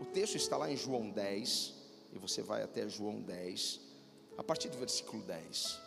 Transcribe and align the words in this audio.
O 0.00 0.04
texto 0.04 0.36
está 0.36 0.56
lá 0.56 0.70
em 0.70 0.76
João 0.76 1.10
10, 1.10 1.74
e 2.12 2.18
você 2.18 2.42
vai 2.42 2.62
até 2.62 2.88
João 2.88 3.20
10, 3.22 3.80
a 4.38 4.42
partir 4.42 4.68
do 4.68 4.78
versículo 4.78 5.22
10. 5.22 5.80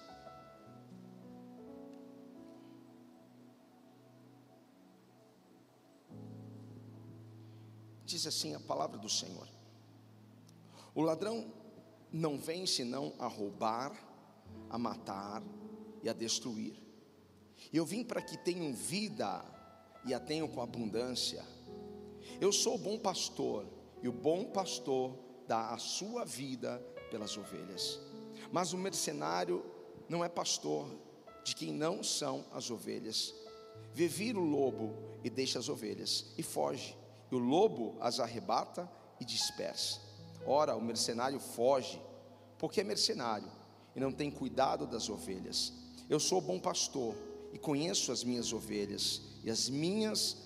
Diz 8.05 8.27
assim 8.27 8.53
a 8.53 8.59
palavra 8.59 8.97
do 8.97 9.09
Senhor: 9.09 9.47
O 10.93 11.01
ladrão 11.01 11.51
não 12.11 12.37
vem 12.37 12.67
senão 12.67 13.13
a 13.17 13.25
roubar, 13.25 13.91
a 14.69 14.77
matar 14.77 15.41
e 16.03 16.09
a 16.09 16.13
destruir. 16.13 16.79
Eu 17.73 17.85
vim 17.85 18.03
para 18.03 18.21
que 18.21 18.37
tenham 18.37 18.71
vida 18.71 19.43
e 20.05 20.13
a 20.13 20.19
tenham 20.19 20.47
com 20.47 20.61
abundância. 20.61 21.43
Eu 22.39 22.51
sou 22.51 22.75
o 22.75 22.77
bom 22.77 22.97
pastor, 22.97 23.65
e 24.01 24.07
o 24.07 24.11
bom 24.11 24.45
pastor 24.45 25.17
dá 25.47 25.69
a 25.69 25.77
sua 25.77 26.25
vida 26.25 26.77
pelas 27.09 27.37
ovelhas. 27.37 27.99
Mas 28.51 28.73
o 28.73 28.77
mercenário 28.77 29.63
não 30.09 30.23
é 30.23 30.29
pastor 30.29 30.87
de 31.43 31.55
quem 31.55 31.71
não 31.71 32.03
são 32.03 32.45
as 32.51 32.69
ovelhas. 32.69 33.33
Vê 33.93 34.07
vir 34.07 34.37
o 34.37 34.43
lobo 34.43 34.93
e 35.23 35.29
deixa 35.29 35.59
as 35.59 35.69
ovelhas 35.69 36.33
e 36.37 36.43
foge. 36.43 36.97
E 37.31 37.35
o 37.35 37.39
lobo 37.39 37.95
as 37.99 38.19
arrebata 38.19 38.89
e 39.19 39.25
dispersa. 39.25 39.99
Ora, 40.45 40.75
o 40.75 40.81
mercenário 40.81 41.39
foge, 41.39 42.01
porque 42.57 42.81
é 42.81 42.83
mercenário 42.83 43.49
e 43.95 43.99
não 43.99 44.11
tem 44.11 44.29
cuidado 44.29 44.85
das 44.85 45.09
ovelhas. 45.09 45.73
Eu 46.09 46.19
sou 46.19 46.41
bom 46.41 46.59
pastor 46.59 47.15
e 47.51 47.57
conheço 47.57 48.11
as 48.11 48.23
minhas 48.23 48.51
ovelhas, 48.51 49.21
e 49.43 49.51
as 49.51 49.69
minhas 49.69 50.42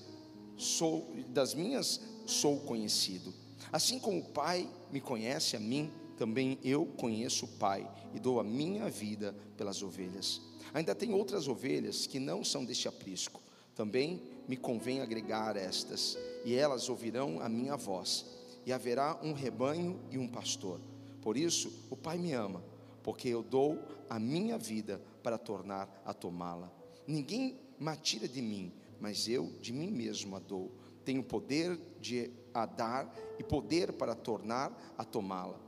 sou 0.58 1.14
das 1.30 1.54
minhas 1.54 2.02
sou 2.26 2.60
conhecido. 2.60 3.34
Assim 3.72 4.00
como 4.00 4.20
o 4.20 4.24
Pai 4.24 4.70
me 4.92 5.00
conhece 5.00 5.56
a 5.56 5.60
mim, 5.60 5.92
também 6.18 6.58
eu 6.64 6.86
conheço 6.86 7.46
o 7.46 7.48
Pai 7.48 7.90
e 8.14 8.20
dou 8.20 8.40
a 8.40 8.44
minha 8.44 8.90
vida 8.90 9.36
pelas 9.56 9.82
ovelhas. 9.82 10.42
Ainda 10.74 10.94
tem 10.94 11.14
outras 11.14 11.48
ovelhas 11.48 12.06
que 12.06 12.20
não 12.20 12.44
são 12.44 12.66
deste 12.66 12.88
aprisco. 12.88 13.42
Também 13.76 14.22
me 14.48 14.58
convém 14.58 15.02
agregar 15.02 15.56
estas, 15.56 16.18
e 16.44 16.56
elas 16.56 16.90
ouvirão 16.90 17.40
a 17.42 17.48
minha 17.48 17.76
voz, 17.76 18.26
e 18.66 18.74
haverá 18.74 19.20
um 19.22 19.34
rebanho 19.34 20.00
e 20.10 20.18
um 20.18 20.28
pastor. 20.28 20.82
Por 21.22 21.38
isso, 21.38 21.72
o 21.90 21.96
Pai 21.96 22.18
me 22.18 22.34
ama, 22.34 22.64
porque 23.04 23.30
eu 23.30 23.44
dou 23.44 23.78
a 24.10 24.20
minha 24.20 24.58
vida 24.58 25.02
para 25.22 25.38
tornar 25.38 26.02
a 26.06 26.14
tomá-la. 26.14 26.72
Ninguém 27.06 27.60
me 27.80 27.96
tira 27.98 28.28
de 28.28 28.42
mim, 28.42 28.72
mas 29.00 29.28
eu 29.28 29.52
de 29.62 29.72
mim 29.74 29.92
mesmo 29.92 30.36
a 30.36 30.40
dou. 30.40 30.72
Tenho 31.04 31.24
poder 31.24 31.80
de 32.00 32.32
a 32.54 32.66
dar 32.66 33.14
e 33.40 33.44
poder 33.44 33.94
para 33.94 34.16
tornar 34.16 34.96
a 34.98 35.04
tomá-la. 35.04 35.60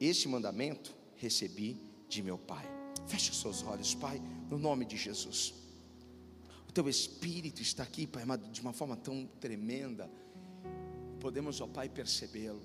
Este 0.00 0.28
mandamento 0.28 0.94
recebi 1.16 1.76
de 2.08 2.22
meu 2.22 2.38
Pai. 2.38 2.64
Feche 3.06 3.30
os 3.30 3.40
seus 3.40 3.62
olhos, 3.64 3.94
Pai, 3.94 4.20
no 4.48 4.58
nome 4.58 4.84
de 4.84 4.96
Jesus. 4.96 5.54
O 6.68 6.72
teu 6.72 6.88
Espírito 6.88 7.60
está 7.60 7.82
aqui, 7.82 8.06
Pai 8.06 8.22
amado, 8.22 8.48
de 8.50 8.60
uma 8.60 8.72
forma 8.72 8.96
tão 8.96 9.26
tremenda. 9.40 10.08
Podemos, 11.20 11.60
ó 11.60 11.66
Pai, 11.66 11.88
percebê-lo. 11.88 12.62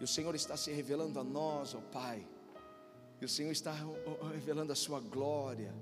E 0.00 0.04
o 0.04 0.06
Senhor 0.06 0.34
está 0.34 0.56
se 0.56 0.72
revelando 0.72 1.20
a 1.20 1.24
nós, 1.24 1.74
ó 1.74 1.80
Pai. 1.80 2.26
E 3.20 3.24
o 3.24 3.28
Senhor 3.28 3.52
está 3.52 3.74
revelando 4.32 4.72
a 4.72 4.76
sua 4.76 5.00
glória, 5.00 5.74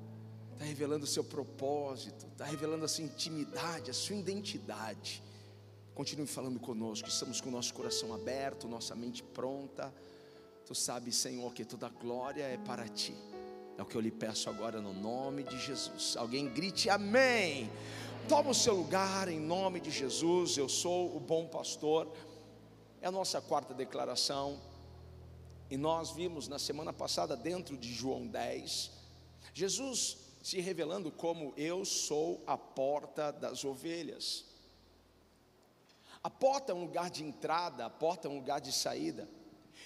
está 0.63 0.69
revelando 0.69 1.05
o 1.05 1.09
seu 1.09 1.25
propósito, 1.25 2.27
está 2.27 2.45
revelando 2.45 2.85
a 2.85 2.89
sua 2.89 3.03
intimidade, 3.03 3.91
a 3.91 3.95
sua 3.95 4.15
identidade. 4.15 5.23
Continue 5.93 6.27
falando 6.27 6.61
conosco, 6.61 7.09
estamos 7.09 7.41
com 7.41 7.49
o 7.49 7.53
nosso 7.53 7.75
coração 7.75 8.15
aberto, 8.15 8.69
nossa 8.69 8.95
mente 8.95 9.25
pronta. 9.25 9.93
Tu 10.65 10.75
sabes, 10.75 11.17
Senhor, 11.17 11.53
que 11.53 11.65
toda 11.65 11.89
glória 11.89 12.45
é 12.45 12.57
para 12.57 12.89
ti. 12.89 13.15
É 13.77 13.83
o 13.83 13.87
que 13.87 13.97
eu 13.97 14.01
lhe 14.01 14.13
peço 14.13 14.49
agora 14.49 14.81
no 14.81 14.93
nome 14.93 15.43
de 15.43 15.59
Jesus. 15.59 16.17
Alguém 16.17 16.49
grite 16.49 16.89
amém. 16.89 17.69
Toma 18.29 18.51
o 18.51 18.55
seu 18.55 18.75
lugar 18.77 19.27
em 19.29 19.41
nome 19.41 19.81
de 19.81 19.91
Jesus. 19.91 20.57
Eu 20.57 20.69
sou 20.69 21.17
o 21.17 21.19
bom 21.19 21.49
pastor. 21.49 22.11
É 23.01 23.09
a 23.09 23.11
nossa 23.11 23.41
quarta 23.41 23.75
declaração. 23.75 24.61
E 25.69 25.77
nós 25.77 26.13
vimos 26.13 26.47
na 26.47 26.59
semana 26.59 26.93
passada, 26.93 27.37
dentro 27.37 27.77
de 27.77 27.93
João 27.93 28.27
10, 28.27 28.91
Jesus 29.55 30.23
se 30.43 30.61
revelando 30.61 31.11
como 31.13 31.55
eu 31.57 31.85
sou 31.85 32.43
a 32.47 32.59
porta 32.59 33.31
das 33.31 33.65
ovelhas. 33.65 34.45
A 36.23 36.29
porta 36.29 36.73
é 36.73 36.75
um 36.75 36.83
lugar 36.83 37.11
de 37.11 37.25
entrada, 37.25 37.87
a 37.87 37.91
porta 37.91 38.27
é 38.27 38.31
um 38.31 38.37
lugar 38.37 38.61
de 38.61 38.73
saída. 38.73 39.29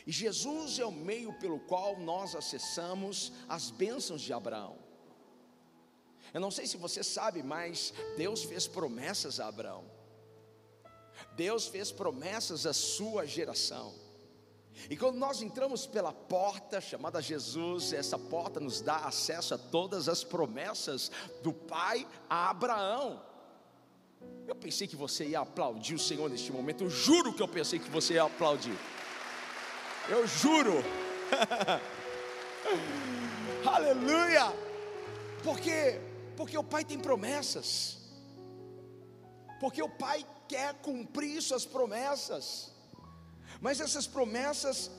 E 0.06 0.10
Jesus 0.10 0.78
é 0.78 0.84
o 0.84 0.90
meio 0.90 1.32
pelo 1.34 1.60
qual 1.60 1.98
nós 1.98 2.34
acessamos 2.34 3.32
as 3.48 3.70
bênçãos 3.70 4.22
de 4.22 4.32
Abraão. 4.32 4.78
Eu 6.32 6.40
não 6.40 6.50
sei 6.50 6.66
se 6.66 6.76
você 6.76 7.04
sabe, 7.04 7.42
mas 7.42 7.92
Deus 8.16 8.42
fez 8.42 8.66
promessas 8.66 9.38
a 9.40 9.48
Abraão. 9.48 9.84
Deus 11.34 11.66
fez 11.66 11.92
promessas 11.92 12.66
à 12.66 12.72
sua 12.72 13.26
geração. 13.26 13.94
E 14.90 14.96
quando 14.96 15.16
nós 15.16 15.42
entramos 15.42 15.86
pela 15.86 16.12
porta 16.12 16.80
chamada 16.80 17.20
Jesus, 17.20 17.92
essa 17.92 18.18
porta 18.18 18.60
nos 18.60 18.80
dá 18.80 18.96
acesso 18.96 19.54
a 19.54 19.58
todas 19.58 20.08
as 20.08 20.22
promessas 20.22 21.10
do 21.42 21.52
Pai 21.52 22.06
a 22.28 22.50
Abraão. 22.50 23.22
Eu 24.46 24.54
pensei 24.54 24.86
que 24.86 24.96
você 24.96 25.26
ia 25.26 25.40
aplaudir 25.40 25.94
o 25.94 25.98
Senhor 25.98 26.30
neste 26.30 26.52
momento. 26.52 26.84
Eu 26.84 26.90
juro 26.90 27.32
que 27.32 27.42
eu 27.42 27.48
pensei 27.48 27.78
que 27.78 27.90
você 27.90 28.14
ia 28.14 28.24
aplaudir. 28.24 28.76
Eu 30.08 30.26
juro. 30.26 30.74
Aleluia. 33.66 34.52
Porque 35.42 36.00
porque 36.36 36.56
o 36.56 36.62
Pai 36.62 36.84
tem 36.84 36.98
promessas. 36.98 37.96
Porque 39.58 39.82
o 39.82 39.88
Pai 39.88 40.24
quer 40.46 40.74
cumprir 40.74 41.40
suas 41.40 41.64
promessas. 41.64 42.75
Mas 43.60 43.80
essas 43.80 44.06
promessas, 44.06 44.90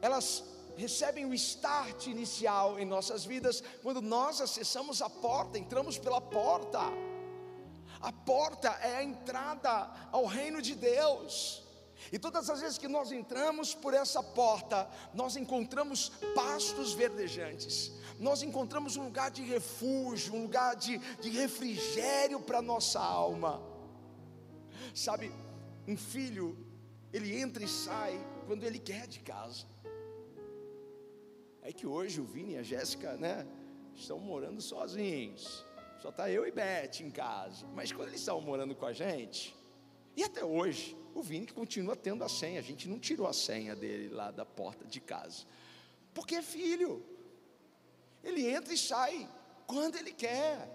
elas 0.00 0.44
recebem 0.76 1.24
o 1.24 1.34
start 1.34 2.06
inicial 2.06 2.78
em 2.78 2.84
nossas 2.84 3.24
vidas 3.24 3.62
quando 3.82 4.02
nós 4.02 4.40
acessamos 4.40 5.00
a 5.00 5.08
porta, 5.08 5.58
entramos 5.58 5.98
pela 5.98 6.20
porta. 6.20 6.80
A 8.00 8.12
porta 8.12 8.68
é 8.82 8.96
a 8.96 9.04
entrada 9.04 9.90
ao 10.12 10.26
reino 10.26 10.60
de 10.60 10.74
Deus. 10.74 11.62
E 12.12 12.18
todas 12.18 12.50
as 12.50 12.60
vezes 12.60 12.76
que 12.76 12.88
nós 12.88 13.12
entramos 13.12 13.74
por 13.74 13.94
essa 13.94 14.22
porta, 14.22 14.88
nós 15.14 15.36
encontramos 15.36 16.10
pastos 16.34 16.92
verdejantes, 16.92 17.92
nós 18.18 18.42
encontramos 18.42 18.96
um 18.96 19.04
lugar 19.04 19.30
de 19.30 19.42
refúgio, 19.42 20.34
um 20.34 20.42
lugar 20.42 20.76
de, 20.76 20.98
de 20.98 21.30
refrigério 21.30 22.40
para 22.40 22.60
nossa 22.60 23.00
alma. 23.00 23.62
Sabe, 24.94 25.32
um 25.88 25.96
filho, 25.96 26.58
ele 27.14 27.40
entra 27.40 27.62
e 27.62 27.68
sai 27.68 28.18
quando 28.44 28.64
ele 28.64 28.80
quer 28.80 29.06
de 29.06 29.20
casa. 29.20 29.64
É 31.62 31.72
que 31.72 31.86
hoje 31.86 32.20
o 32.20 32.24
Vini 32.24 32.54
e 32.54 32.56
a 32.58 32.62
Jéssica, 32.62 33.16
né, 33.16 33.46
estão 33.94 34.18
morando 34.18 34.60
sozinhos. 34.60 35.64
Só 36.02 36.08
está 36.08 36.28
eu 36.28 36.44
e 36.44 36.50
Beth 36.50 37.00
em 37.00 37.10
casa. 37.12 37.66
Mas 37.72 37.92
quando 37.92 38.08
eles 38.08 38.18
estavam 38.18 38.40
morando 38.40 38.74
com 38.74 38.84
a 38.84 38.92
gente, 38.92 39.56
e 40.16 40.24
até 40.24 40.44
hoje, 40.44 40.96
o 41.14 41.22
Vini 41.22 41.46
continua 41.46 41.94
tendo 41.94 42.24
a 42.24 42.28
senha. 42.28 42.58
A 42.58 42.62
gente 42.62 42.88
não 42.88 42.98
tirou 42.98 43.28
a 43.28 43.32
senha 43.32 43.76
dele 43.76 44.12
lá 44.12 44.32
da 44.32 44.44
porta 44.44 44.84
de 44.84 45.00
casa. 45.00 45.46
Porque 46.12 46.34
é 46.34 46.42
filho. 46.42 47.00
Ele 48.24 48.44
entra 48.44 48.74
e 48.74 48.78
sai 48.78 49.30
quando 49.68 49.94
ele 49.94 50.12
quer. 50.12 50.68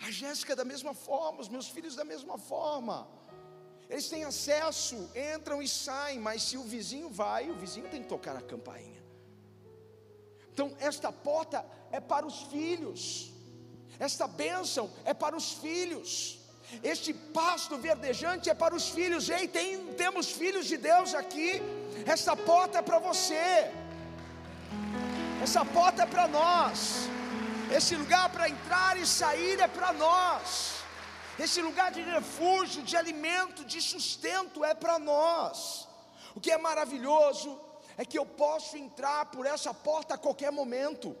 A 0.00 0.10
Jéssica 0.10 0.54
da 0.54 0.66
mesma 0.66 0.92
forma, 0.92 1.40
os 1.40 1.48
meus 1.48 1.66
filhos 1.66 1.96
da 1.96 2.04
mesma 2.04 2.36
forma. 2.36 3.08
Eles 3.88 4.08
têm 4.08 4.24
acesso, 4.24 5.10
entram 5.34 5.62
e 5.62 5.68
saem, 5.68 6.18
mas 6.18 6.42
se 6.42 6.56
o 6.58 6.62
vizinho 6.62 7.08
vai, 7.08 7.50
o 7.50 7.54
vizinho 7.54 7.88
tem 7.88 8.02
que 8.02 8.08
tocar 8.08 8.36
a 8.36 8.42
campainha. 8.42 9.02
Então, 10.52 10.74
esta 10.78 11.10
porta 11.10 11.64
é 11.90 12.00
para 12.00 12.26
os 12.26 12.42
filhos. 12.42 13.32
Esta 13.98 14.26
bênção 14.26 14.90
é 15.04 15.14
para 15.14 15.36
os 15.36 15.52
filhos. 15.52 16.38
Este 16.82 17.14
pasto 17.14 17.78
verdejante 17.78 18.50
é 18.50 18.54
para 18.54 18.74
os 18.74 18.88
filhos. 18.90 19.28
Ei, 19.30 19.48
tem, 19.48 19.86
temos 19.94 20.30
filhos 20.30 20.66
de 20.66 20.76
Deus 20.76 21.14
aqui. 21.14 21.62
Esta 22.06 22.36
porta 22.36 22.78
é 22.78 22.82
para 22.82 22.98
você. 22.98 23.70
Essa 25.42 25.64
porta 25.64 26.02
é 26.02 26.06
para 26.06 26.28
nós. 26.28 27.08
Esse 27.74 27.96
lugar 27.96 28.28
para 28.30 28.48
entrar 28.48 28.98
e 28.98 29.06
sair 29.06 29.60
é 29.60 29.68
para 29.68 29.92
nós. 29.92 30.77
Esse 31.38 31.62
lugar 31.62 31.92
de 31.92 32.02
refúgio, 32.02 32.82
de 32.82 32.96
alimento, 32.96 33.64
de 33.64 33.80
sustento 33.80 34.64
é 34.64 34.74
para 34.74 34.98
nós. 34.98 35.88
O 36.34 36.40
que 36.40 36.50
é 36.50 36.58
maravilhoso 36.58 37.60
é 37.96 38.04
que 38.04 38.18
eu 38.18 38.26
posso 38.26 38.76
entrar 38.76 39.26
por 39.26 39.46
essa 39.46 39.72
porta 39.72 40.14
a 40.14 40.18
qualquer 40.18 40.50
momento. 40.50 41.16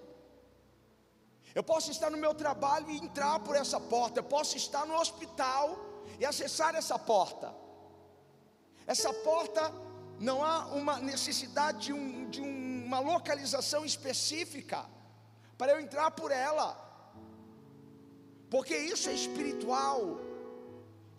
Eu 1.54 1.62
posso 1.62 1.90
estar 1.90 2.10
no 2.10 2.18
meu 2.18 2.34
trabalho 2.34 2.90
e 2.90 2.98
entrar 2.98 3.40
por 3.40 3.56
essa 3.56 3.80
porta. 3.80 4.20
Eu 4.20 4.24
posso 4.24 4.56
estar 4.56 4.86
no 4.86 4.94
hospital 4.94 5.76
e 6.18 6.26
acessar 6.26 6.74
essa 6.74 6.98
porta. 6.98 7.54
Essa 8.86 9.12
porta 9.12 9.72
não 10.18 10.44
há 10.44 10.66
uma 10.66 10.98
necessidade 10.98 11.86
de, 11.86 11.92
um, 11.92 12.28
de 12.28 12.40
uma 12.40 12.98
localização 12.98 13.84
específica 13.84 14.84
para 15.56 15.72
eu 15.72 15.80
entrar 15.80 16.10
por 16.12 16.30
ela, 16.30 16.87
porque 18.50 18.76
isso 18.76 19.08
é 19.08 19.12
espiritual. 19.12 20.20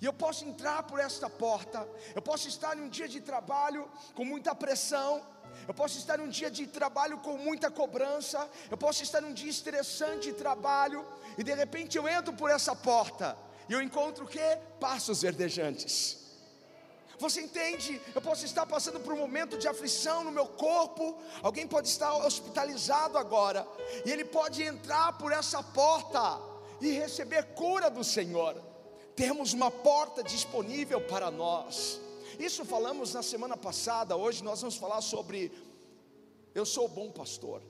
E 0.01 0.05
eu 0.05 0.13
posso 0.13 0.45
entrar 0.45 0.83
por 0.83 0.99
esta 0.99 1.29
porta, 1.29 1.87
eu 2.15 2.21
posso 2.21 2.47
estar 2.47 2.77
em 2.77 2.81
um 2.81 2.89
dia 2.89 3.07
de 3.07 3.19
trabalho 3.19 3.89
com 4.15 4.23
muita 4.23 4.55
pressão, 4.55 5.21
eu 5.67 5.73
posso 5.73 5.97
estar 5.97 6.17
num 6.17 6.29
dia 6.29 6.49
de 6.49 6.65
trabalho 6.67 7.17
com 7.17 7.37
muita 7.37 7.69
cobrança, 7.69 8.49
eu 8.71 8.77
posso 8.77 9.03
estar 9.03 9.19
num 9.19 9.33
dia 9.33 9.49
estressante 9.49 10.31
de 10.31 10.33
trabalho, 10.33 11.05
e 11.37 11.43
de 11.43 11.53
repente 11.53 11.97
eu 11.97 12.07
entro 12.07 12.33
por 12.33 12.49
essa 12.49 12.73
porta, 12.73 13.37
e 13.67 13.73
eu 13.73 13.81
encontro 13.81 14.23
o 14.23 14.27
que? 14.27 14.39
Passos 14.79 15.21
verdejantes. 15.21 16.17
Você 17.19 17.41
entende? 17.41 18.01
Eu 18.15 18.21
posso 18.21 18.45
estar 18.45 18.65
passando 18.65 19.01
por 19.01 19.11
um 19.11 19.17
momento 19.17 19.57
de 19.57 19.67
aflição 19.67 20.23
no 20.23 20.31
meu 20.31 20.47
corpo, 20.47 21.21
alguém 21.43 21.67
pode 21.67 21.89
estar 21.89 22.13
hospitalizado 22.15 23.17
agora, 23.17 23.67
e 24.05 24.11
ele 24.11 24.23
pode 24.23 24.63
entrar 24.63 25.17
por 25.17 25.33
essa 25.33 25.61
porta 25.61 26.48
e 26.81 26.91
receber 26.91 27.43
cura 27.53 27.89
do 27.89 28.03
Senhor. 28.03 28.61
Temos 29.15 29.53
uma 29.53 29.69
porta 29.69 30.23
disponível 30.23 31.01
para 31.01 31.29
nós. 31.29 31.99
Isso 32.39 32.63
falamos 32.63 33.13
na 33.13 33.21
semana 33.21 33.57
passada, 33.57 34.15
hoje 34.15 34.43
nós 34.43 34.61
vamos 34.61 34.77
falar 34.77 35.01
sobre 35.01 35.51
eu 36.55 36.65
sou 36.65 36.85
o 36.85 36.89
bom 36.89 37.11
pastor. 37.11 37.61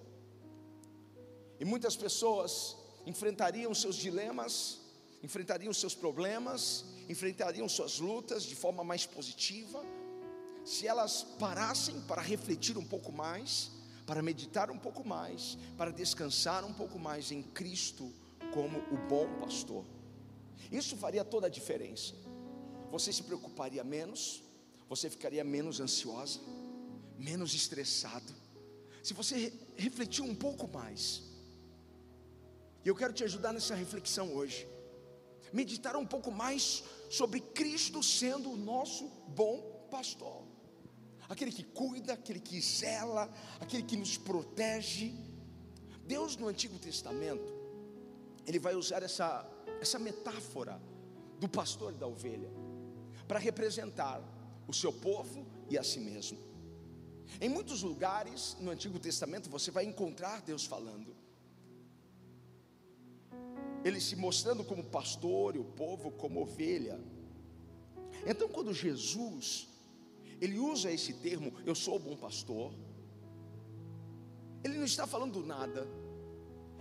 E 1.59 1.65
muitas 1.65 1.95
pessoas 1.95 2.77
enfrentariam 3.06 3.73
seus 3.73 3.95
dilemas, 3.95 4.79
enfrentariam 5.23 5.73
seus 5.73 5.95
problemas, 5.95 6.85
enfrentariam 7.09 7.67
suas 7.67 8.00
lutas 8.00 8.44
de 8.44 8.56
forma 8.56 8.83
mais 8.83 9.06
positiva, 9.06 9.83
se 10.63 10.88
elas 10.88 11.23
parassem 11.39 12.00
para 12.01 12.21
refletir 12.21 12.77
um 12.77 12.85
pouco 12.85 13.11
mais, 13.11 13.71
para 14.06 14.21
meditar 14.21 14.69
um 14.69 14.77
pouco 14.77 15.07
mais, 15.07 15.57
para 15.77 15.91
descansar 15.91 16.63
um 16.63 16.73
pouco 16.73 17.00
mais 17.00 17.31
em 17.31 17.41
Cristo 17.41 18.13
como 18.54 18.80
o 18.92 18.98
bom 19.07 19.28
pastor. 19.40 19.86
Isso 20.72 20.96
faria 20.98 21.24
toda 21.24 21.48
a 21.48 21.50
diferença. 21.50 22.13
Você 22.92 23.13
se 23.13 23.24
preocuparia 23.24 23.84
menos, 23.84 24.44
você 24.88 25.10
ficaria 25.10 25.44
menos 25.44 25.80
ansiosa, 25.80 26.40
menos 27.18 27.54
estressado. 27.54 28.34
Se 29.04 29.13
você 29.13 29.54
refletir 29.78 30.24
um 30.24 30.36
pouco 30.36 30.68
mais, 30.68 31.24
e 32.84 32.88
eu 32.88 32.96
quero 32.96 33.13
te 33.13 33.24
ajudar 33.24 33.54
nessa 33.54 33.75
reflexão 33.75 34.34
hoje, 34.34 34.68
meditar 35.54 35.95
um 35.95 36.06
pouco 36.06 36.31
mais 36.31 36.84
sobre 37.10 37.40
Cristo 37.40 38.02
sendo 38.04 38.52
o 38.52 38.57
nosso 38.57 39.07
bom 39.28 39.88
pastor, 39.90 40.44
aquele 41.28 41.52
que 41.52 41.63
cuida, 41.63 42.13
aquele 42.13 42.40
que 42.40 42.60
zela, 42.62 43.31
aquele 43.60 43.84
que 43.84 43.98
nos 43.98 44.18
protege. 44.18 45.13
Deus 46.06 46.36
no 46.36 46.48
Antigo 46.48 46.80
Testamento, 46.80 47.58
Ele 48.50 48.57
vai 48.57 48.74
usar 48.74 49.04
essa, 49.04 49.48
essa 49.80 50.00
metáfora 50.00 50.81
do 51.40 51.48
pastor 51.48 51.94
e 51.94 51.98
da 51.98 52.07
ovelha, 52.07 52.50
para 53.28 53.38
representar 53.38 54.19
o 54.68 54.74
seu 54.74 54.92
povo 54.92 55.46
e 55.69 55.78
a 55.78 55.84
si 55.84 56.00
mesmo. 56.00 56.40
Em 57.40 57.48
muitos 57.48 57.84
lugares 57.84 58.57
no 58.60 58.72
Antigo 58.72 58.98
Testamento 58.98 59.51
você 59.51 59.69
vai 59.69 59.86
encontrar 59.86 60.42
Deus 60.42 60.66
falando. 60.66 61.16
Ele 63.86 64.01
se 64.01 64.16
mostrando 64.16 64.63
como 64.63 64.84
pastor 64.84 65.56
e 65.56 65.60
o 65.60 65.63
povo 65.63 66.10
como 66.10 66.42
ovelha. 66.42 67.00
Então, 68.25 68.50
quando 68.50 68.74
Jesus 68.74 69.68
ele 70.42 70.57
usa 70.57 70.92
esse 70.92 71.13
termo, 71.13 71.54
eu 71.68 71.75
sou 71.75 71.98
o 71.98 72.00
bom 72.00 72.18
pastor, 72.18 72.74
ele 74.63 74.80
não 74.80 74.86
está 74.86 75.06
falando 75.06 75.45
nada, 75.45 75.88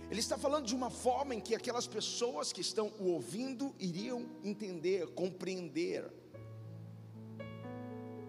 ele 0.09 0.19
está 0.19 0.37
falando 0.37 0.65
de 0.65 0.73
uma 0.73 0.89
forma 0.89 1.35
em 1.35 1.39
que 1.39 1.53
aquelas 1.53 1.85
pessoas 1.85 2.51
que 2.51 2.61
estão 2.61 2.91
o 2.99 3.09
ouvindo 3.11 3.75
iriam 3.77 4.25
entender, 4.43 5.07
compreender. 5.09 6.11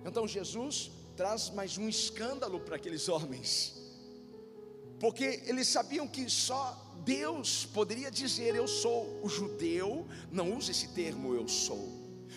Então 0.04 0.28
Jesus 0.28 0.90
traz 1.16 1.48
mais 1.50 1.78
um 1.78 1.88
escândalo 1.88 2.60
para 2.60 2.76
aqueles 2.76 3.08
homens, 3.08 3.80
porque 4.98 5.42
eles 5.46 5.68
sabiam 5.68 6.06
que 6.06 6.28
só 6.28 6.78
Deus 7.02 7.64
poderia 7.64 8.10
dizer 8.10 8.54
eu 8.54 8.68
sou. 8.68 9.18
O 9.22 9.28
judeu 9.28 10.06
não 10.30 10.54
usa 10.54 10.70
esse 10.72 10.88
termo 10.88 11.34
eu 11.34 11.48
sou, 11.48 11.88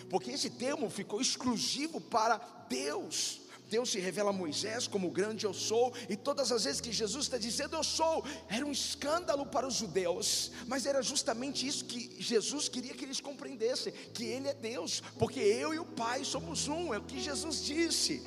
porque 0.08 0.30
esse 0.30 0.48
termo 0.48 0.88
ficou 0.88 1.20
exclusivo 1.20 2.00
para 2.00 2.38
Deus. 2.68 3.43
Deus 3.68 3.90
se 3.90 3.98
revela 3.98 4.30
a 4.30 4.32
Moisés 4.32 4.86
como 4.86 5.08
o 5.08 5.10
grande 5.10 5.46
eu 5.46 5.54
sou, 5.54 5.92
e 6.08 6.16
todas 6.16 6.52
as 6.52 6.64
vezes 6.64 6.80
que 6.80 6.92
Jesus 6.92 7.24
está 7.24 7.38
dizendo 7.38 7.76
eu 7.76 7.84
sou, 7.84 8.24
era 8.48 8.64
um 8.64 8.72
escândalo 8.72 9.46
para 9.46 9.66
os 9.66 9.74
judeus, 9.74 10.52
mas 10.66 10.86
era 10.86 11.02
justamente 11.02 11.66
isso 11.66 11.84
que 11.84 12.16
Jesus 12.20 12.68
queria 12.68 12.94
que 12.94 13.04
eles 13.04 13.20
compreendessem: 13.20 13.92
que 14.12 14.24
Ele 14.24 14.48
é 14.48 14.54
Deus, 14.54 15.02
porque 15.18 15.40
eu 15.40 15.72
e 15.72 15.78
o 15.78 15.84
Pai 15.84 16.24
somos 16.24 16.68
um, 16.68 16.92
é 16.92 16.98
o 16.98 17.04
que 17.04 17.20
Jesus 17.20 17.64
disse. 17.64 18.22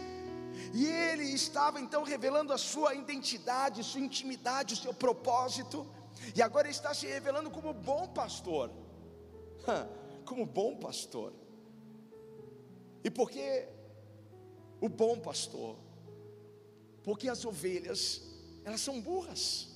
E 0.73 0.85
ele 0.85 1.23
estava 1.23 1.79
então 1.79 2.03
revelando 2.03 2.51
a 2.51 2.57
sua 2.57 2.93
identidade, 2.93 3.83
sua 3.83 4.01
intimidade, 4.01 4.73
o 4.73 4.77
seu 4.77 4.93
propósito, 4.93 5.87
e 6.35 6.41
agora 6.41 6.69
está 6.69 6.93
se 6.93 7.05
revelando 7.05 7.49
como 7.49 7.73
bom 7.73 8.07
pastor, 8.07 8.71
como 10.25 10.45
bom 10.45 10.75
pastor. 10.75 11.33
E 13.03 13.09
porque 13.09 13.69
o 14.79 14.89
bom 14.89 15.19
pastor, 15.19 15.77
porque 17.03 17.29
as 17.29 17.43
ovelhas, 17.45 18.21
elas 18.63 18.81
são 18.81 19.01
burras. 19.01 19.69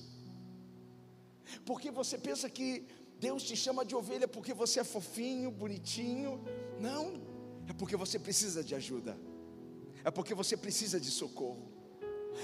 Porque 1.64 1.90
você 1.90 2.16
pensa 2.16 2.48
que 2.48 2.86
Deus 3.18 3.42
te 3.42 3.56
chama 3.56 3.84
de 3.84 3.94
ovelha 3.94 4.26
porque 4.26 4.52
você 4.52 4.80
é 4.80 4.84
fofinho, 4.84 5.50
bonitinho. 5.50 6.44
Não, 6.80 7.20
é 7.68 7.72
porque 7.72 7.96
você 7.96 8.18
precisa 8.18 8.64
de 8.64 8.74
ajuda. 8.74 9.16
É 10.04 10.10
porque 10.10 10.34
você 10.34 10.56
precisa 10.56 10.98
de 10.98 11.10
socorro. 11.10 11.70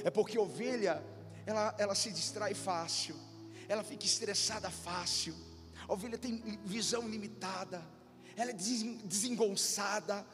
É 0.04 0.10
porque 0.10 0.38
ovelha, 0.38 1.02
ela, 1.46 1.74
ela 1.78 1.94
se 1.94 2.12
distrai 2.12 2.54
fácil. 2.54 3.16
Ela 3.68 3.82
fica 3.82 4.06
estressada 4.06 4.70
fácil. 4.70 5.34
A 5.86 5.92
ovelha 5.92 6.18
tem 6.18 6.36
visão 6.64 7.08
limitada. 7.08 7.82
Ela 8.36 8.50
é 8.50 8.54
desengonçada 8.54 10.24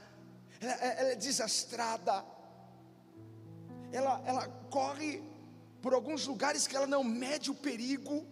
ela, 0.61 0.73
ela 0.73 1.11
é 1.11 1.17
desastrada, 1.17 2.25
ela, 3.93 4.23
ela 4.27 4.49
corre 4.71 5.23
por 5.81 5.93
alguns 5.93 6.27
lugares 6.27 6.67
que 6.67 6.77
ela 6.77 6.87
não 6.87 7.05
mede 7.05 7.51
o 7.51 7.55
perigo, 7.55 8.27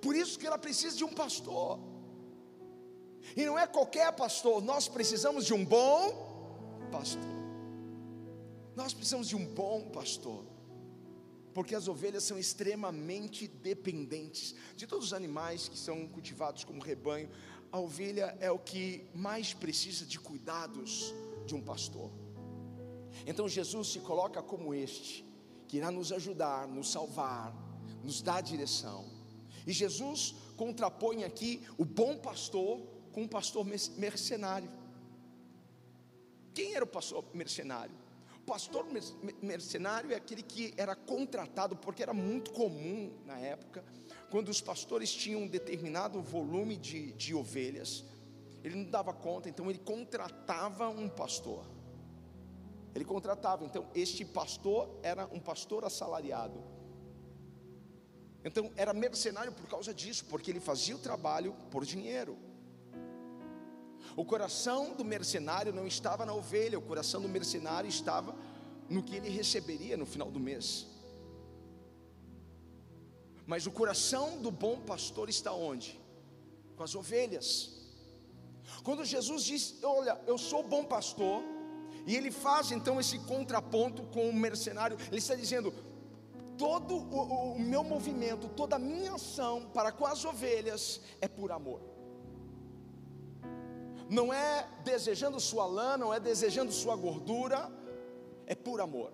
por 0.00 0.16
isso 0.16 0.38
que 0.38 0.46
ela 0.46 0.58
precisa 0.58 0.96
de 0.96 1.04
um 1.04 1.12
pastor, 1.12 1.78
e 3.36 3.44
não 3.44 3.58
é 3.58 3.66
qualquer 3.66 4.10
pastor, 4.12 4.62
nós 4.62 4.88
precisamos 4.88 5.44
de 5.44 5.54
um 5.54 5.64
bom 5.64 6.88
pastor, 6.90 7.38
nós 8.74 8.94
precisamos 8.94 9.28
de 9.28 9.36
um 9.36 9.44
bom 9.44 9.90
pastor, 9.90 10.44
porque 11.52 11.74
as 11.74 11.88
ovelhas 11.88 12.24
são 12.24 12.38
extremamente 12.38 13.48
dependentes 13.48 14.54
de 14.76 14.86
todos 14.86 15.06
os 15.06 15.12
animais 15.12 15.68
que 15.68 15.76
são 15.76 16.06
cultivados 16.08 16.64
como 16.64 16.80
rebanho 16.80 17.28
a 17.70 17.78
ovelha 17.78 18.36
é 18.40 18.50
o 18.50 18.58
que 18.58 19.08
mais 19.14 19.52
precisa 19.52 20.06
de 20.06 20.18
cuidados 20.18 21.14
de 21.46 21.54
um 21.54 21.60
pastor. 21.60 22.10
Então 23.26 23.48
Jesus 23.48 23.88
se 23.88 24.00
coloca 24.00 24.42
como 24.42 24.74
este, 24.74 25.24
que 25.66 25.76
irá 25.76 25.90
nos 25.90 26.12
ajudar, 26.12 26.66
nos 26.66 26.90
salvar, 26.90 27.54
nos 28.02 28.22
dar 28.22 28.40
direção. 28.40 29.04
E 29.66 29.72
Jesus 29.72 30.34
contrapõe 30.56 31.24
aqui 31.24 31.62
o 31.76 31.84
bom 31.84 32.16
pastor 32.16 32.80
com 33.12 33.24
o 33.24 33.28
pastor 33.28 33.66
mercenário. 33.96 34.70
Quem 36.54 36.74
era 36.74 36.84
o 36.84 36.88
pastor 36.88 37.24
mercenário? 37.34 37.94
O 38.38 38.46
pastor 38.46 38.86
mercenário 39.42 40.10
é 40.10 40.16
aquele 40.16 40.42
que 40.42 40.72
era 40.76 40.96
contratado, 40.96 41.76
porque 41.76 42.02
era 42.02 42.14
muito 42.14 42.50
comum 42.52 43.12
na 43.26 43.38
época 43.38 43.84
quando 44.30 44.48
os 44.48 44.60
pastores 44.60 45.12
tinham 45.12 45.42
um 45.42 45.48
determinado 45.48 46.20
volume 46.20 46.76
de, 46.76 47.12
de 47.12 47.34
ovelhas, 47.34 48.04
ele 48.62 48.76
não 48.76 48.84
dava 48.84 49.12
conta, 49.12 49.48
então 49.48 49.70
ele 49.70 49.78
contratava 49.78 50.88
um 50.88 51.08
pastor. 51.08 51.64
Ele 52.94 53.04
contratava, 53.04 53.64
então 53.64 53.86
este 53.94 54.24
pastor 54.24 54.88
era 55.02 55.26
um 55.32 55.40
pastor 55.40 55.84
assalariado. 55.84 56.62
Então 58.44 58.70
era 58.76 58.92
mercenário 58.92 59.52
por 59.52 59.66
causa 59.68 59.92
disso, 59.94 60.24
porque 60.26 60.50
ele 60.50 60.60
fazia 60.60 60.96
o 60.96 60.98
trabalho 60.98 61.54
por 61.70 61.84
dinheiro. 61.84 62.36
O 64.16 64.24
coração 64.24 64.94
do 64.94 65.04
mercenário 65.04 65.72
não 65.72 65.86
estava 65.86 66.24
na 66.26 66.34
ovelha, 66.34 66.78
o 66.78 66.82
coração 66.82 67.20
do 67.20 67.28
mercenário 67.28 67.88
estava 67.88 68.34
no 68.88 69.02
que 69.02 69.16
ele 69.16 69.28
receberia 69.28 69.96
no 69.96 70.06
final 70.06 70.30
do 70.30 70.40
mês. 70.40 70.86
Mas 73.50 73.66
o 73.66 73.70
coração 73.70 74.36
do 74.44 74.50
bom 74.50 74.76
pastor 74.90 75.30
está 75.30 75.50
onde? 75.54 75.98
Com 76.76 76.82
as 76.82 76.94
ovelhas. 76.94 77.48
Quando 78.84 79.06
Jesus 79.06 79.42
diz: 79.42 79.82
Olha, 79.82 80.20
eu 80.26 80.36
sou 80.36 80.62
bom 80.62 80.84
pastor, 80.84 81.42
E 82.06 82.14
ele 82.14 82.30
faz 82.30 82.70
então 82.70 83.00
esse 83.00 83.18
contraponto 83.20 84.02
com 84.14 84.28
o 84.28 84.34
mercenário. 84.34 84.98
Ele 85.08 85.16
está 85.16 85.34
dizendo: 85.34 85.72
todo 86.58 86.94
o, 86.94 87.54
o, 87.54 87.58
meu 87.58 87.82
movimento, 87.82 88.48
toda 88.48 88.76
a 88.76 88.78
minha 88.78 89.14
ação 89.14 89.70
para 89.72 89.92
com 89.92 90.04
as 90.04 90.26
ovelhas 90.26 91.00
é 91.18 91.26
por 91.26 91.50
amor. 91.50 91.80
Não 94.10 94.30
é 94.30 94.68
desejando 94.84 95.40
sua 95.40 95.64
lã, 95.64 95.96
não 95.96 96.12
é 96.12 96.20
desejando 96.20 96.70
sua 96.70 96.96
gordura, 96.96 97.70
é 98.46 98.54
por 98.54 98.78
amor. 98.82 99.10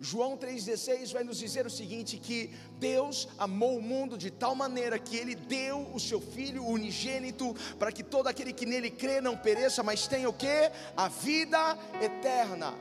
João 0.00 0.36
3,16 0.36 1.12
vai 1.12 1.24
nos 1.24 1.38
dizer 1.38 1.66
o 1.66 1.70
seguinte: 1.70 2.18
que 2.18 2.50
Deus 2.78 3.28
amou 3.36 3.78
o 3.78 3.82
mundo 3.82 4.16
de 4.16 4.30
tal 4.30 4.54
maneira 4.54 4.98
que 4.98 5.16
Ele 5.16 5.34
deu 5.34 5.88
o 5.92 5.98
seu 5.98 6.20
Filho 6.20 6.64
unigênito, 6.64 7.54
para 7.78 7.90
que 7.90 8.02
todo 8.02 8.28
aquele 8.28 8.52
que 8.52 8.66
nele 8.66 8.90
crê 8.90 9.20
não 9.20 9.36
pereça, 9.36 9.82
mas 9.82 10.06
tenha 10.06 10.28
o 10.28 10.32
que? 10.32 10.70
A 10.96 11.08
vida 11.08 11.76
eterna. 12.00 12.74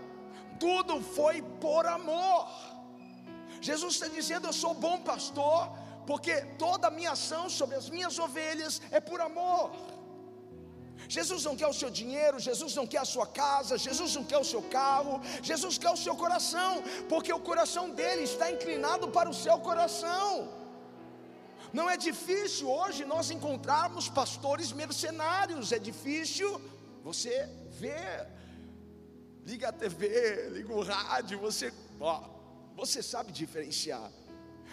Tudo 0.59 1.01
foi 1.01 1.41
por 1.41 1.85
amor. 1.87 2.47
Jesus 3.61 3.95
está 3.95 4.07
dizendo: 4.07 4.47
Eu 4.47 4.53
sou 4.53 4.75
bom 4.75 4.99
pastor, 4.99 5.71
porque 6.05 6.41
toda 6.59 6.87
a 6.87 6.91
minha 6.91 7.11
ação 7.11 7.49
sobre 7.49 7.75
as 7.75 7.89
minhas 7.89 8.19
ovelhas 8.19 8.81
é 8.91 8.99
por 8.99 9.21
amor. 9.21 9.71
Jesus 11.09 11.43
não 11.43 11.55
quer 11.55 11.67
o 11.67 11.73
seu 11.73 11.89
dinheiro, 11.89 12.39
Jesus 12.39 12.75
não 12.75 12.85
quer 12.85 12.99
a 12.99 13.05
sua 13.05 13.25
casa, 13.25 13.77
Jesus 13.77 14.15
não 14.15 14.23
quer 14.23 14.37
o 14.37 14.43
seu 14.43 14.61
carro, 14.61 15.21
Jesus 15.41 15.77
quer 15.77 15.91
o 15.91 15.97
seu 15.97 16.15
coração, 16.15 16.83
porque 17.07 17.31
o 17.31 17.39
coração 17.39 17.89
dele 17.89 18.23
está 18.23 18.51
inclinado 18.51 19.07
para 19.09 19.29
o 19.29 19.33
seu 19.33 19.57
coração. 19.59 20.49
Não 21.73 21.89
é 21.89 21.97
difícil 21.97 22.69
hoje 22.69 23.05
nós 23.05 23.29
encontrarmos 23.31 24.09
pastores 24.09 24.71
mercenários, 24.71 25.71
é 25.71 25.79
difícil 25.79 26.61
você 27.03 27.49
ver, 27.79 28.27
liga 29.45 29.69
a 29.69 29.71
TV, 29.71 30.49
liga 30.49 30.73
o 30.73 30.83
rádio, 30.83 31.39
você, 31.39 31.73
ó, 31.99 32.23
você 32.75 33.01
sabe 33.01 33.31
diferenciar. 33.31 34.11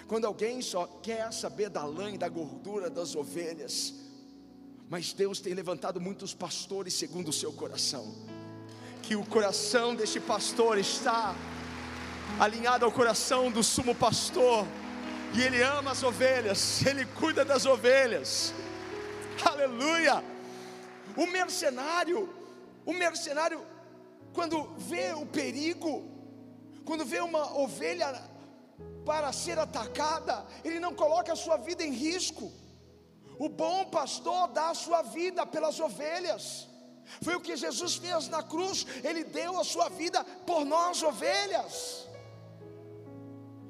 Quando 0.06 0.26
alguém 0.26 0.60
só 0.60 0.86
quer 1.02 1.32
saber 1.32 1.68
da 1.68 1.84
lã 1.84 2.10
e 2.10 2.18
da 2.18 2.28
gordura 2.28 2.90
das 2.90 3.14
ovelhas, 3.14 3.94
mas 4.88 5.12
Deus 5.12 5.40
tem 5.40 5.54
levantado 5.54 6.00
muitos 6.00 6.34
pastores 6.34 6.94
segundo 6.94 7.28
o 7.28 7.32
seu 7.32 7.52
coração. 7.52 8.14
Que 9.02 9.16
o 9.16 9.24
coração 9.24 9.94
deste 9.94 10.20
pastor 10.20 10.78
está 10.78 11.34
alinhado 12.38 12.84
ao 12.84 12.92
coração 12.92 13.50
do 13.50 13.62
sumo 13.62 13.94
pastor, 13.94 14.66
e 15.34 15.42
ele 15.42 15.62
ama 15.62 15.90
as 15.90 16.02
ovelhas, 16.02 16.84
ele 16.86 17.04
cuida 17.06 17.44
das 17.44 17.66
ovelhas. 17.66 18.54
Aleluia! 19.44 20.22
O 21.16 21.26
mercenário, 21.26 22.28
o 22.84 22.92
mercenário, 22.92 23.64
quando 24.32 24.74
vê 24.78 25.12
o 25.12 25.26
perigo, 25.26 26.08
quando 26.84 27.04
vê 27.04 27.20
uma 27.20 27.56
ovelha 27.58 28.22
para 29.04 29.32
ser 29.32 29.58
atacada, 29.58 30.44
ele 30.64 30.80
não 30.80 30.94
coloca 30.94 31.32
a 31.32 31.36
sua 31.36 31.56
vida 31.56 31.82
em 31.84 31.92
risco. 31.92 32.52
O 33.38 33.48
bom 33.48 33.84
pastor 33.86 34.48
dá 34.48 34.70
a 34.70 34.74
sua 34.74 35.02
vida 35.02 35.44
pelas 35.46 35.80
ovelhas. 35.80 36.68
Foi 37.22 37.34
o 37.34 37.40
que 37.40 37.56
Jesus 37.56 37.96
fez 37.96 38.28
na 38.28 38.42
cruz, 38.42 38.86
ele 39.02 39.24
deu 39.24 39.60
a 39.60 39.64
sua 39.64 39.88
vida 39.88 40.24
por 40.46 40.64
nós, 40.64 41.02
ovelhas. 41.02 42.08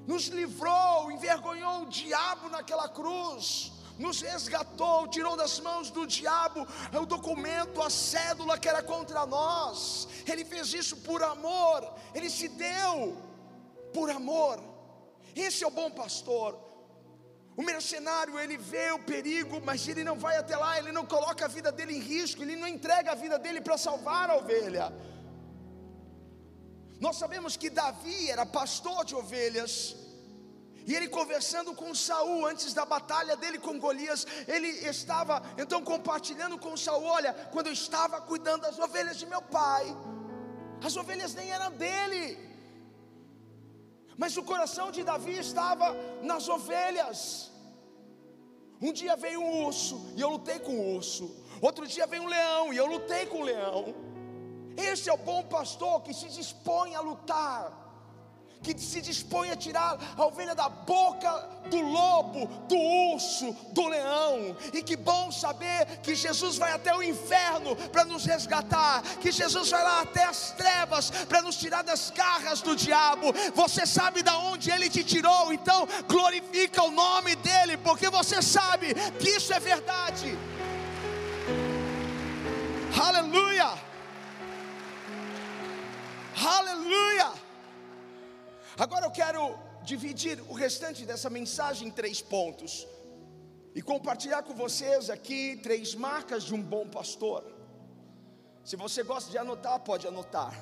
Nos 0.06 0.26
livrou, 0.26 1.10
envergonhou 1.10 1.82
o 1.82 1.86
diabo 1.86 2.48
naquela 2.48 2.88
cruz, 2.88 3.72
nos 3.98 4.20
resgatou, 4.20 5.08
tirou 5.08 5.36
das 5.36 5.58
mãos 5.60 5.90
do 5.90 6.06
diabo 6.06 6.66
o 6.92 7.06
documento, 7.06 7.80
a 7.80 7.88
cédula 7.88 8.58
que 8.58 8.68
era 8.68 8.82
contra 8.82 9.24
nós. 9.24 10.08
Ele 10.26 10.44
fez 10.44 10.72
isso 10.74 10.96
por 10.98 11.22
amor, 11.22 11.92
ele 12.14 12.28
se 12.28 12.48
deu 12.48 13.16
por 13.92 14.10
amor. 14.10 14.62
Esse 15.34 15.64
é 15.64 15.66
o 15.66 15.70
bom 15.70 15.90
pastor. 15.90 16.63
O 17.56 17.62
mercenário, 17.62 18.38
ele 18.38 18.56
vê 18.56 18.90
o 18.90 18.98
perigo, 18.98 19.60
mas 19.64 19.86
ele 19.86 20.02
não 20.02 20.18
vai 20.18 20.36
até 20.36 20.56
lá, 20.56 20.76
ele 20.78 20.90
não 20.90 21.06
coloca 21.06 21.44
a 21.44 21.48
vida 21.48 21.70
dele 21.70 21.96
em 21.96 22.00
risco, 22.00 22.42
ele 22.42 22.56
não 22.56 22.66
entrega 22.66 23.12
a 23.12 23.14
vida 23.14 23.38
dele 23.38 23.60
para 23.60 23.78
salvar 23.78 24.28
a 24.28 24.36
ovelha. 24.36 24.92
Nós 27.00 27.16
sabemos 27.16 27.56
que 27.56 27.70
Davi 27.70 28.30
era 28.30 28.44
pastor 28.44 29.04
de 29.04 29.14
ovelhas, 29.14 29.96
e 30.86 30.94
ele 30.94 31.08
conversando 31.08 31.74
com 31.74 31.94
Saul 31.94 32.44
antes 32.46 32.74
da 32.74 32.84
batalha 32.84 33.36
dele 33.36 33.58
com 33.58 33.78
Golias, 33.78 34.26
ele 34.46 34.68
estava 34.68 35.42
então 35.56 35.82
compartilhando 35.82 36.58
com 36.58 36.76
Saul: 36.76 37.04
olha, 37.04 37.32
quando 37.52 37.68
eu 37.68 37.72
estava 37.72 38.20
cuidando 38.20 38.62
das 38.62 38.78
ovelhas 38.78 39.16
de 39.16 39.26
meu 39.26 39.40
pai, 39.40 39.84
as 40.82 40.96
ovelhas 40.96 41.34
nem 41.34 41.50
eram 41.50 41.70
dele, 41.72 42.53
mas 44.16 44.36
o 44.36 44.42
coração 44.42 44.90
de 44.90 45.02
Davi 45.02 45.38
estava 45.38 45.94
nas 46.22 46.48
ovelhas. 46.48 47.50
Um 48.80 48.92
dia 48.92 49.16
veio 49.16 49.40
um 49.40 49.64
urso 49.64 50.12
e 50.16 50.20
eu 50.20 50.30
lutei 50.30 50.58
com 50.58 50.72
o 50.72 50.96
urso. 50.96 51.34
Outro 51.60 51.86
dia 51.86 52.06
veio 52.06 52.22
um 52.22 52.26
leão 52.26 52.72
e 52.72 52.76
eu 52.76 52.86
lutei 52.86 53.26
com 53.26 53.38
o 53.40 53.44
leão. 53.44 53.94
Esse 54.76 55.08
é 55.08 55.12
o 55.12 55.16
bom 55.16 55.42
pastor 55.44 56.02
que 56.02 56.12
se 56.12 56.28
dispõe 56.28 56.94
a 56.94 57.00
lutar 57.00 57.83
que 58.64 58.80
se 58.80 59.00
dispõe 59.02 59.50
a 59.50 59.56
tirar 59.56 59.98
a 60.16 60.24
ovelha 60.24 60.54
da 60.54 60.68
boca 60.68 61.30
do 61.68 61.80
lobo, 61.80 62.46
do 62.66 62.76
urso, 63.14 63.52
do 63.72 63.86
leão. 63.86 64.56
E 64.72 64.82
que 64.82 64.96
bom 64.96 65.30
saber 65.30 66.00
que 66.02 66.14
Jesus 66.14 66.56
vai 66.56 66.72
até 66.72 66.94
o 66.94 67.02
inferno 67.02 67.76
para 67.92 68.04
nos 68.04 68.24
resgatar, 68.24 69.02
que 69.20 69.30
Jesus 69.30 69.70
vai 69.70 69.82
lá 69.82 70.00
até 70.00 70.24
as 70.24 70.52
trevas 70.52 71.10
para 71.10 71.42
nos 71.42 71.56
tirar 71.56 71.82
das 71.82 72.10
garras 72.10 72.62
do 72.62 72.74
diabo. 72.74 73.32
Você 73.54 73.86
sabe 73.86 74.22
da 74.22 74.38
onde 74.38 74.70
ele 74.70 74.88
te 74.88 75.04
tirou, 75.04 75.52
então 75.52 75.86
glorifica 76.08 76.82
o 76.82 76.90
nome 76.90 77.36
dele, 77.36 77.76
porque 77.76 78.08
você 78.08 78.40
sabe 78.40 78.94
que 79.18 79.28
isso 79.28 79.52
é 79.52 79.60
verdade. 79.60 80.36
Aleluia! 82.98 83.74
Aleluia! 86.36 87.43
Agora 88.76 89.06
eu 89.06 89.10
quero 89.10 89.56
dividir 89.84 90.40
o 90.48 90.52
restante 90.52 91.04
dessa 91.04 91.30
mensagem 91.30 91.88
em 91.88 91.90
três 91.90 92.20
pontos 92.20 92.86
e 93.72 93.80
compartilhar 93.80 94.42
com 94.42 94.54
vocês 94.54 95.10
aqui 95.10 95.56
três 95.62 95.94
marcas 95.94 96.42
de 96.42 96.54
um 96.54 96.60
bom 96.62 96.88
pastor. 96.88 97.44
Se 98.64 98.74
você 98.74 99.04
gosta 99.04 99.30
de 99.30 99.38
anotar, 99.38 99.78
pode 99.80 100.08
anotar. 100.08 100.52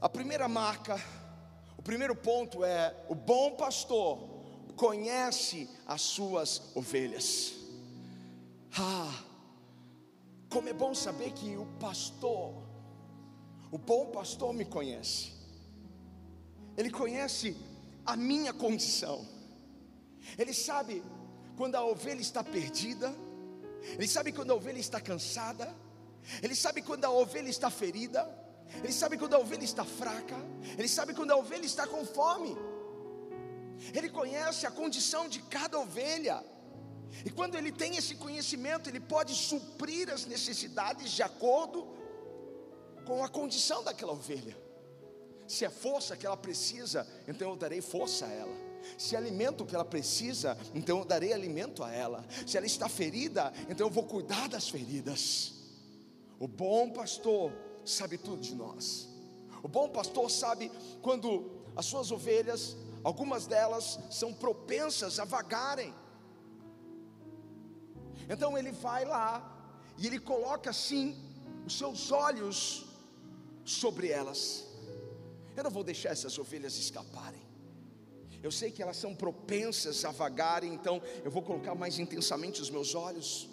A 0.00 0.08
primeira 0.08 0.48
marca, 0.48 1.00
o 1.78 1.82
primeiro 1.82 2.16
ponto 2.16 2.64
é: 2.64 2.96
o 3.08 3.14
bom 3.14 3.52
pastor 3.52 4.18
conhece 4.74 5.70
as 5.86 6.02
suas 6.02 6.74
ovelhas. 6.74 7.52
Ah, 8.76 9.22
como 10.48 10.68
é 10.68 10.72
bom 10.72 10.94
saber 10.94 11.30
que 11.32 11.56
o 11.56 11.66
pastor, 11.78 12.54
o 13.70 13.78
bom 13.78 14.06
pastor 14.06 14.52
me 14.52 14.64
conhece. 14.64 15.29
Ele 16.80 16.90
conhece 16.90 17.54
a 18.06 18.16
minha 18.16 18.54
condição. 18.54 19.28
Ele 20.38 20.54
sabe 20.54 21.02
quando 21.54 21.74
a 21.74 21.84
ovelha 21.84 22.22
está 22.22 22.42
perdida, 22.42 23.14
ele 23.98 24.08
sabe 24.08 24.32
quando 24.32 24.52
a 24.52 24.54
ovelha 24.54 24.78
está 24.78 24.98
cansada, 24.98 25.76
ele 26.42 26.54
sabe 26.54 26.80
quando 26.80 27.04
a 27.04 27.10
ovelha 27.10 27.50
está 27.50 27.68
ferida, 27.68 28.22
ele 28.82 28.94
sabe 28.94 29.18
quando 29.18 29.34
a 29.34 29.38
ovelha 29.38 29.62
está 29.62 29.84
fraca, 29.84 30.36
ele 30.78 30.88
sabe 30.88 31.12
quando 31.12 31.32
a 31.32 31.36
ovelha 31.36 31.66
está 31.66 31.86
com 31.86 32.02
fome. 32.06 32.56
Ele 33.92 34.08
conhece 34.08 34.66
a 34.66 34.70
condição 34.70 35.28
de 35.28 35.42
cada 35.42 35.78
ovelha. 35.78 36.42
E 37.26 37.30
quando 37.30 37.56
ele 37.56 37.72
tem 37.72 37.96
esse 37.96 38.14
conhecimento, 38.14 38.88
ele 38.88 39.00
pode 39.00 39.34
suprir 39.34 40.08
as 40.08 40.24
necessidades 40.24 41.10
de 41.10 41.22
acordo 41.22 41.86
com 43.04 43.22
a 43.22 43.28
condição 43.28 43.84
daquela 43.84 44.12
ovelha. 44.12 44.69
Se 45.50 45.64
é 45.64 45.68
força 45.68 46.16
que 46.16 46.24
ela 46.24 46.36
precisa, 46.36 47.04
então 47.26 47.50
eu 47.50 47.56
darei 47.56 47.80
força 47.80 48.24
a 48.24 48.28
ela. 48.28 48.56
Se 48.96 49.16
é 49.16 49.18
alimento 49.18 49.66
que 49.66 49.74
ela 49.74 49.84
precisa, 49.84 50.56
então 50.72 51.00
eu 51.00 51.04
darei 51.04 51.32
alimento 51.32 51.82
a 51.82 51.92
ela. 51.92 52.24
Se 52.46 52.56
ela 52.56 52.66
está 52.66 52.88
ferida, 52.88 53.52
então 53.68 53.88
eu 53.88 53.90
vou 53.90 54.04
cuidar 54.04 54.48
das 54.48 54.68
feridas. 54.68 55.54
O 56.38 56.46
bom 56.46 56.90
pastor 56.90 57.52
sabe 57.84 58.16
tudo 58.16 58.40
de 58.40 58.54
nós. 58.54 59.08
O 59.60 59.66
bom 59.66 59.88
pastor 59.88 60.30
sabe 60.30 60.70
quando 61.02 61.50
as 61.74 61.84
suas 61.84 62.12
ovelhas, 62.12 62.76
algumas 63.02 63.48
delas 63.48 63.98
são 64.08 64.32
propensas 64.32 65.18
a 65.18 65.24
vagarem. 65.24 65.92
Então 68.28 68.56
ele 68.56 68.70
vai 68.70 69.04
lá 69.04 69.74
e 69.98 70.06
ele 70.06 70.20
coloca 70.20 70.70
assim 70.70 71.18
os 71.66 71.76
seus 71.76 72.12
olhos 72.12 72.86
sobre 73.64 74.10
elas. 74.10 74.69
Eu 75.56 75.64
não 75.64 75.70
vou 75.70 75.84
deixar 75.84 76.10
essas 76.10 76.38
ovelhas 76.38 76.76
escaparem. 76.76 77.50
Eu 78.42 78.50
sei 78.50 78.70
que 78.70 78.82
elas 78.82 78.96
são 78.96 79.14
propensas 79.14 80.04
a 80.04 80.10
vagarem, 80.10 80.72
então 80.72 81.02
eu 81.22 81.30
vou 81.30 81.42
colocar 81.42 81.74
mais 81.74 81.98
intensamente 81.98 82.60
os 82.60 82.70
meus 82.70 82.94
olhos. 82.94 83.48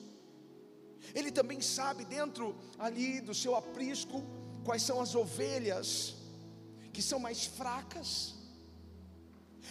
Ele 1.13 1.31
também 1.31 1.59
sabe 1.61 2.05
dentro 2.05 2.55
ali 2.79 3.19
do 3.21 3.33
seu 3.33 3.55
aprisco 3.55 4.23
quais 4.63 4.81
são 4.81 5.01
as 5.01 5.13
ovelhas 5.15 6.15
que 6.93 7.01
são 7.01 7.19
mais 7.19 7.45
fracas. 7.45 8.35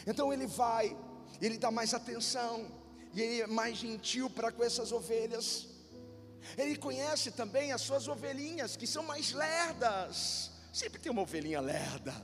Então 0.06 0.33
ele 0.33 0.47
vai, 0.47 0.97
ele 1.40 1.56
dá 1.56 1.71
mais 1.71 1.95
atenção, 1.95 2.71
e 3.12 3.21
ele 3.23 3.40
é 3.40 3.47
mais 3.47 3.78
gentil 3.78 4.28
para 4.28 4.52
com 4.52 4.62
essas 4.62 4.92
ovelhas. 4.92 5.68
Ele 6.56 6.76
conhece 6.76 7.30
também 7.30 7.73
as 7.73 7.80
suas 7.80 8.06
ovelhinhas 8.06 8.76
que 8.76 8.87
são 8.87 9.02
mais 9.02 9.33
lerdas. 9.33 10.50
Sempre 10.76 10.99
tem 11.00 11.11
uma 11.11 11.23
ovelhinha 11.23 11.59
lerda. 11.59 12.14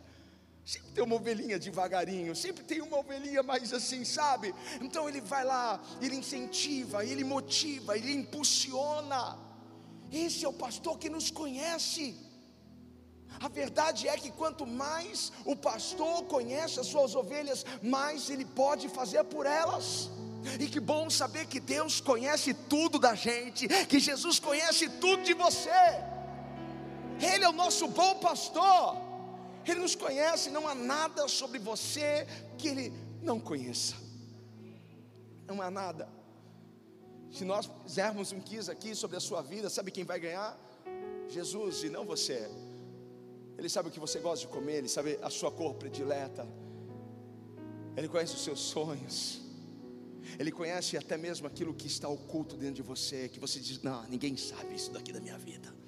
Sempre 0.63 0.91
tem 0.93 1.03
uma 1.03 1.17
ovelhinha 1.17 1.59
devagarinho, 1.59 2.37
sempre 2.37 2.63
tem 2.63 2.83
uma 2.83 2.99
ovelhinha 2.99 3.43
mais 3.43 3.73
assim, 3.73 4.05
sabe? 4.05 4.55
Então 4.79 5.09
ele 5.09 5.23
vai 5.23 5.43
lá, 5.43 5.81
ele 6.03 6.17
incentiva, 6.17 7.03
ele 7.03 7.25
motiva, 7.25 7.97
ele 7.97 8.13
impulsiona. 8.13 9.39
Esse 10.13 10.45
é 10.45 10.49
o 10.49 10.53
pastor 10.53 10.99
que 10.99 11.09
nos 11.09 11.31
conhece. 11.31 12.15
A 13.41 13.49
verdade 13.49 14.07
é 14.07 14.19
que 14.19 14.31
quanto 14.31 14.67
mais 14.67 15.33
o 15.47 15.57
pastor 15.57 16.25
conhece 16.25 16.79
as 16.79 16.89
suas 16.89 17.15
ovelhas, 17.15 17.65
mais 17.83 18.29
ele 18.29 18.45
pode 18.45 18.87
fazer 18.91 19.25
por 19.25 19.47
elas. 19.47 20.11
E 20.61 20.67
que 20.69 20.79
bom 20.79 21.09
saber 21.09 21.47
que 21.47 21.59
Deus 21.59 22.03
conhece 22.03 22.53
tudo 22.53 22.99
da 22.99 23.15
gente, 23.15 23.67
que 23.87 23.99
Jesus 23.99 24.39
conhece 24.39 24.91
tudo 24.91 25.23
de 25.23 25.33
você. 25.33 26.13
Ele 27.23 27.45
é 27.45 27.49
o 27.49 27.53
nosso 27.53 27.87
bom 27.89 28.19
pastor. 28.19 28.97
Ele 29.67 29.81
nos 29.81 29.95
conhece, 29.95 30.51
não 30.51 30.67
há 30.67 30.75
nada 30.75 31.29
sobre 31.29 31.59
você 31.59 32.27
que 32.59 32.67
ele 32.67 32.93
não 33.23 33.39
conheça. 33.39 33.95
Não 35.47 35.63
há 35.63 35.71
nada. 35.71 36.09
Se 37.31 37.45
nós 37.45 37.71
fizermos 37.85 38.33
um 38.33 38.41
quiz 38.41 38.69
aqui 38.69 38.95
sobre 38.95 39.17
a 39.17 39.21
sua 39.21 39.41
vida, 39.41 39.71
sabe 39.71 39.91
quem 39.91 40.05
vai 40.05 40.19
ganhar? 40.19 40.59
Jesus 41.29 41.85
e 41.85 41.89
não 41.89 42.05
você. 42.05 42.51
Ele 43.57 43.69
sabe 43.69 43.89
o 43.89 43.93
que 43.93 44.01
você 44.01 44.19
gosta 44.19 44.47
de 44.47 44.53
comer, 44.53 44.79
ele 44.79 44.89
sabe 44.89 45.19
a 45.23 45.31
sua 45.31 45.51
cor 45.51 45.75
predileta. 45.75 46.47
Ele 47.97 48.09
conhece 48.09 48.35
os 48.35 48.43
seus 48.43 48.61
sonhos. 48.61 49.41
Ele 50.39 50.51
conhece 50.51 50.97
até 50.97 51.17
mesmo 51.17 51.47
aquilo 51.47 51.73
que 51.75 51.87
está 51.87 52.09
oculto 52.09 52.57
dentro 52.57 52.77
de 52.77 52.83
você, 52.83 53.29
que 53.29 53.39
você 53.39 53.61
diz: 53.61 53.81
"Não, 53.83 54.03
ninguém 54.09 54.37
sabe 54.37 54.75
isso 54.75 54.91
daqui 54.91 55.13
da 55.13 55.21
minha 55.21 55.39
vida". 55.39 55.82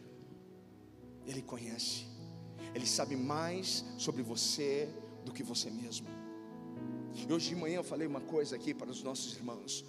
Ele 1.27 1.43
conhece. 1.43 2.07
Ele 2.75 2.87
sabe 2.87 3.17
mais 3.17 3.85
sobre 3.99 4.23
você 4.23 4.89
do 5.25 5.33
que 5.33 5.43
você 5.43 5.71
mesmo. 5.71 6.07
E 7.15 7.33
hoje 7.33 7.51
de 7.51 7.57
manhã 7.57 7.77
eu 7.77 7.85
falei 7.85 8.07
uma 8.07 8.21
coisa 8.21 8.57
aqui 8.57 8.75
para 8.75 8.91
os 8.91 9.03
nossos 9.03 9.35
irmãos. 9.35 9.85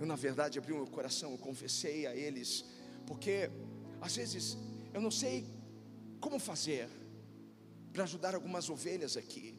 Eu, 0.00 0.06
na 0.06 0.16
verdade, 0.16 0.58
abri 0.58 0.72
o 0.72 0.76
meu 0.76 0.86
coração, 0.86 1.32
eu 1.32 1.38
confessei 1.38 2.06
a 2.06 2.14
eles, 2.14 2.64
porque 3.06 3.50
às 4.00 4.16
vezes 4.16 4.56
eu 4.92 5.00
não 5.00 5.10
sei 5.10 5.46
como 6.20 6.38
fazer 6.38 6.88
para 7.92 8.04
ajudar 8.04 8.34
algumas 8.34 8.68
ovelhas 8.68 9.16
aqui. 9.16 9.54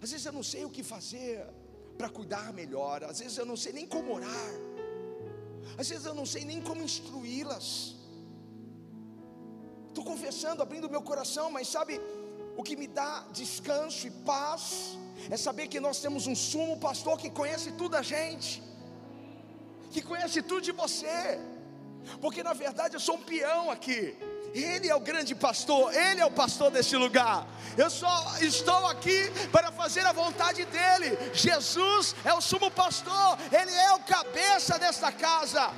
Às 0.00 0.10
vezes 0.10 0.26
eu 0.26 0.32
não 0.32 0.42
sei 0.42 0.64
o 0.64 0.70
que 0.70 0.82
fazer 0.82 1.44
para 1.96 2.08
cuidar 2.08 2.52
melhor, 2.52 3.04
às 3.04 3.18
vezes 3.20 3.36
eu 3.36 3.44
não 3.44 3.56
sei 3.56 3.72
nem 3.72 3.86
como 3.86 4.14
orar, 4.14 4.52
às 5.76 5.88
vezes 5.88 6.04
eu 6.04 6.14
não 6.14 6.26
sei 6.26 6.44
nem 6.44 6.60
como 6.60 6.82
instruí-las. 6.82 7.96
Estou 9.92 10.04
confessando, 10.12 10.62
abrindo 10.62 10.88
meu 10.88 11.02
coração, 11.02 11.50
mas 11.50 11.68
sabe 11.68 12.00
o 12.56 12.62
que 12.62 12.74
me 12.74 12.86
dá 12.86 13.26
descanso 13.30 14.06
e 14.06 14.10
paz? 14.10 14.96
É 15.30 15.36
saber 15.36 15.68
que 15.68 15.78
nós 15.86 16.00
temos 16.00 16.26
um 16.26 16.34
sumo 16.34 16.78
pastor 16.78 17.18
que 17.18 17.28
conhece 17.28 17.72
tudo 17.72 17.94
a 17.94 18.00
gente, 18.00 18.62
que 19.90 20.00
conhece 20.00 20.40
tudo 20.40 20.62
de 20.62 20.72
você, 20.72 21.38
porque 22.22 22.42
na 22.42 22.54
verdade 22.54 22.96
eu 22.96 23.00
sou 23.00 23.16
um 23.16 23.22
peão 23.22 23.70
aqui. 23.70 24.16
Ele 24.54 24.88
é 24.88 24.94
o 24.94 25.00
grande 25.00 25.34
pastor, 25.34 25.94
Ele 25.94 26.22
é 26.22 26.26
o 26.26 26.30
pastor 26.30 26.70
desse 26.70 26.96
lugar. 26.96 27.46
Eu 27.76 27.90
só 27.90 28.14
estou 28.40 28.86
aqui 28.86 29.30
para 29.50 29.70
fazer 29.72 30.06
a 30.06 30.12
vontade 30.12 30.64
dEle. 30.64 31.18
Jesus 31.34 32.14
é 32.24 32.32
o 32.32 32.40
sumo 32.40 32.70
pastor, 32.70 33.38
Ele 33.60 33.74
é 33.74 33.92
o 33.92 33.98
cabeça 34.00 34.78
desta 34.78 35.12
casa, 35.12 35.70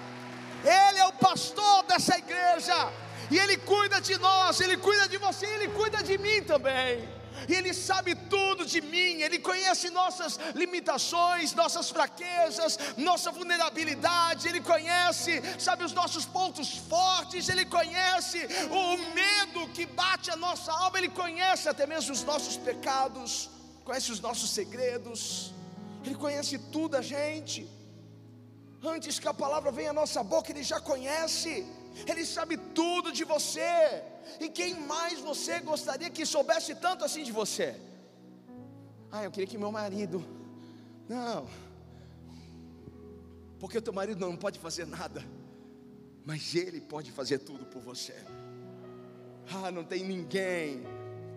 Ele 0.62 1.00
é 1.00 1.06
o 1.06 1.12
pastor 1.14 1.82
dessa 1.84 2.16
igreja 2.16 2.92
e 3.30 3.38
Ele 3.38 3.56
cuida 3.56 4.00
de 4.00 4.16
nós, 4.18 4.60
Ele 4.60 4.76
cuida 4.76 5.08
de 5.08 5.18
você, 5.18 5.46
Ele 5.46 5.68
cuida 5.68 6.02
de 6.02 6.16
mim 6.18 6.42
também. 6.42 7.08
Ele 7.48 7.74
sabe 7.74 8.14
tudo 8.14 8.64
de 8.64 8.80
mim, 8.80 9.20
Ele 9.20 9.38
conhece 9.38 9.90
nossas 9.90 10.38
limitações, 10.54 11.52
nossas 11.52 11.90
fraquezas, 11.90 12.78
nossa 12.96 13.30
vulnerabilidade, 13.30 14.48
Ele 14.48 14.60
conhece, 14.60 15.42
sabe, 15.58 15.84
os 15.84 15.92
nossos 15.92 16.24
pontos 16.24 16.76
fortes, 16.92 17.48
Ele 17.48 17.64
conhece 17.64 18.46
o 18.70 18.96
medo 19.14 19.68
que 19.68 19.84
bate 19.86 20.30
a 20.30 20.36
nossa 20.36 20.72
alma, 20.72 20.98
Ele 20.98 21.08
conhece 21.08 21.68
até 21.68 21.86
mesmo 21.86 22.12
os 22.12 22.22
nossos 22.22 22.56
pecados, 22.56 23.50
conhece 23.84 24.12
os 24.12 24.20
nossos 24.20 24.50
segredos, 24.50 25.52
Ele 26.04 26.14
conhece 26.14 26.58
tudo 26.58 26.96
a 26.96 27.02
gente. 27.02 27.68
Antes 28.82 29.18
que 29.18 29.28
a 29.28 29.34
palavra 29.34 29.70
venha 29.72 29.90
à 29.90 29.94
nossa 29.94 30.22
boca, 30.22 30.50
Ele 30.52 30.62
já 30.62 30.78
conhece. 30.80 31.66
Ele 32.06 32.24
sabe 32.24 32.56
tudo 32.56 33.12
de 33.12 33.24
você. 33.24 34.02
E 34.40 34.48
quem 34.48 34.74
mais 34.74 35.20
você 35.20 35.60
gostaria 35.60 36.10
que 36.10 36.26
soubesse 36.26 36.74
tanto 36.74 37.04
assim 37.04 37.22
de 37.22 37.32
você? 37.32 37.76
Ah, 39.10 39.24
eu 39.24 39.30
queria 39.30 39.46
que 39.46 39.58
meu 39.58 39.70
marido. 39.70 40.24
Não. 41.08 41.48
Porque 43.58 43.78
o 43.78 43.82
teu 43.82 43.92
marido 43.92 44.20
não 44.26 44.36
pode 44.36 44.58
fazer 44.58 44.86
nada. 44.86 45.24
Mas 46.24 46.54
ele 46.54 46.80
pode 46.80 47.12
fazer 47.12 47.38
tudo 47.38 47.64
por 47.66 47.80
você. 47.80 48.14
Ah, 49.52 49.70
não 49.70 49.84
tem 49.84 50.02
ninguém 50.02 50.82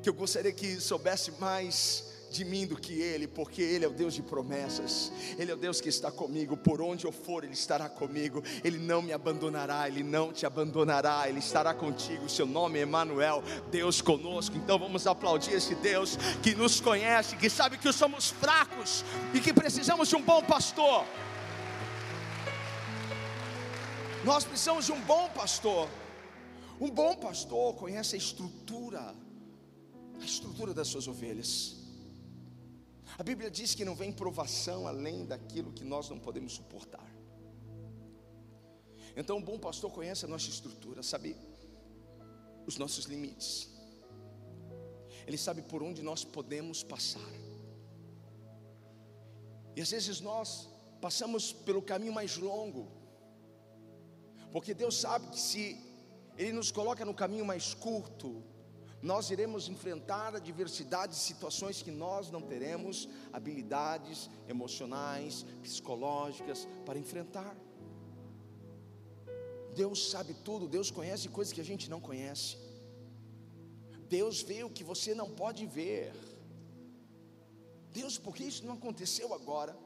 que 0.01 0.09
eu 0.09 0.13
gostaria 0.13 0.51
que 0.51 0.79
soubesse 0.79 1.31
mais 1.31 2.06
de 2.29 2.43
mim 2.45 2.65
do 2.65 2.75
que 2.75 2.93
Ele, 2.93 3.27
porque 3.27 3.61
Ele 3.61 3.85
é 3.85 3.87
o 3.87 3.93
Deus 3.93 4.13
de 4.13 4.21
promessas, 4.21 5.11
Ele 5.37 5.51
é 5.51 5.53
o 5.53 5.57
Deus 5.57 5.79
que 5.79 5.89
está 5.89 6.11
comigo, 6.11 6.57
por 6.57 6.81
onde 6.81 7.05
eu 7.05 7.11
for, 7.11 7.43
Ele 7.43 7.53
estará 7.53 7.89
comigo, 7.89 8.43
Ele 8.63 8.77
não 8.77 9.01
me 9.01 9.13
abandonará, 9.13 9.87
Ele 9.87 10.03
não 10.03 10.31
te 10.31 10.45
abandonará, 10.45 11.27
Ele 11.29 11.39
estará 11.39 11.73
contigo, 11.73 12.29
seu 12.29 12.45
nome 12.45 12.79
é 12.79 12.81
Emanuel, 12.81 13.43
Deus 13.71 14.01
conosco. 14.01 14.55
Então 14.57 14.77
vamos 14.77 15.07
aplaudir 15.07 15.53
esse 15.53 15.75
Deus 15.75 16.17
que 16.41 16.55
nos 16.55 16.79
conhece, 16.79 17.35
que 17.35 17.49
sabe 17.49 17.77
que 17.77 17.91
somos 17.91 18.29
fracos 18.29 19.03
e 19.33 19.39
que 19.39 19.53
precisamos 19.53 20.09
de 20.09 20.15
um 20.15 20.21
bom 20.21 20.41
pastor. 20.43 21.05
Nós 24.23 24.43
precisamos 24.43 24.85
de 24.85 24.91
um 24.91 24.99
bom 25.01 25.29
pastor. 25.29 25.87
Um 26.79 26.89
bom 26.89 27.15
pastor 27.15 27.75
conhece 27.75 28.15
a 28.15 28.17
estrutura, 28.17 29.15
a 30.19 30.25
estrutura 30.25 30.73
das 30.73 30.89
suas 30.89 31.07
ovelhas. 31.07 31.76
A 33.15 33.23
Bíblia 33.23 33.49
diz 33.49 33.75
que 33.75 33.85
não 33.85 33.95
vem 33.95 34.11
provação 34.11 34.87
além 34.87 35.25
daquilo 35.25 35.71
que 35.71 35.83
nós 35.83 36.09
não 36.09 36.19
podemos 36.19 36.53
suportar. 36.53 37.07
Então, 39.15 39.37
um 39.37 39.41
bom 39.41 39.57
pastor 39.57 39.91
conhece 39.91 40.25
a 40.25 40.27
nossa 40.27 40.49
estrutura, 40.49 41.01
sabe 41.01 41.35
os 42.65 42.77
nossos 42.77 43.05
limites. 43.05 43.69
Ele 45.25 45.37
sabe 45.37 45.61
por 45.61 45.81
onde 45.81 46.01
nós 46.01 46.23
podemos 46.23 46.83
passar. 46.83 47.29
E 49.75 49.81
às 49.81 49.91
vezes 49.91 50.21
nós 50.21 50.69
passamos 51.01 51.53
pelo 51.53 51.81
caminho 51.81 52.13
mais 52.13 52.37
longo, 52.37 52.91
porque 54.51 54.73
Deus 54.73 54.97
sabe 54.97 55.27
que 55.27 55.39
se 55.39 55.77
Ele 56.37 56.51
nos 56.51 56.71
coloca 56.71 57.05
no 57.05 57.13
caminho 57.13 57.45
mais 57.45 57.73
curto, 57.73 58.43
nós 59.01 59.29
iremos 59.29 59.69
enfrentar 59.69 60.35
adversidades, 60.35 61.19
situações 61.19 61.81
que 61.81 61.91
nós 61.91 62.31
não 62.31 62.41
teremos 62.41 63.07
habilidades 63.31 64.29
emocionais, 64.47 65.45
psicológicas 65.61 66.67
para 66.85 66.97
enfrentar. 66.97 67.55
Deus 69.75 70.09
sabe 70.09 70.33
tudo, 70.33 70.67
Deus 70.67 70.89
conhece 70.89 71.29
coisas 71.29 71.53
que 71.53 71.61
a 71.61 71.69
gente 71.71 71.89
não 71.89 72.01
conhece. 72.01 72.57
Deus 74.09 74.41
vê 74.41 74.63
o 74.63 74.69
que 74.69 74.83
você 74.83 75.13
não 75.13 75.29
pode 75.29 75.65
ver. 75.67 76.11
Deus, 77.91 78.17
por 78.17 78.35
que 78.35 78.43
isso 78.43 78.65
não 78.65 78.73
aconteceu 78.73 79.33
agora? 79.33 79.77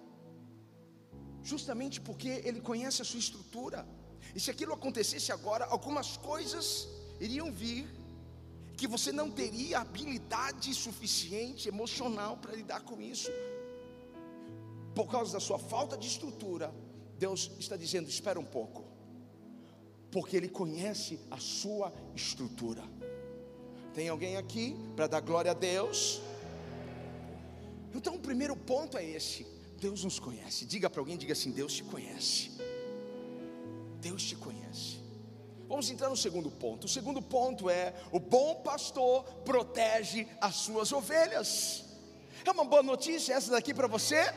Justamente 1.44 2.00
porque 2.00 2.30
Ele 2.46 2.62
conhece 2.62 3.02
a 3.02 3.06
sua 3.06 3.20
estrutura. 3.20 3.86
E 4.34 4.40
se 4.40 4.50
aquilo 4.50 4.74
acontecesse 4.74 5.32
agora, 5.32 5.66
algumas 5.66 6.16
coisas 6.16 6.88
iriam 7.20 7.52
vir 7.52 7.90
que 8.82 8.88
você 8.88 9.12
não 9.12 9.30
teria 9.30 9.78
habilidade 9.78 10.74
suficiente 10.74 11.70
emocional 11.70 12.38
para 12.38 12.56
lidar 12.56 12.82
com 12.82 13.00
isso. 13.00 13.30
Por 14.96 15.06
causa 15.06 15.34
da 15.34 15.40
sua 15.40 15.60
falta 15.60 15.96
de 15.96 16.08
estrutura, 16.08 16.74
Deus 17.20 17.52
está 17.60 17.78
dizendo: 17.78 18.10
espera 18.10 18.40
um 18.40 18.44
pouco, 18.44 18.84
porque 20.10 20.36
Ele 20.36 20.50
conhece 20.50 21.20
a 21.30 21.38
sua 21.38 21.94
estrutura. 22.16 22.82
Tem 23.94 24.10
alguém 24.10 24.36
aqui 24.36 24.76
para 24.96 25.06
dar 25.06 25.20
glória 25.20 25.52
a 25.52 25.54
Deus? 25.54 26.20
Então, 27.94 28.16
o 28.16 28.20
primeiro 28.20 28.56
ponto 28.56 28.98
é 28.98 29.06
esse: 29.06 29.46
Deus 29.80 30.04
nos 30.04 30.20
conhece. 30.20 30.66
Diga 30.66 30.90
para 30.90 31.02
alguém, 31.02 31.18
diga 31.18 31.34
assim: 31.34 31.52
Deus 31.52 31.74
te 31.74 31.84
conhece. 31.84 32.50
Deus 34.02 34.24
te 34.24 34.36
conhece. 34.36 35.01
Vamos 35.72 35.90
entrar 35.90 36.10
no 36.10 36.18
segundo 36.18 36.52
ponto. 36.52 36.84
O 36.84 36.90
segundo 36.90 37.22
ponto 37.22 37.70
é: 37.70 37.94
o 38.12 38.20
bom 38.20 38.56
pastor 38.56 39.24
protege 39.46 40.28
as 40.42 40.56
suas 40.56 40.92
ovelhas. 40.92 41.86
É 42.46 42.52
uma 42.52 42.66
boa 42.66 42.84
notícia 42.84 43.34
essa 43.34 43.52
daqui 43.52 43.74
para 43.74 43.88
você? 43.88 44.34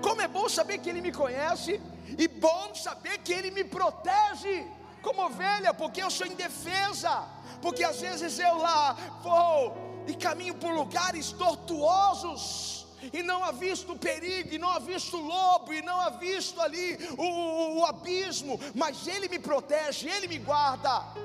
Como 0.00 0.22
é 0.22 0.26
bom 0.26 0.48
saber 0.48 0.78
que 0.78 0.88
Ele 0.88 1.02
me 1.02 1.12
conhece 1.12 1.78
e 2.16 2.26
bom 2.26 2.74
saber 2.74 3.18
que 3.18 3.34
Ele 3.34 3.50
me 3.50 3.62
protege 3.62 4.66
como 5.02 5.26
ovelha, 5.26 5.74
porque 5.74 6.02
eu 6.02 6.10
sou 6.10 6.26
indefesa, 6.26 7.28
porque 7.60 7.84
às 7.84 8.00
vezes 8.00 8.38
eu 8.38 8.56
lá 8.56 8.94
vou 9.22 9.76
e 10.06 10.14
caminho 10.14 10.54
por 10.54 10.72
lugares 10.72 11.30
tortuosos 11.32 12.83
e 13.12 13.22
não 13.22 13.42
há 13.44 13.52
visto 13.52 13.96
perigo, 13.96 14.54
e 14.54 14.58
não 14.58 14.70
há 14.70 14.78
visto 14.78 15.16
lobo, 15.16 15.72
e 15.72 15.82
não 15.82 16.00
há 16.00 16.10
visto 16.10 16.60
ali 16.60 16.96
o, 17.16 17.22
o, 17.22 17.78
o 17.80 17.84
abismo, 17.84 18.58
mas 18.74 19.06
Ele 19.06 19.28
me 19.28 19.38
protege, 19.38 20.08
Ele 20.08 20.28
me 20.28 20.38
guarda. 20.38 21.24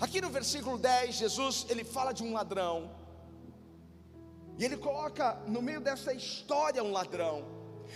Aqui 0.00 0.20
no 0.20 0.30
versículo 0.30 0.78
10, 0.78 1.16
Jesus 1.16 1.66
ele 1.68 1.82
fala 1.82 2.12
de 2.12 2.22
um 2.22 2.32
ladrão, 2.32 2.90
e 4.56 4.64
ele 4.64 4.76
coloca 4.76 5.34
no 5.46 5.60
meio 5.60 5.80
dessa 5.80 6.12
história 6.12 6.82
um 6.82 6.92
ladrão. 6.92 7.44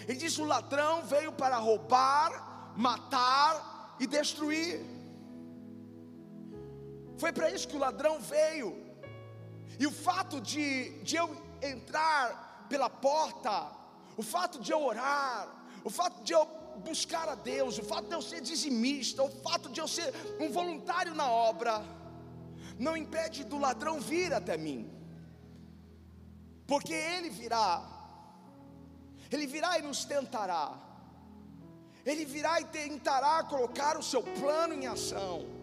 Ele 0.08 0.18
diz: 0.18 0.38
o 0.38 0.44
ladrão 0.44 1.02
veio 1.02 1.32
para 1.32 1.56
roubar, 1.56 2.74
matar 2.76 3.96
e 4.00 4.06
destruir. 4.06 4.80
Foi 7.16 7.32
para 7.32 7.50
isso 7.50 7.68
que 7.68 7.76
o 7.76 7.80
ladrão 7.80 8.20
veio. 8.20 8.76
E 9.78 9.86
o 9.86 9.90
fato 9.90 10.40
de, 10.40 10.90
de 11.02 11.16
eu 11.16 11.28
entrar 11.62 12.66
pela 12.68 12.90
porta, 12.90 13.70
o 14.16 14.22
fato 14.22 14.61
de 14.61 14.72
eu 14.72 14.83
orar, 14.83 15.48
o 15.85 15.90
fato 15.90 16.22
de 16.22 16.33
eu 16.33 16.44
buscar 16.85 17.29
a 17.29 17.35
Deus, 17.35 17.79
o 17.79 17.85
fato 17.85 18.09
de 18.09 18.14
eu 18.14 18.22
ser 18.22 18.40
dizimista, 18.40 19.22
o 19.22 19.31
fato 19.42 19.68
de 19.68 19.81
eu 19.81 19.88
ser 19.88 20.12
um 20.40 20.51
voluntário 20.51 21.14
na 21.14 21.29
obra, 21.31 21.85
não 22.79 22.96
impede 22.96 23.44
do 23.44 23.59
ladrão 23.59 24.01
vir 24.01 24.33
até 24.33 24.57
mim, 24.57 24.90
porque 26.66 26.92
ele 26.92 27.31
virá, 27.31 27.83
ele 29.31 29.46
virá 29.46 29.79
e 29.79 29.83
nos 29.83 30.05
tentará, 30.05 30.79
ele 32.05 32.25
virá 32.25 32.61
e 32.61 32.64
tentará 32.64 33.44
colocar 33.44 33.96
o 33.96 34.03
seu 34.03 34.22
plano 34.22 34.75
em 34.75 34.87
ação 34.87 35.62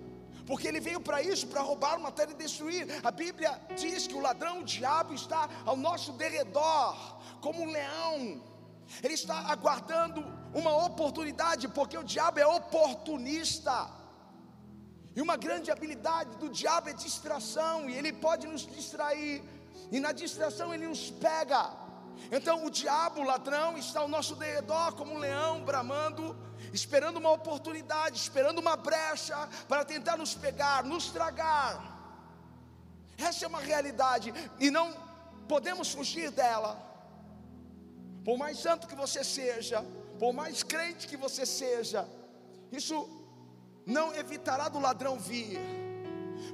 porque 0.49 0.67
ele 0.67 0.79
veio 0.79 0.99
para 0.99 1.21
isso, 1.21 1.45
para 1.45 1.61
roubar, 1.61 1.99
matar 1.99 2.27
e 2.31 2.33
destruir. 2.33 2.83
A 3.09 3.11
Bíblia 3.11 3.51
diz 3.81 4.07
que 4.07 4.15
o 4.15 4.23
ladrão, 4.27 4.61
o 4.61 4.63
diabo, 4.63 5.13
está 5.13 5.47
ao 5.63 5.77
nosso 5.77 6.11
derredor, 6.13 6.95
como 7.39 7.61
um 7.61 7.71
leão. 7.71 8.41
Ele 9.03 9.13
está 9.13 9.37
aguardando 9.53 10.25
uma 10.51 10.73
oportunidade, 10.87 11.67
porque 11.67 11.95
o 11.95 12.03
diabo 12.03 12.39
é 12.39 12.47
oportunista. 12.47 13.75
E 15.15 15.21
uma 15.21 15.37
grande 15.37 15.69
habilidade 15.69 16.35
do 16.37 16.49
diabo 16.49 16.89
é 16.89 16.93
distração, 16.93 17.87
e 17.87 17.93
ele 17.95 18.11
pode 18.11 18.47
nos 18.47 18.65
distrair, 18.65 19.43
e 19.91 19.99
na 19.99 20.11
distração 20.11 20.73
ele 20.73 20.87
nos 20.87 21.11
pega. 21.11 21.61
Então 22.31 22.65
o 22.65 22.71
diabo, 22.71 23.21
o 23.21 23.23
ladrão, 23.23 23.77
está 23.77 23.99
ao 23.99 24.07
nosso 24.07 24.35
derredor 24.35 24.93
como 24.95 25.13
um 25.13 25.19
leão 25.19 25.61
bramando 25.61 26.35
esperando 26.73 27.17
uma 27.17 27.31
oportunidade, 27.31 28.17
esperando 28.17 28.59
uma 28.59 28.75
brecha 28.75 29.47
para 29.67 29.85
tentar 29.85 30.17
nos 30.17 30.33
pegar, 30.33 30.83
nos 30.83 31.09
tragar. 31.09 31.97
Essa 33.17 33.45
é 33.45 33.47
uma 33.47 33.59
realidade 33.59 34.33
e 34.59 34.71
não 34.71 34.93
podemos 35.47 35.91
fugir 35.91 36.31
dela. 36.31 36.85
Por 38.23 38.37
mais 38.37 38.59
santo 38.59 38.87
que 38.87 38.95
você 38.95 39.23
seja, 39.23 39.83
por 40.19 40.33
mais 40.33 40.63
crente 40.63 41.07
que 41.07 41.17
você 41.17 41.45
seja, 41.45 42.07
isso 42.71 43.09
não 43.85 44.15
evitará 44.15 44.69
do 44.69 44.79
ladrão 44.79 45.17
vir 45.17 45.88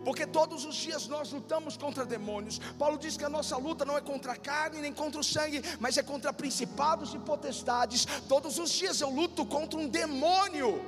porque 0.03 0.25
todos 0.25 0.65
os 0.65 0.75
dias 0.75 1.07
nós 1.07 1.31
lutamos 1.31 1.77
contra 1.77 2.05
demônios. 2.05 2.59
Paulo 2.77 2.97
diz 2.97 3.17
que 3.17 3.23
a 3.23 3.29
nossa 3.29 3.57
luta 3.57 3.85
não 3.85 3.97
é 3.97 4.01
contra 4.01 4.33
a 4.33 4.35
carne 4.35 4.81
nem 4.81 4.93
contra 4.93 5.19
o 5.19 5.23
sangue, 5.23 5.61
mas 5.79 5.97
é 5.97 6.03
contra 6.03 6.31
principados 6.33 7.13
e 7.13 7.19
potestades. 7.19 8.05
Todos 8.27 8.59
os 8.59 8.69
dias 8.71 9.01
eu 9.01 9.09
luto 9.09 9.45
contra 9.45 9.79
um 9.79 9.87
demônio. 9.87 10.81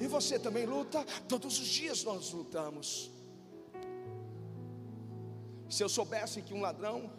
E 0.00 0.06
você 0.06 0.38
também 0.38 0.66
luta? 0.66 1.04
Todos 1.28 1.58
os 1.58 1.66
dias 1.66 2.02
nós 2.04 2.32
lutamos. 2.32 3.10
Se 5.68 5.82
eu 5.82 5.88
soubesse 5.88 6.42
que 6.42 6.54
um 6.54 6.60
ladrão, 6.60 7.10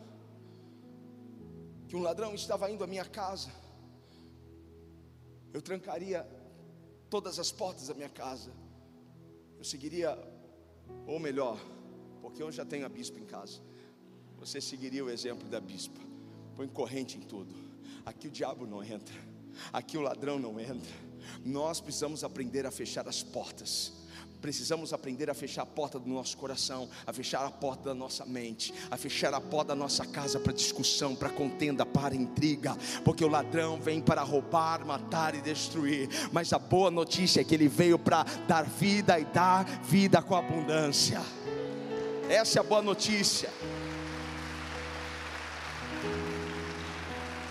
que 1.88 1.96
um 1.96 2.02
ladrão 2.02 2.34
estava 2.34 2.70
indo 2.70 2.84
à 2.84 2.88
minha 2.88 3.06
casa, 3.06 3.52
eu 5.54 5.62
trancaria 5.62 6.28
todas 7.10 7.40
as 7.40 7.52
portas 7.52 7.88
da 7.88 7.94
minha 7.94 8.10
casa, 8.10 8.52
eu 9.58 9.64
seguiria 9.64 10.18
ou 11.06 11.20
melhor, 11.20 11.60
porque 12.22 12.42
eu 12.42 12.52
já 12.52 12.66
tenho 12.66 12.86
a 12.86 12.90
bispa 12.90 13.20
em 13.20 13.26
casa. 13.26 13.62
Você 14.38 14.60
seguiria 14.60 15.04
o 15.04 15.10
exemplo 15.10 15.48
da 15.48 15.60
bispa. 15.60 16.00
Põe 16.56 16.68
corrente 16.68 17.18
em 17.18 17.22
tudo. 17.22 17.54
Aqui 18.06 18.28
o 18.28 18.32
diabo 18.32 18.66
não 18.66 18.84
entra. 18.84 19.16
Aqui 19.72 19.98
o 19.98 20.02
ladrão 20.02 20.38
não 20.38 20.60
entra. 20.60 20.94
Nós 21.44 21.82
precisamos 21.82 22.24
aprender 22.24 22.66
a 22.66 22.72
fechar 22.72 23.08
as 23.08 23.24
portas. 23.24 24.05
Precisamos 24.46 24.94
aprender 24.94 25.28
a 25.28 25.34
fechar 25.34 25.64
a 25.64 25.66
porta 25.66 25.98
do 25.98 26.08
nosso 26.08 26.38
coração, 26.38 26.88
a 27.08 27.12
fechar 27.12 27.44
a 27.44 27.50
porta 27.50 27.86
da 27.86 27.96
nossa 27.96 28.24
mente, 28.28 28.72
a 28.92 28.96
fechar 28.96 29.34
a 29.34 29.42
porta 29.42 29.70
da 29.70 29.76
nossa 29.76 30.06
casa 30.06 30.40
para 30.40 30.54
discussão, 30.54 31.16
para 31.16 31.32
contenda, 31.32 31.84
para 31.84 32.16
intriga, 32.16 32.78
porque 33.04 33.26
o 33.26 33.28
ladrão 33.28 33.82
vem 33.82 34.00
para 34.00 34.22
roubar, 34.22 34.86
matar 34.86 35.34
e 35.34 35.42
destruir. 35.42 36.08
Mas 36.32 36.54
a 36.54 36.60
boa 36.60 36.92
notícia 36.92 37.42
é 37.42 37.44
que 37.44 37.56
ele 37.56 37.68
veio 37.68 37.98
para 37.98 38.24
dar 38.48 38.66
vida 38.66 39.20
e 39.20 39.26
dar 39.26 39.66
vida 39.82 40.22
com 40.22 40.36
abundância. 40.36 41.24
Essa 42.30 42.60
é 42.60 42.62
a 42.62 42.64
boa 42.64 42.84
notícia. 42.84 43.50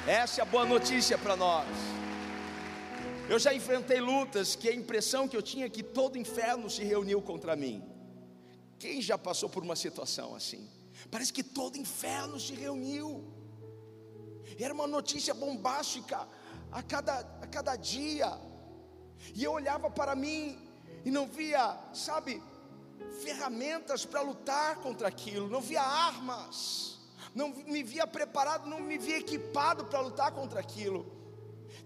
Essa 0.06 0.42
é 0.42 0.42
a 0.42 0.46
boa 0.46 0.64
notícia 0.64 1.18
para 1.18 1.34
nós. 1.34 1.66
Eu 3.26 3.38
já 3.38 3.54
enfrentei 3.54 4.00
lutas 4.00 4.54
que 4.54 4.68
a 4.68 4.74
impressão 4.74 5.26
que 5.26 5.36
eu 5.36 5.42
tinha 5.42 5.64
é 5.64 5.70
que 5.70 5.82
todo 5.82 6.18
inferno 6.18 6.68
se 6.68 6.84
reuniu 6.84 7.22
contra 7.22 7.56
mim. 7.56 7.82
Quem 8.78 9.00
já 9.00 9.16
passou 9.16 9.48
por 9.48 9.62
uma 9.62 9.74
situação 9.74 10.34
assim? 10.34 10.68
Parece 11.10 11.32
que 11.32 11.42
todo 11.42 11.78
inferno 11.78 12.38
se 12.38 12.54
reuniu. 12.54 13.24
Era 14.58 14.74
uma 14.74 14.86
notícia 14.86 15.32
bombástica 15.32 16.28
a 16.70 16.82
cada, 16.82 17.20
a 17.40 17.46
cada 17.46 17.76
dia. 17.76 18.30
E 19.34 19.42
eu 19.42 19.52
olhava 19.52 19.88
para 19.88 20.14
mim 20.14 20.58
e 21.02 21.10
não 21.10 21.26
via, 21.26 21.78
sabe, 21.94 22.42
ferramentas 23.22 24.04
para 24.04 24.20
lutar 24.20 24.76
contra 24.76 25.08
aquilo, 25.08 25.48
não 25.48 25.62
via 25.62 25.80
armas, 25.80 26.98
não 27.34 27.48
me 27.48 27.82
via 27.82 28.06
preparado, 28.06 28.68
não 28.68 28.80
me 28.80 28.98
via 28.98 29.18
equipado 29.18 29.86
para 29.86 30.00
lutar 30.00 30.30
contra 30.32 30.60
aquilo. 30.60 31.10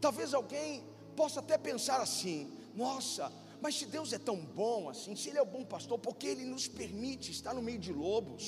Talvez 0.01 0.35
alguém 0.35 0.98
possa 1.21 1.41
até 1.41 1.57
pensar 1.71 2.01
assim: 2.07 2.39
nossa, 2.85 3.25
mas 3.63 3.75
se 3.79 3.87
Deus 3.97 4.13
é 4.13 4.21
tão 4.29 4.39
bom 4.61 4.89
assim, 4.93 5.17
se 5.17 5.29
Ele 5.29 5.39
é 5.39 5.43
o 5.49 5.53
bom 5.57 5.65
pastor, 5.75 5.99
porque 6.07 6.27
Ele 6.33 6.45
nos 6.55 6.67
permite 6.81 7.33
estar 7.37 7.53
no 7.59 7.63
meio 7.69 7.81
de 7.87 7.93
lobos? 7.93 8.45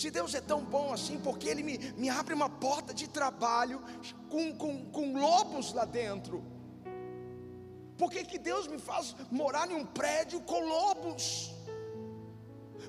Se 0.00 0.08
Deus 0.18 0.32
é 0.40 0.42
tão 0.52 0.60
bom 0.74 0.92
assim, 0.96 1.18
porque 1.26 1.48
Ele 1.52 1.62
me, 1.68 1.76
me 2.02 2.08
abre 2.08 2.32
uma 2.40 2.48
porta 2.48 2.94
de 3.00 3.06
trabalho 3.18 3.78
com, 4.32 4.44
com, 4.62 4.72
com 4.96 5.18
lobos 5.26 5.72
lá 5.78 5.84
dentro? 5.84 6.36
Por 7.98 8.10
que, 8.12 8.24
que 8.24 8.38
Deus 8.50 8.66
me 8.72 8.78
faz 8.78 9.14
morar 9.30 9.70
em 9.70 9.74
um 9.74 9.84
prédio 9.84 10.40
com 10.50 10.60
lobos? 10.76 11.24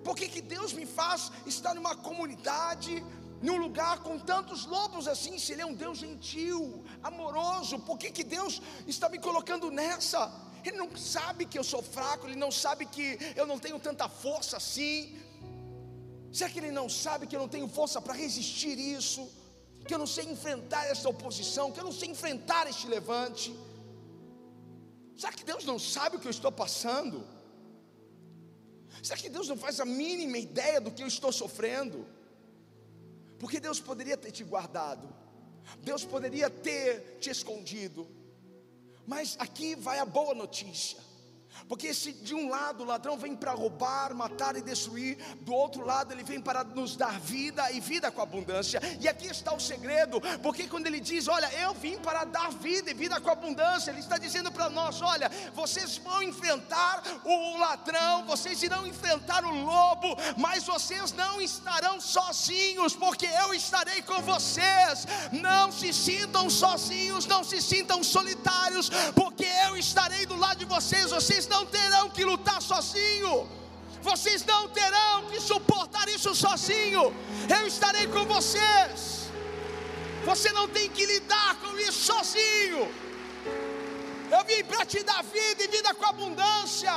Por 0.05 0.15
que, 0.15 0.27
que 0.33 0.41
Deus 0.55 0.71
me 0.79 0.85
faz 0.85 1.31
estar 1.45 1.73
numa 1.73 1.95
comunidade 1.95 3.03
num 3.41 3.57
lugar 3.57 3.99
com 4.03 4.19
tantos 4.19 4.65
lobos 4.65 5.07
assim, 5.07 5.39
se 5.39 5.53
Ele 5.53 5.63
é 5.63 5.65
um 5.65 5.73
Deus 5.73 5.97
gentil, 5.97 6.83
amoroso, 7.01 7.79
por 7.79 7.97
que, 7.97 8.11
que 8.11 8.23
Deus 8.23 8.61
está 8.87 9.09
me 9.09 9.17
colocando 9.17 9.71
nessa? 9.71 10.31
Ele 10.63 10.77
não 10.77 10.95
sabe 10.95 11.45
que 11.45 11.57
eu 11.57 11.63
sou 11.63 11.81
fraco, 11.81 12.27
Ele 12.27 12.35
não 12.35 12.51
sabe 12.51 12.85
que 12.85 13.17
eu 13.35 13.47
não 13.47 13.57
tenho 13.57 13.79
tanta 13.79 14.07
força 14.07 14.57
assim. 14.57 15.17
Será 16.31 16.49
que 16.51 16.59
Ele 16.59 16.71
não 16.71 16.87
sabe 16.87 17.25
que 17.25 17.35
eu 17.35 17.39
não 17.39 17.47
tenho 17.47 17.67
força 17.67 17.99
para 17.99 18.13
resistir 18.13 18.77
isso? 18.77 19.27
Que 19.87 19.93
eu 19.95 19.97
não 19.97 20.05
sei 20.05 20.25
enfrentar 20.25 20.85
essa 20.85 21.09
oposição, 21.09 21.71
que 21.71 21.79
eu 21.79 21.83
não 21.83 21.91
sei 21.91 22.09
enfrentar 22.09 22.67
este 22.67 22.87
levante? 22.87 23.55
Será 25.17 25.31
que 25.33 25.43
Deus 25.43 25.65
não 25.65 25.79
sabe 25.79 26.15
o 26.15 26.19
que 26.19 26.27
eu 26.27 26.31
estou 26.31 26.51
passando? 26.51 27.27
Será 29.01 29.17
que 29.19 29.29
Deus 29.29 29.47
não 29.47 29.57
faz 29.57 29.79
a 29.79 29.85
mínima 29.85 30.37
ideia 30.37 30.79
do 30.79 30.91
que 30.91 31.01
eu 31.01 31.07
estou 31.07 31.31
sofrendo? 31.31 32.05
Porque 33.41 33.59
Deus 33.59 33.79
poderia 33.79 34.15
ter 34.15 34.31
te 34.31 34.43
guardado, 34.43 35.11
Deus 35.79 36.05
poderia 36.05 36.47
ter 36.47 37.17
te 37.19 37.31
escondido, 37.31 38.07
mas 39.07 39.35
aqui 39.39 39.73
vai 39.73 39.97
a 39.97 40.05
boa 40.05 40.35
notícia. 40.35 40.99
Porque 41.67 41.93
se 41.93 42.11
de 42.11 42.33
um 42.33 42.49
lado 42.49 42.83
o 42.83 42.85
ladrão 42.85 43.17
vem 43.17 43.35
para 43.35 43.51
roubar, 43.51 44.13
matar 44.13 44.55
e 44.55 44.61
destruir, 44.61 45.17
do 45.41 45.53
outro 45.53 45.85
lado 45.85 46.13
ele 46.13 46.23
vem 46.23 46.41
para 46.41 46.63
nos 46.63 46.95
dar 46.95 47.19
vida 47.19 47.71
e 47.71 47.79
vida 47.79 48.11
com 48.11 48.21
abundância. 48.21 48.81
E 48.99 49.07
aqui 49.07 49.27
está 49.27 49.53
o 49.53 49.59
segredo, 49.59 50.19
porque 50.41 50.67
quando 50.67 50.87
ele 50.87 50.99
diz, 50.99 51.27
olha, 51.27 51.51
eu 51.53 51.73
vim 51.73 51.97
para 51.97 52.23
dar 52.23 52.51
vida 52.51 52.91
e 52.91 52.93
vida 52.93 53.19
com 53.19 53.29
abundância, 53.29 53.91
ele 53.91 53.99
está 53.99 54.17
dizendo 54.17 54.51
para 54.51 54.69
nós, 54.69 55.01
olha, 55.01 55.29
vocês 55.53 55.97
vão 55.97 56.23
enfrentar 56.23 57.03
o 57.23 57.57
ladrão, 57.57 58.25
vocês 58.25 58.61
irão 58.63 58.85
enfrentar 58.85 59.45
o 59.45 59.51
lobo, 59.51 60.15
mas 60.37 60.63
vocês 60.63 61.11
não 61.13 61.41
estarão 61.41 61.99
sozinhos, 61.99 62.95
porque 62.95 63.25
eu 63.25 63.53
estarei 63.53 64.01
com 64.01 64.21
vocês. 64.21 65.05
Não 65.31 65.71
se 65.71 65.93
sintam 65.93 66.49
sozinhos, 66.49 67.25
não 67.25 67.43
se 67.43 67.61
sintam 67.61 68.03
solitários, 68.03 68.89
porque 69.15 69.47
eu 69.67 69.77
estarei 69.77 70.25
do 70.25 70.35
lado 70.35 70.59
de 70.59 70.65
vocês. 70.65 71.11
Vocês 71.11 71.40
não 71.47 71.61
não 71.61 71.65
terão 71.67 72.09
que 72.09 72.23
lutar 72.25 72.61
sozinho. 72.61 73.47
Vocês 74.01 74.43
não 74.45 74.67
terão 74.69 75.25
que 75.29 75.39
suportar 75.39 76.09
isso 76.09 76.33
sozinho. 76.33 77.13
Eu 77.55 77.67
estarei 77.67 78.07
com 78.07 78.25
vocês. 78.25 79.29
Você 80.25 80.51
não 80.51 80.67
tem 80.67 80.89
que 80.89 81.05
lidar 81.05 81.55
com 81.61 81.77
isso 81.77 82.13
sozinho. 82.13 82.91
Eu 84.31 84.43
vim 84.45 84.63
para 84.63 84.85
te 84.85 85.03
dar 85.03 85.23
vida 85.23 85.63
e 85.63 85.67
vida 85.67 85.93
com 85.93 86.05
abundância. 86.05 86.93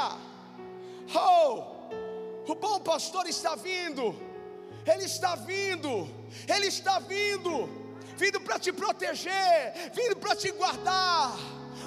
Oh, 1.15 2.51
o 2.51 2.55
bom 2.55 2.81
pastor 2.81 3.27
está 3.27 3.55
vindo. 3.55 4.17
Ele 4.87 5.05
está 5.05 5.35
vindo. 5.35 6.09
Ele 6.49 6.67
está 6.67 6.99
vindo. 7.01 7.69
Vindo 8.17 8.41
para 8.41 8.61
te 8.61 8.73
proteger, 8.73 9.91
vindo 9.93 10.15
para 10.17 10.37
te 10.37 10.53
guardar 10.53 11.37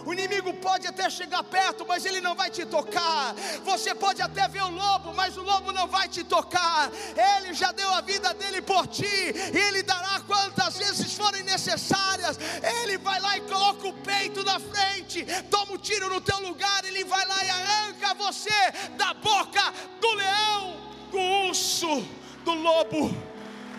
o 0.06 0.14
inimigo 0.14 0.54
pode 0.54 0.88
até 0.88 1.10
chegar 1.10 1.44
perto, 1.44 1.86
mas 1.88 2.06
ele 2.06 2.22
não 2.22 2.36
vai 2.36 2.50
te 2.50 2.66
tocar. 2.66 3.34
Você 3.64 3.94
pode 3.94 4.22
até 4.22 4.48
ver 4.48 4.64
o 4.64 4.70
lobo, 4.70 5.14
mas 5.14 5.38
o 5.38 5.42
lobo 5.42 5.72
não 5.72 5.88
vai 5.88 6.08
te 6.08 6.24
tocar. 6.24 6.90
Ele 7.38 7.54
já 7.54 7.72
deu 7.72 7.90
a 7.94 8.02
vida 8.02 8.34
dele 8.34 8.62
por 8.62 8.88
ti, 8.88 9.06
e 9.06 9.58
ele 9.58 9.84
dará 9.84 10.22
quantas 10.22 10.78
vezes 10.78 11.14
forem 11.14 11.44
necessárias. 11.44 12.38
Ele 12.82 12.98
vai 12.98 13.20
lá 13.20 13.38
e 13.38 13.42
coloca 13.42 13.88
o 13.88 13.94
peito 13.94 14.44
na 14.44 14.60
frente, 14.60 15.26
toma 15.50 15.74
um 15.74 15.78
tiro 15.78 16.10
no 16.10 16.22
teu 16.22 16.40
lugar, 16.40 16.86
ele 16.86 17.04
vai 17.06 17.26
lá 17.26 17.44
e 17.44 17.50
arranca 17.50 18.14
você 18.14 18.72
da 18.98 19.14
boca 19.14 19.74
do 20.00 20.14
leão, 20.14 20.78
do 21.12 21.20
urso, 21.48 22.08
do 22.44 22.54
lobo. 22.54 23.16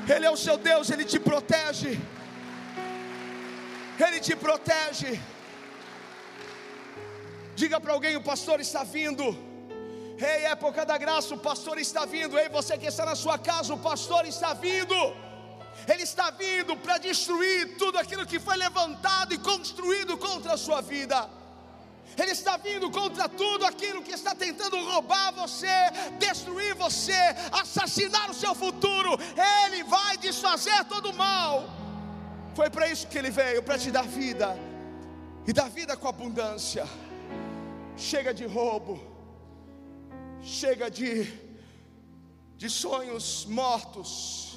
Ele 0.08 0.24
é 0.24 0.30
o 0.30 0.36
seu 0.36 0.56
Deus, 0.56 0.90
ele 0.90 1.04
te 1.04 1.18
protege. 1.20 2.00
Ele 3.98 4.20
te 4.20 4.34
protege. 4.36 5.20
Diga 7.60 7.80
para 7.80 7.92
alguém: 7.92 8.14
o 8.16 8.22
pastor 8.32 8.60
está 8.60 8.82
vindo. 8.84 9.24
Ei, 10.30 10.44
época 10.56 10.84
da 10.90 10.96
graça, 11.04 11.34
o 11.34 11.38
pastor 11.38 11.76
está 11.86 12.04
vindo. 12.04 12.38
Ei, 12.38 12.48
você 12.48 12.76
que 12.78 12.86
está 12.92 13.04
na 13.04 13.16
sua 13.16 13.36
casa, 13.36 13.74
o 13.74 13.78
pastor 13.90 14.22
está 14.26 14.52
vindo. 14.54 14.98
Ele 15.92 16.04
está 16.10 16.30
vindo 16.30 16.76
para 16.76 16.98
destruir 16.98 17.76
tudo 17.76 17.98
aquilo 17.98 18.26
que 18.30 18.38
foi 18.38 18.56
levantado 18.56 19.32
e 19.34 19.38
construído 19.38 20.16
contra 20.16 20.52
a 20.54 20.56
sua 20.66 20.80
vida. 20.80 21.18
Ele 22.16 22.32
está 22.38 22.56
vindo 22.56 22.90
contra 22.90 23.28
tudo 23.28 23.64
aquilo 23.64 24.02
que 24.02 24.12
está 24.12 24.34
tentando 24.34 24.76
roubar 24.90 25.32
você, 25.32 25.76
destruir 26.18 26.74
você, 26.74 27.22
assassinar 27.62 28.30
o 28.30 28.34
seu 28.34 28.54
futuro. 28.54 29.18
Ele 29.64 29.82
vai 29.82 30.16
desfazer 30.16 30.84
todo 30.84 31.10
o 31.10 31.14
mal. 31.14 31.64
Foi 32.54 32.70
para 32.70 32.88
isso 32.88 33.06
que 33.08 33.18
ele 33.18 33.30
veio 33.30 33.62
para 33.62 33.78
te 33.78 33.90
dar 33.90 34.06
vida 34.22 34.56
e 35.46 35.52
dar 35.52 35.68
vida 35.68 35.96
com 35.96 36.08
abundância. 36.08 36.86
Chega 37.98 38.32
de 38.32 38.46
roubo, 38.46 39.00
chega 40.40 40.88
de, 40.88 41.24
de 42.56 42.70
sonhos 42.70 43.44
mortos. 43.44 44.56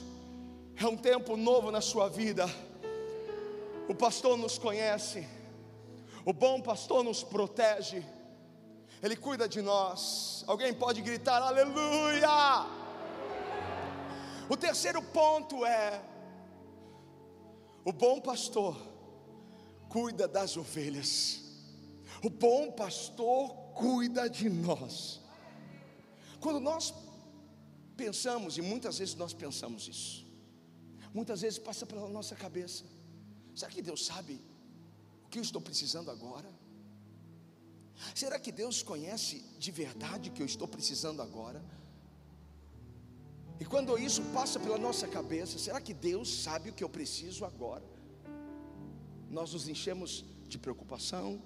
É 0.75 0.85
um 0.85 0.95
tempo 0.95 1.35
novo 1.35 1.71
na 1.71 1.81
sua 1.81 2.07
vida. 2.07 2.45
O 3.89 3.95
pastor 3.95 4.37
nos 4.37 4.59
conhece, 4.59 5.27
o 6.23 6.31
bom 6.31 6.61
pastor 6.61 7.03
nos 7.03 7.23
protege, 7.23 8.05
ele 9.01 9.15
cuida 9.15 9.49
de 9.49 9.59
nós. 9.59 10.45
Alguém 10.45 10.71
pode 10.71 11.01
gritar 11.01 11.41
aleluia? 11.41 12.29
O 14.47 14.55
terceiro 14.55 15.01
ponto 15.01 15.65
é: 15.65 15.99
o 17.83 17.91
bom 17.91 18.21
pastor 18.21 18.77
cuida 19.89 20.27
das 20.27 20.55
ovelhas. 20.55 21.40
O 22.23 22.29
bom 22.29 22.71
pastor 22.71 23.53
cuida 23.73 24.29
de 24.29 24.49
nós. 24.49 25.19
Quando 26.39 26.59
nós 26.59 26.93
pensamos, 27.97 28.57
e 28.57 28.61
muitas 28.61 28.97
vezes 28.99 29.15
nós 29.15 29.33
pensamos 29.33 29.87
isso, 29.87 30.25
muitas 31.13 31.41
vezes 31.41 31.57
passa 31.57 31.85
pela 31.85 32.07
nossa 32.07 32.35
cabeça: 32.35 32.83
será 33.55 33.71
que 33.71 33.81
Deus 33.81 34.05
sabe 34.05 34.39
o 35.25 35.29
que 35.29 35.39
eu 35.39 35.43
estou 35.43 35.61
precisando 35.61 36.11
agora? 36.11 36.49
Será 38.15 38.39
que 38.39 38.51
Deus 38.51 38.81
conhece 38.81 39.43
de 39.59 39.71
verdade 39.71 40.29
o 40.29 40.33
que 40.33 40.41
eu 40.41 40.45
estou 40.45 40.67
precisando 40.67 41.21
agora? 41.21 41.63
E 43.59 43.65
quando 43.65 43.97
isso 43.97 44.23
passa 44.33 44.59
pela 44.59 44.77
nossa 44.77 45.07
cabeça, 45.07 45.59
será 45.59 45.79
que 45.79 45.93
Deus 45.93 46.41
sabe 46.43 46.71
o 46.71 46.73
que 46.73 46.83
eu 46.83 46.89
preciso 46.89 47.45
agora? 47.45 47.85
Nós 49.29 49.53
nos 49.53 49.67
enchemos 49.67 50.25
de 50.47 50.57
preocupação, 50.57 51.39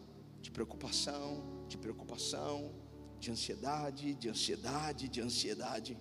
de 0.46 0.52
preocupação, 0.52 1.28
de 1.68 1.78
preocupação, 1.84 2.56
de 3.20 3.32
ansiedade, 3.36 4.14
de 4.14 4.28
ansiedade, 4.34 5.10
de 5.14 5.20
ansiedade, 5.28 5.98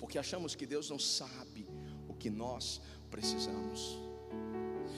porque 0.00 0.18
achamos 0.24 0.54
que 0.54 0.66
Deus 0.66 0.90
não 0.90 0.98
sabe 0.98 1.62
o 2.06 2.14
que 2.20 2.28
nós 2.28 2.82
precisamos. 3.14 3.80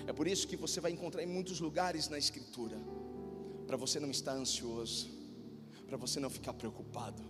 É 0.08 0.12
por 0.12 0.26
isso 0.26 0.48
que 0.48 0.56
você 0.64 0.80
vai 0.80 0.90
encontrar 0.96 1.22
em 1.22 1.30
muitos 1.36 1.60
lugares 1.60 2.08
na 2.08 2.18
Escritura, 2.18 2.78
para 3.68 3.76
você 3.76 4.00
não 4.00 4.10
estar 4.10 4.34
ansioso, 4.44 5.08
para 5.86 5.96
você 5.96 6.18
não 6.18 6.30
ficar 6.38 6.54
preocupado. 6.54 7.22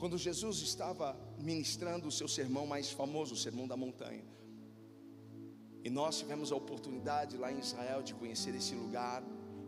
Quando 0.00 0.18
Jesus 0.18 0.56
estava 0.70 1.16
ministrando 1.38 2.08
o 2.08 2.16
seu 2.18 2.26
sermão 2.26 2.66
mais 2.66 2.90
famoso, 2.90 3.34
o 3.34 3.42
Sermão 3.46 3.68
da 3.68 3.76
Montanha, 3.76 4.24
e 5.84 5.90
nós 5.90 6.18
tivemos 6.18 6.50
a 6.50 6.56
oportunidade 6.56 7.36
lá 7.36 7.52
em 7.52 7.60
Israel 7.60 8.02
de 8.02 8.14
conhecer 8.14 8.52
esse 8.56 8.74
lugar, 8.74 9.22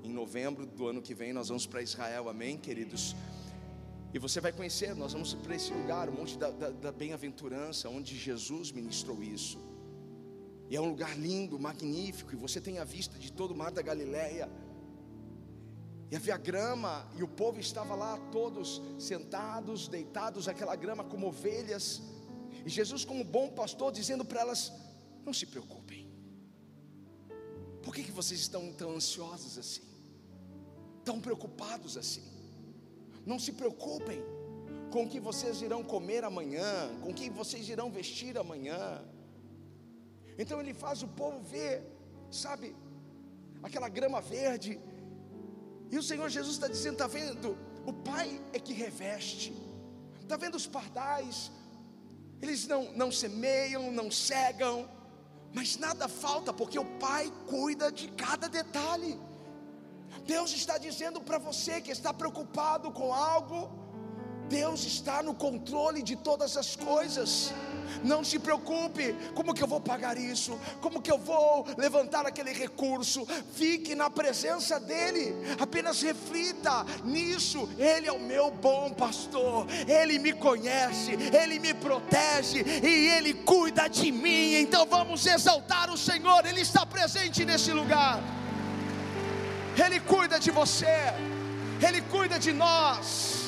em 0.07 0.13
novembro 0.13 0.65
do 0.65 0.87
ano 0.87 1.03
que 1.03 1.15
vem 1.15 1.33
nós 1.33 1.49
vamos 1.49 1.67
para 1.67 1.83
Israel, 1.83 2.29
amém, 2.29 2.57
queridos? 2.57 3.17
E 4.15 4.19
você 4.19 4.41
vai 4.41 4.53
conhecer, 4.53 4.95
nós 4.95 5.13
vamos 5.13 5.35
para 5.35 5.55
esse 5.55 5.73
lugar, 5.73 6.09
o 6.09 6.13
Monte 6.13 6.39
da, 6.39 6.51
da, 6.51 6.71
da 6.71 6.93
Bem-aventurança, 6.93 7.89
onde 7.89 8.17
Jesus 8.17 8.71
ministrou 8.71 9.23
isso. 9.23 9.59
E 10.71 10.77
é 10.77 10.81
um 10.81 10.89
lugar 10.89 11.19
lindo, 11.19 11.59
magnífico, 11.59 12.33
e 12.33 12.37
você 12.37 12.61
tem 12.61 12.79
a 12.79 12.85
vista 12.85 13.19
de 13.19 13.33
todo 13.33 13.51
o 13.51 13.57
mar 13.57 13.73
da 13.73 13.83
Galileia. 13.83 14.49
E 16.11 16.15
havia 16.15 16.37
grama, 16.37 17.11
e 17.17 17.23
o 17.23 17.29
povo 17.29 17.59
estava 17.59 17.95
lá, 17.97 18.17
todos 18.31 18.81
sentados, 18.99 19.89
deitados, 19.89 20.47
aquela 20.47 20.77
grama 20.77 21.03
como 21.03 21.27
ovelhas. 21.27 22.01
E 22.65 22.71
Jesus, 22.71 23.05
como 23.05 23.25
bom 23.25 23.51
pastor, 23.51 23.91
dizendo 23.93 24.25
para 24.25 24.41
elas: 24.41 24.73
Não 25.25 25.33
se 25.33 25.47
preocupem. 25.47 26.09
Por 27.83 27.95
que, 27.95 28.05
que 28.05 28.13
vocês 28.13 28.41
estão 28.41 28.73
tão 28.73 28.97
ansiosos 28.97 29.59
assim? 29.59 29.96
Tão 31.07 31.21
preocupados 31.27 31.97
assim. 31.97 32.25
Não 33.25 33.39
se 33.39 33.53
preocupem 33.53 34.21
com 34.91 35.05
o 35.05 35.09
que 35.09 35.21
vocês 35.29 35.63
irão 35.63 35.83
comer 35.83 36.25
amanhã, 36.25 36.91
com 37.03 37.11
o 37.11 37.15
que 37.15 37.31
vocês 37.31 37.69
irão 37.69 37.91
vestir 37.91 38.37
amanhã. 38.37 39.03
Então 40.37 40.61
ele 40.61 40.75
faz 40.75 41.03
o 41.03 41.09
povo 41.09 41.39
ver, 41.41 41.83
sabe, 42.31 42.75
aquela 43.63 43.89
grama 43.89 44.21
verde. 44.21 44.81
E 45.91 45.97
o 45.97 46.03
Senhor 46.03 46.29
Jesus 46.29 46.55
está 46.57 46.69
dizendo: 46.69 46.95
está 46.95 47.07
vendo? 47.07 47.57
O 47.87 47.93
Pai 47.93 48.29
é 48.53 48.59
que 48.59 48.73
reveste. 48.73 49.53
Está 50.21 50.37
vendo 50.37 50.57
os 50.57 50.67
pardais? 50.67 51.53
Eles 52.43 52.67
não, 52.67 52.93
não 52.93 53.11
semeiam, 53.13 53.93
não 53.93 54.11
cegam, 54.11 54.89
mas 55.55 55.79
nada 55.79 56.09
falta, 56.09 56.53
porque 56.53 56.79
o 56.79 56.99
Pai 56.99 57.33
cuida 57.47 57.93
de 57.93 58.09
cada 58.09 58.49
detalhe. 58.49 59.17
Deus 60.27 60.53
está 60.53 60.77
dizendo 60.77 61.21
para 61.21 61.39
você 61.39 61.81
que 61.81 61.93
está 61.93 62.13
preocupado 62.13 62.91
com 62.91 63.15
algo, 63.15 63.71
Deus 64.49 64.85
está 64.85 65.23
no 65.23 65.35
controle 65.35 66.03
de 66.03 66.17
todas 66.17 66.57
as 66.57 66.75
coisas. 66.77 67.53
Não 68.03 68.23
se 68.23 68.39
preocupe, 68.39 69.15
como 69.35 69.55
que 69.55 69.63
eu 69.63 69.67
vou 69.67 69.81
pagar 69.81 70.17
isso? 70.19 70.59
Como 70.81 71.01
que 71.01 71.11
eu 71.11 71.19
vou 71.19 71.67
levantar 71.77 72.27
aquele 72.27 72.53
recurso? 72.53 73.27
Fique 73.55 73.95
na 73.95 74.11
presença 74.11 74.79
dele. 74.79 75.35
Apenas 75.59 76.03
reflita 76.03 76.85
nisso. 77.05 77.69
Ele 77.79 78.09
é 78.09 78.13
o 78.13 78.21
meu 78.21 78.51
bom 78.51 78.93
pastor. 78.93 79.67
Ele 79.87 80.19
me 80.19 80.33
conhece, 80.33 81.13
ele 81.13 81.59
me 81.59 81.75
protege 81.75 82.65
e 82.83 83.09
ele 83.09 83.35
cuida 83.35 83.89
de 83.89 84.11
mim. 84.13 84.55
Então 84.55 84.87
vamos 84.87 85.27
exaltar 85.27 85.91
o 85.91 85.97
Senhor. 85.97 86.45
Ele 86.47 86.61
está 86.61 86.85
presente 86.85 87.45
nesse 87.45 87.73
lugar. 87.73 88.21
Ele 89.85 89.99
cuida 90.01 90.39
de 90.47 90.51
você. 90.51 90.97
Ele 91.87 92.01
cuida 92.15 92.39
de 92.39 92.53
nós. 92.53 93.47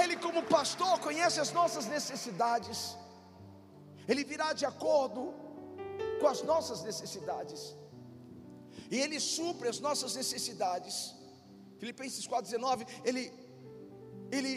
Ele, 0.00 0.16
como 0.24 0.42
pastor, 0.56 0.94
conhece 1.00 1.38
as 1.44 1.52
nossas 1.58 1.86
necessidades. 1.86 2.96
Ele 4.06 4.24
virá 4.32 4.52
de 4.52 4.64
acordo 4.72 5.22
com 6.20 6.28
as 6.34 6.42
nossas 6.42 6.82
necessidades. 6.82 7.60
E 8.90 8.96
Ele 9.04 9.18
supre 9.20 9.68
as 9.68 9.80
nossas 9.80 10.14
necessidades. 10.14 11.14
Filipenses 11.78 12.26
4,19, 12.26 12.86
Ele, 13.04 13.32
Ele 14.30 14.52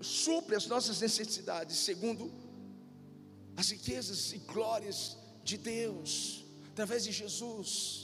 supre 0.00 0.54
as 0.56 0.66
nossas 0.66 1.00
necessidades, 1.00 1.76
segundo 1.76 2.30
as 3.56 3.70
riquezas 3.70 4.32
e 4.32 4.38
glórias 4.38 5.16
de 5.42 5.56
Deus, 5.56 6.44
através 6.72 7.04
de 7.04 7.12
Jesus. 7.12 8.01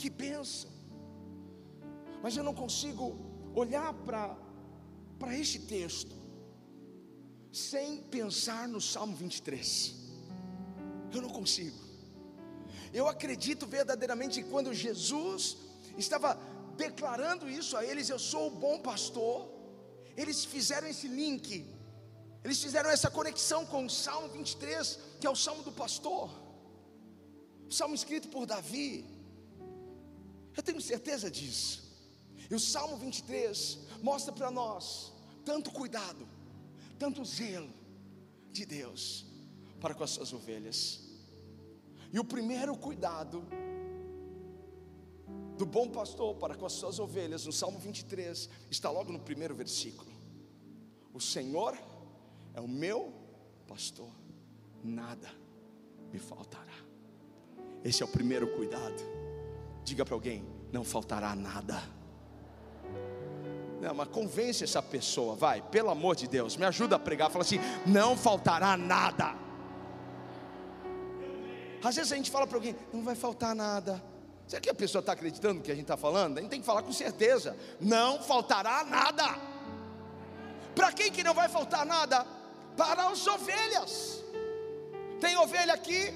Que 0.00 0.08
bênção! 0.08 0.70
Mas 2.22 2.34
eu 2.34 2.44
não 2.48 2.54
consigo 2.54 3.04
olhar 3.54 3.92
para 4.06 5.36
este 5.42 5.58
texto 5.74 6.14
sem 7.52 7.88
pensar 8.16 8.66
no 8.66 8.80
Salmo 8.80 9.14
23. 9.14 9.94
Eu 11.14 11.20
não 11.20 11.28
consigo. 11.28 11.78
Eu 12.94 13.06
acredito 13.08 13.66
verdadeiramente 13.66 14.42
que 14.42 14.48
quando 14.48 14.72
Jesus 14.72 15.58
estava 15.98 16.30
declarando 16.78 17.50
isso 17.60 17.76
a 17.76 17.84
eles, 17.84 18.08
eu 18.08 18.18
sou 18.18 18.46
o 18.46 18.56
bom 18.64 18.80
pastor, 18.80 19.36
eles 20.16 20.46
fizeram 20.46 20.88
esse 20.88 21.08
link, 21.08 21.66
eles 22.42 22.62
fizeram 22.62 22.88
essa 22.88 23.10
conexão 23.10 23.66
com 23.66 23.84
o 23.84 23.90
Salmo 23.90 24.28
23, 24.30 24.98
que 25.20 25.26
é 25.26 25.30
o 25.30 25.36
Salmo 25.36 25.62
do 25.62 25.72
pastor, 25.72 26.30
o 27.68 27.72
Salmo 27.72 27.94
escrito 27.94 28.28
por 28.28 28.46
Davi. 28.46 29.09
Eu 30.60 30.62
tenho 30.62 30.80
certeza 30.82 31.30
disso. 31.30 31.82
E 32.50 32.54
o 32.54 32.60
Salmo 32.60 32.94
23 32.98 33.78
mostra 34.02 34.30
para 34.30 34.50
nós 34.50 35.10
tanto 35.42 35.70
cuidado, 35.70 36.28
tanto 36.98 37.24
zelo 37.24 37.70
de 38.52 38.66
Deus 38.66 39.24
para 39.80 39.94
com 39.94 40.04
as 40.04 40.10
suas 40.10 40.34
ovelhas. 40.34 41.00
E 42.12 42.20
o 42.20 42.24
primeiro 42.24 42.76
cuidado 42.76 43.42
do 45.56 45.64
bom 45.64 45.88
pastor 45.88 46.34
para 46.34 46.54
com 46.54 46.66
as 46.66 46.74
suas 46.74 46.98
ovelhas, 46.98 47.46
no 47.46 47.52
Salmo 47.54 47.78
23, 47.78 48.50
está 48.70 48.90
logo 48.90 49.10
no 49.10 49.20
primeiro 49.20 49.54
versículo. 49.54 50.12
O 51.14 51.20
Senhor 51.22 51.74
é 52.52 52.60
o 52.60 52.68
meu 52.68 53.14
pastor, 53.66 54.12
nada 54.84 55.32
me 56.12 56.18
faltará. 56.18 56.76
Esse 57.82 58.02
é 58.02 58.04
o 58.04 58.08
primeiro 58.10 58.54
cuidado. 58.54 59.19
Diga 59.84 60.04
para 60.04 60.14
alguém: 60.14 60.44
não 60.72 60.84
faltará 60.84 61.34
nada. 61.34 61.82
Não, 63.80 63.94
mas 63.94 64.08
convence 64.08 64.62
essa 64.62 64.82
pessoa, 64.82 65.34
vai, 65.34 65.62
pelo 65.62 65.88
amor 65.88 66.14
de 66.14 66.28
Deus, 66.28 66.54
me 66.56 66.66
ajuda 66.66 66.96
a 66.96 66.98
pregar. 66.98 67.30
Fala 67.30 67.44
assim: 67.44 67.58
não 67.86 68.16
faltará 68.16 68.76
nada. 68.76 69.34
Às 71.82 71.96
vezes 71.96 72.12
a 72.12 72.16
gente 72.16 72.30
fala 72.30 72.46
para 72.46 72.56
alguém: 72.56 72.76
não 72.92 73.02
vai 73.02 73.14
faltar 73.14 73.54
nada. 73.54 74.02
Será 74.46 74.60
que 74.60 74.68
a 74.68 74.74
pessoa 74.74 75.00
está 75.00 75.12
acreditando 75.12 75.54
no 75.54 75.60
que 75.62 75.70
a 75.70 75.74
gente 75.74 75.84
está 75.84 75.96
falando? 75.96 76.38
A 76.38 76.40
gente 76.40 76.50
tem 76.50 76.60
que 76.60 76.66
falar 76.66 76.82
com 76.82 76.92
certeza: 76.92 77.56
não 77.80 78.22
faltará 78.22 78.84
nada. 78.84 79.38
Para 80.74 80.92
quem 80.92 81.10
que 81.10 81.24
não 81.24 81.34
vai 81.34 81.48
faltar 81.48 81.86
nada? 81.86 82.26
Para 82.76 83.08
as 83.08 83.26
ovelhas. 83.26 84.22
Tem 85.20 85.36
ovelha 85.36 85.72
aqui? 85.72 86.14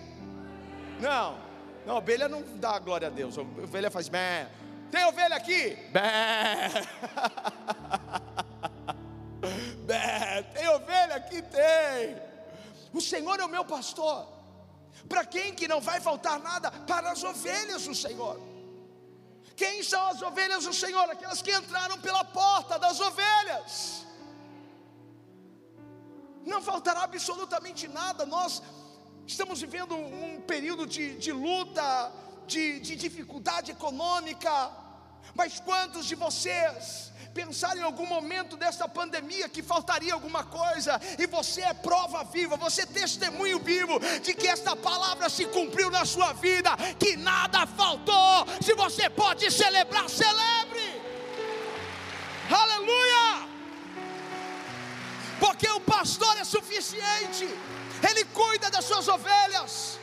Não, 1.01 1.39
não, 1.87 1.97
ovelha 1.97 2.29
não 2.29 2.43
dá 2.59 2.79
glória 2.79 3.09
a 3.09 3.11
Deus. 3.11 3.37
Ovelha 3.37 3.91
faz 3.91 4.09
bem. 4.09 4.47
Tem 4.91 5.05
ovelha 5.05 5.37
aqui? 5.37 5.77
Bé. 5.93 6.71
Bé. 9.85 10.43
Tem 10.55 10.69
ovelha 10.69 11.17
aqui? 11.17 11.43
Tem. 11.43 12.17
O 12.93 13.01
Senhor 13.01 13.39
é 13.41 13.45
o 13.45 13.49
meu 13.49 13.65
pastor. 13.65 14.27
Para 15.09 15.25
quem 15.25 15.55
que 15.55 15.69
não 15.69 15.81
vai 15.81 16.01
faltar 16.01 16.39
nada? 16.41 16.71
Para 16.71 17.11
as 17.11 17.23
ovelhas 17.23 17.87
do 17.87 17.95
Senhor. 17.95 18.41
Quem 19.57 19.83
são 19.83 20.07
as 20.07 20.23
ovelhas 20.23 20.65
do 20.65 20.73
Senhor? 20.73 21.11
Aquelas 21.11 21.43
que 21.43 21.53
entraram 21.53 21.99
pela 21.99 22.25
porta 22.25 22.79
das 22.79 22.99
ovelhas. 23.01 24.07
Não 26.45 26.63
faltará 26.63 27.03
absolutamente 27.03 27.87
nada. 27.89 28.25
Nós 28.25 28.63
estamos 29.27 29.61
vivendo 29.61 29.95
um 29.97 30.41
período 30.41 30.87
de, 30.87 31.17
de 31.17 31.33
luta, 31.33 32.13
de, 32.47 32.81
de 32.81 32.97
dificuldade 32.97 33.71
econômica 33.71 34.85
mas 35.35 35.61
quantos 35.61 36.07
de 36.07 36.15
vocês 36.15 37.13
pensaram 37.33 37.81
em 37.81 37.85
algum 37.85 38.07
momento 38.07 38.57
dessa 38.57 38.89
pandemia 38.89 39.49
que 39.49 39.61
faltaria 39.61 40.15
alguma 40.15 40.45
coisa, 40.45 41.01
e 41.19 41.27
você 41.27 41.63
é 41.63 41.75
prova 41.75 42.23
viva, 42.23 42.57
você 42.57 42.83
é 42.83 42.87
testemunho 42.87 43.59
vivo 43.59 43.99
de 44.23 44.35
que 44.35 44.47
esta 44.47 44.77
palavra 44.77 45.29
se 45.29 45.45
cumpriu 45.47 45.91
na 45.91 46.05
sua 46.05 46.33
vida, 46.35 46.71
que 46.99 47.17
nada 47.17 47.67
faltou. 47.67 48.47
Se 48.63 48.75
você 48.75 49.11
pode 49.11 49.51
celebrar, 49.51 50.09
celebre. 50.09 51.03
Aleluia! 52.49 53.49
Porque 55.41 55.69
o 55.69 55.81
pastor 55.81 56.39
é 56.39 56.45
suficiente, 56.45 57.49
ele 58.09 58.25
cuida 58.27 58.71
das 58.71 58.85
suas 58.85 59.09
ovelhas, 59.09 59.99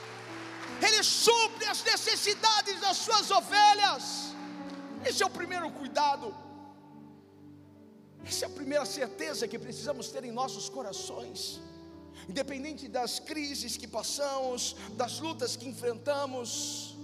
ele 0.82 1.04
supre 1.04 1.66
as 1.66 1.84
necessidades 1.84 2.80
das 2.80 2.98
suas 2.98 3.30
ovelhas. 3.30 4.34
Esse 5.06 5.22
é 5.24 5.26
o 5.26 5.30
primeiro 5.30 5.70
cuidado. 5.72 6.34
Essa 8.26 8.46
é 8.46 8.48
a 8.48 8.52
primeira 8.52 8.86
certeza 8.86 9.48
que 9.48 9.58
precisamos 9.58 10.10
ter 10.10 10.24
em 10.24 10.32
nossos 10.32 10.70
corações. 10.70 11.60
Independente 12.30 12.88
das 12.88 13.20
crises 13.20 13.78
que 13.78 13.88
passamos, 13.88 14.76
das 14.92 15.20
lutas 15.20 15.56
que 15.56 15.68
enfrentamos, 15.68 16.96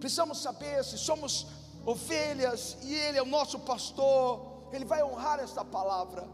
precisamos 0.00 0.40
saber 0.40 0.82
se 0.84 0.96
somos 0.96 1.46
ovelhas 1.84 2.76
e 2.82 2.94
Ele 2.94 3.18
é 3.18 3.22
o 3.22 3.26
nosso 3.26 3.60
pastor, 3.60 4.68
Ele 4.72 4.84
vai 4.84 5.02
honrar 5.02 5.40
esta 5.40 5.64
palavra, 5.64 6.26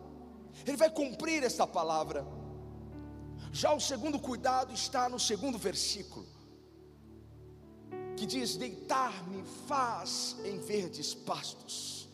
Ele 0.67 0.77
vai 0.77 0.91
cumprir 0.91 1.43
esta 1.43 1.67
palavra. 1.67 2.25
Já 3.53 3.73
o 3.75 3.81
segundo 3.81 4.19
cuidado 4.19 4.73
está 4.73 5.11
no 5.11 5.21
segundo 5.21 5.59
versículo 5.59 6.27
que 8.17 8.25
diz: 8.25 8.57
Deitar-me 8.57 9.45
faz 9.69 10.37
em 10.45 10.59
verdes 10.59 11.13
pastos. 11.15 12.09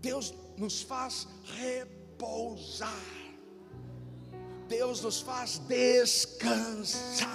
Deus 0.00 0.32
nos 0.56 0.82
faz 0.82 1.26
repousar. 1.44 2.92
Deus 4.68 5.00
nos 5.00 5.20
faz 5.20 5.58
descansar. 5.58 7.26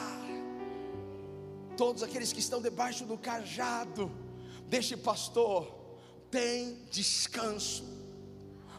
Todos 1.75 2.03
aqueles 2.03 2.31
que 2.31 2.39
estão 2.39 2.61
debaixo 2.61 3.05
do 3.05 3.17
cajado 3.17 4.11
deste 4.67 4.95
pastor 4.95 5.75
têm 6.29 6.85
descanso. 6.91 7.83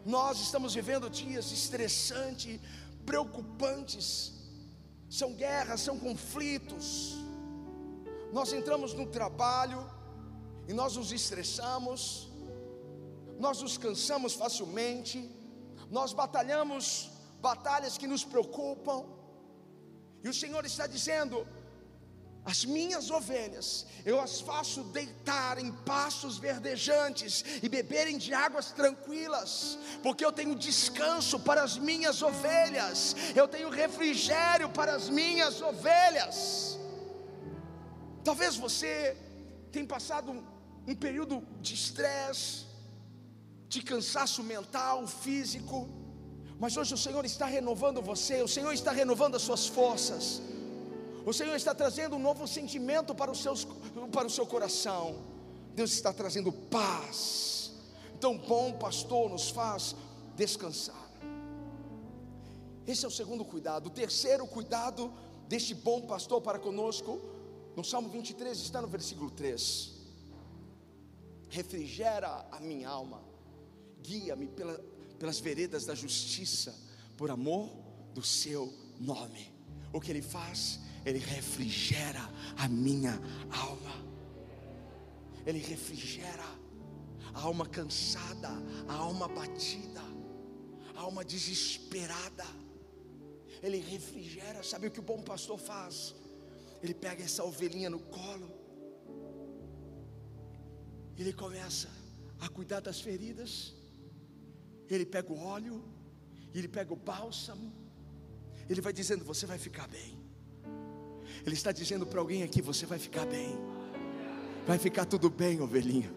Nós 0.05 0.40
estamos 0.40 0.74
vivendo 0.74 1.09
dias 1.09 1.52
estressantes, 1.52 2.61
preocupantes. 3.05 4.33
São 5.09 5.35
guerras, 5.35 5.81
são 5.81 5.99
conflitos 5.99 7.23
nós 8.33 8.51
entramos 8.55 8.95
no 8.95 9.07
trabalho 9.07 9.87
e 10.67 10.73
nós 10.73 10.97
nos 10.97 11.12
estressamos, 11.12 12.31
nós 13.38 13.61
nos 13.61 13.77
cansamos 13.77 14.33
facilmente, 14.33 15.31
nós 15.91 16.15
batalhamos 16.15 17.11
batalhas 17.43 17.99
que 17.99 18.07
nos 18.07 18.25
preocupam, 18.25 19.05
e 20.25 20.29
o 20.31 20.35
Senhor 20.35 20.65
está 20.65 20.87
dizendo: 20.87 21.47
as 22.44 22.64
minhas 22.64 23.09
ovelhas, 23.09 23.87
eu 24.05 24.20
as 24.20 24.40
faço 24.40 24.83
deitar 24.85 25.59
em 25.59 25.70
pastos 25.70 26.38
verdejantes 26.38 27.44
e 27.62 27.68
beberem 27.68 28.18
de 28.18 28.35
águas 28.35 28.72
tranquilas, 28.72 29.78
porque 30.02 30.24
eu 30.24 30.33
tenho 30.33 30.57
descanso 30.57 31.38
para 31.38 31.62
as 31.62 31.78
minhas 31.78 32.20
ovelhas, 32.20 33.14
eu 33.37 33.46
tenho 33.46 33.70
refrigério 33.70 34.68
para 34.68 34.92
as 34.92 35.09
minhas 35.09 35.62
ovelhas. 35.62 36.78
Talvez 38.24 38.57
você 38.57 39.16
tenha 39.70 39.87
passado 39.87 40.33
um, 40.33 40.42
um 40.88 40.96
período 40.96 41.46
de 41.60 41.75
estresse, 41.75 42.67
de 43.69 43.83
cansaço 43.83 44.42
mental, 44.42 45.06
físico, 45.06 45.88
mas 46.58 46.77
hoje 46.77 46.92
o 46.94 46.98
Senhor 46.98 47.25
está 47.25 47.46
renovando 47.46 48.02
você, 48.02 48.42
o 48.42 48.48
Senhor 48.48 48.73
está 48.73 48.90
renovando 48.90 49.37
as 49.37 49.42
suas 49.42 49.67
forças, 49.67 50.42
o 51.25 51.33
Senhor 51.33 51.54
está 51.54 51.75
trazendo 51.75 52.16
um 52.16 52.18
novo 52.18 52.46
sentimento 52.46 53.14
para, 53.14 53.31
os 53.31 53.40
seus, 53.40 53.66
para 54.12 54.27
o 54.27 54.31
seu 54.31 54.46
coração, 54.46 55.23
Deus 55.75 55.92
está 55.92 56.12
trazendo 56.12 56.52
paz. 56.52 57.73
Então, 58.14 58.37
bom 58.37 58.73
pastor 58.73 59.31
nos 59.31 59.50
faz 59.50 59.94
descansar. 60.37 61.10
Esse 62.87 63.04
é 63.04 63.08
o 63.08 63.10
segundo 63.10 63.44
cuidado. 63.44 63.87
O 63.87 63.90
terceiro 63.90 64.46
cuidado 64.46 65.12
deste 65.48 65.75
bom 65.75 66.02
pastor 66.02 66.40
para 66.40 66.58
conosco 66.58 67.20
no 67.77 67.85
Salmo 67.85 68.08
23 68.08 68.58
está 68.58 68.83
no 68.83 68.88
versículo 68.88 69.31
3. 69.31 69.92
refrigera 71.48 72.46
a 72.50 72.58
minha 72.60 72.88
alma, 72.88 73.23
guia-me 74.02 74.48
pela, 74.48 74.79
pelas 75.18 75.38
veredas 75.38 75.85
da 75.85 75.94
justiça, 75.94 76.75
por 77.16 77.31
amor 77.31 77.70
do 78.14 78.23
seu 78.23 78.73
nome. 78.98 79.52
O 79.92 80.00
que 80.00 80.10
ele 80.10 80.23
faz? 80.23 80.81
Ele 81.05 81.19
refrigera 81.19 82.21
a 82.57 82.69
minha 82.69 83.19
alma. 83.50 83.94
Ele 85.44 85.59
refrigera 85.59 86.44
a 87.35 87.40
alma 87.40 87.67
cansada, 87.67 88.50
a 88.88 88.94
alma 88.94 89.27
batida, 89.29 90.03
a 90.96 91.00
alma 91.00 91.25
desesperada. 91.25 92.44
Ele 93.63 93.79
refrigera. 93.79 94.63
Sabe 94.63 94.87
o 94.87 94.90
que 94.90 95.00
o 95.00 95.03
bom 95.03 95.23
pastor 95.23 95.59
faz? 95.59 96.15
Ele 96.83 96.94
pega 96.94 97.23
essa 97.23 97.44
ovelhinha 97.44 97.88
no 97.88 98.00
colo, 98.00 98.50
ele 101.17 101.33
começa 101.33 101.88
a 102.40 102.48
cuidar 102.48 102.81
das 102.81 103.00
feridas, 103.00 103.73
ele 104.88 105.07
pega 105.07 105.33
o 105.33 105.38
óleo, 105.38 105.85
ele 106.53 106.67
pega 106.67 106.92
o 106.92 106.96
bálsamo, 106.96 107.73
ele 108.69 108.81
vai 108.81 108.92
dizendo: 108.92 109.25
Você 109.25 109.46
vai 109.46 109.59
ficar 109.59 109.87
bem. 109.88 110.21
Ele 111.44 111.54
está 111.54 111.72
dizendo 111.72 112.06
para 112.06 112.20
alguém 112.20 112.42
aqui: 112.42 112.60
Você 112.62 112.87
vai 112.87 112.98
ficar 112.98 113.26
bem. 113.26 113.58
Vai 114.66 114.78
ficar 114.78 115.04
tudo 115.04 115.28
bem, 115.28 115.60
ovelhinha. 115.60 116.12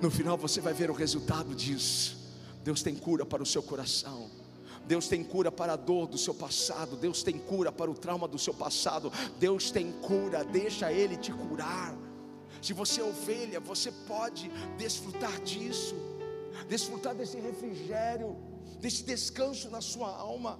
No 0.00 0.10
final 0.10 0.36
você 0.36 0.60
vai 0.60 0.72
ver 0.72 0.90
o 0.90 0.94
resultado 0.94 1.54
disso. 1.54 2.16
Deus 2.62 2.82
tem 2.82 2.94
cura 2.94 3.24
para 3.24 3.42
o 3.42 3.46
seu 3.46 3.62
coração. 3.62 4.30
Deus 4.86 5.08
tem 5.08 5.24
cura 5.24 5.50
para 5.50 5.72
a 5.72 5.76
dor 5.76 6.06
do 6.06 6.16
seu 6.16 6.34
passado. 6.34 6.96
Deus 6.96 7.22
tem 7.22 7.38
cura 7.38 7.72
para 7.72 7.90
o 7.90 7.94
trauma 7.94 8.28
do 8.28 8.38
seu 8.38 8.54
passado. 8.54 9.12
Deus 9.38 9.70
tem 9.70 9.90
cura, 9.92 10.44
deixa 10.44 10.92
Ele 10.92 11.16
te 11.16 11.32
curar. 11.32 11.96
Se 12.62 12.72
você 12.72 13.00
é 13.00 13.04
ovelha, 13.04 13.60
você 13.60 13.90
pode 14.06 14.48
desfrutar 14.76 15.40
disso, 15.42 15.94
desfrutar 16.68 17.14
desse 17.14 17.38
refrigério, 17.38 18.36
desse 18.80 19.02
descanso 19.04 19.70
na 19.70 19.80
sua 19.80 20.08
alma. 20.08 20.58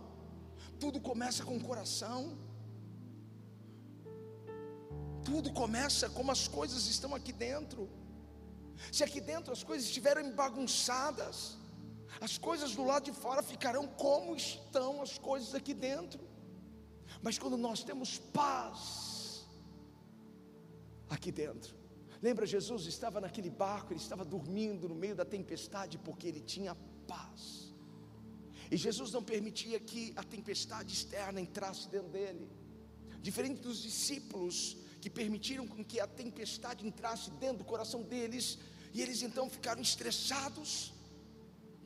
Tudo 0.79 1.01
começa 1.01 1.45
com 1.45 1.57
o 1.57 1.61
coração. 1.61 2.37
Tudo 5.25 5.53
começa 5.53 6.09
como 6.11 6.31
as 6.31 6.49
coisas 6.49 6.87
estão 6.87 7.15
aqui 7.15 7.33
dentro. 7.33 7.89
Se 8.93 9.03
aqui 9.05 9.21
dentro 9.21 9.53
as 9.53 9.63
coisas 9.63 9.87
estiverem 9.87 10.33
bagunçadas, 10.33 11.57
as 12.21 12.39
coisas 12.39 12.75
do 12.75 12.85
lado 12.85 13.05
de 13.05 13.13
fora 13.13 13.43
ficarão 13.43 13.87
como 13.87 14.35
estão 14.35 15.03
as 15.03 15.19
coisas 15.19 15.55
aqui 15.55 15.75
dentro. 15.75 16.21
Mas 17.23 17.39
quando 17.39 17.57
nós 17.57 17.83
temos 17.83 18.19
paz 18.19 19.47
aqui 21.09 21.33
dentro, 21.33 21.75
lembra 22.23 22.47
Jesus 22.47 22.87
estava 22.87 23.21
naquele 23.21 23.51
barco, 23.51 23.93
ele 23.93 24.01
estava 24.01 24.25
dormindo 24.25 24.89
no 24.89 24.95
meio 24.95 25.17
da 25.17 25.25
tempestade 25.25 25.99
porque 25.99 26.27
ele 26.27 26.41
tinha 26.41 26.75
paz. 27.07 27.75
E 28.71 28.77
Jesus 28.77 29.13
não 29.13 29.23
permitia 29.23 29.81
que 29.81 30.13
a 30.15 30.23
tempestade 30.23 30.93
externa 30.93 31.41
entrasse 31.41 31.89
dentro 31.89 32.11
dele. 32.11 32.49
Diferente 33.21 33.61
dos 33.63 33.83
discípulos 33.83 34.77
que 35.01 35.09
permitiram 35.09 35.67
com 35.67 35.85
que 35.85 36.01
a 36.01 36.07
tempestade 36.07 36.87
entrasse 36.87 37.31
dentro 37.33 37.59
do 37.59 37.65
coração 37.65 38.03
deles, 38.03 38.59
e 38.93 39.03
eles 39.03 39.23
então 39.23 39.49
ficaram 39.49 39.81
estressados, 39.81 40.93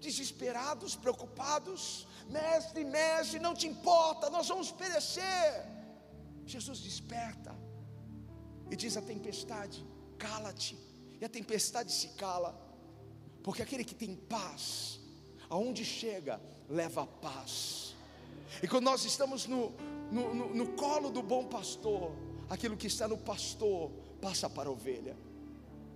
desesperados, 0.00 0.94
preocupados. 0.96 2.06
Mestre, 2.28 2.84
mestre, 2.84 3.38
não 3.38 3.54
te 3.54 3.66
importa, 3.66 4.30
nós 4.30 4.48
vamos 4.48 4.70
perecer. 4.70 5.50
Jesus 6.46 6.80
desperta 6.80 7.54
e 8.70 8.76
diz 8.76 8.96
à 8.96 9.02
tempestade: 9.02 9.84
cala-te. 10.18 10.78
E 11.20 11.24
a 11.24 11.28
tempestade 11.28 11.92
se 11.92 12.08
cala, 12.08 12.50
porque 13.44 13.62
aquele 13.62 13.84
que 13.84 13.94
tem 13.94 14.16
paz, 14.16 14.98
aonde 15.48 15.84
chega, 15.84 16.40
leva 16.68 17.06
paz. 17.06 17.94
E 18.62 18.66
quando 18.66 18.84
nós 18.84 19.04
estamos 19.04 19.46
no, 19.46 19.70
no, 20.10 20.34
no, 20.34 20.54
no 20.54 20.72
colo 20.72 21.10
do 21.10 21.22
bom 21.22 21.46
pastor, 21.46 22.12
aquilo 22.53 22.76
que 22.76 22.86
está 22.86 23.09
no 23.09 23.16
pastor 23.16 23.90
passa 24.20 24.48
para 24.48 24.68
a 24.68 24.72
ovelha. 24.72 25.16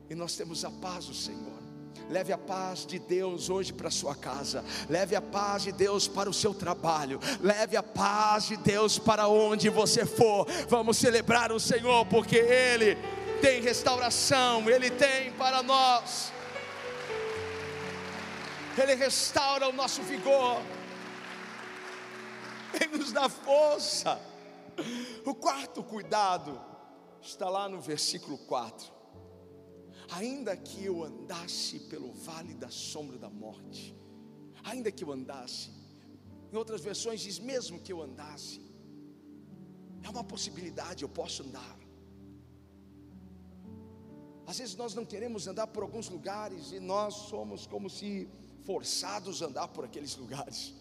E 0.09 0.15
nós 0.15 0.35
temos 0.37 0.65
a 0.65 0.71
paz 0.71 1.05
do 1.05 1.13
Senhor. 1.13 1.61
Leve 2.09 2.33
a 2.33 2.39
paz 2.39 2.87
de 2.87 2.99
Deus 2.99 3.51
hoje 3.51 3.75
para 3.75 3.91
sua 3.91 4.15
casa. 4.15 4.65
Leve 4.89 5.15
a 5.15 5.21
paz 5.21 5.65
de 5.65 5.73
Deus 5.73 6.09
para 6.09 6.31
o 6.31 6.33
seu 6.33 6.55
trabalho. 6.55 7.21
Leve 7.43 7.77
a 7.77 7.83
paz 7.83 8.47
de 8.47 8.57
Deus 8.57 8.99
para 8.99 9.29
onde 9.29 9.69
você 9.69 10.07
for. 10.07 10.47
Vamos 10.67 10.97
celebrar 10.97 11.53
o 11.53 11.61
Senhor 11.61 12.07
porque 12.07 12.37
ele 12.37 12.97
tem 13.43 13.61
restauração, 13.61 14.71
ele 14.71 14.91
tem 14.91 15.33
para 15.33 15.63
nós. 15.63 16.33
Ele 18.79 18.95
restaura 18.95 19.69
o 19.69 19.73
nosso 19.73 20.03
vigor. 20.03 20.63
Ele 22.73 22.97
nos 22.97 23.13
dá 23.13 23.29
força. 23.29 24.19
O 25.25 25.35
quarto 25.35 25.83
cuidado 25.83 26.61
está 27.21 27.49
lá 27.49 27.69
no 27.69 27.81
versículo 27.81 28.39
4. 28.39 28.93
Ainda 30.13 30.57
que 30.57 30.85
eu 30.85 31.03
andasse 31.03 31.81
pelo 31.81 32.13
vale 32.13 32.55
da 32.55 32.69
sombra 32.69 33.19
da 33.19 33.29
morte, 33.29 33.97
ainda 34.63 34.93
que 34.93 35.03
eu 35.03 35.13
andasse, 35.13 35.71
em 36.53 36.57
outras 36.57 36.81
versões 36.81 37.21
diz 37.21 37.39
mesmo 37.39 37.81
que 37.81 37.93
eu 37.93 38.03
andasse, 38.03 38.61
é 40.03 40.09
uma 40.09 40.23
possibilidade, 40.23 41.03
eu 41.03 41.09
posso 41.09 41.43
andar. 41.43 41.77
Às 44.47 44.59
vezes 44.59 44.77
nós 44.77 44.95
não 44.95 45.05
queremos 45.05 45.49
andar 45.49 45.67
por 45.67 45.83
alguns 45.83 46.09
lugares 46.09 46.71
e 46.71 46.79
nós 46.79 47.15
somos 47.15 47.67
como 47.67 47.91
se 47.91 48.29
forçados 48.65 49.43
a 49.43 49.47
andar 49.47 49.69
por 49.69 49.85
aqueles 49.85 50.17
lugares. 50.17 50.73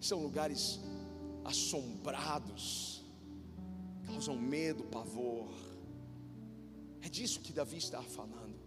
São 0.00 0.22
lugares 0.22 0.78
assombrados, 1.44 2.97
causam 4.08 4.36
medo, 4.36 4.84
pavor. 4.84 5.48
É 7.02 7.08
disso 7.08 7.40
que 7.40 7.52
Davi 7.52 7.78
está 7.78 8.02
falando. 8.02 8.58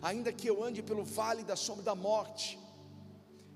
Ainda 0.00 0.32
que 0.32 0.48
eu 0.48 0.62
ande 0.62 0.82
pelo 0.82 1.04
vale 1.04 1.42
da 1.42 1.56
sombra 1.56 1.84
da 1.84 1.94
morte, 1.94 2.58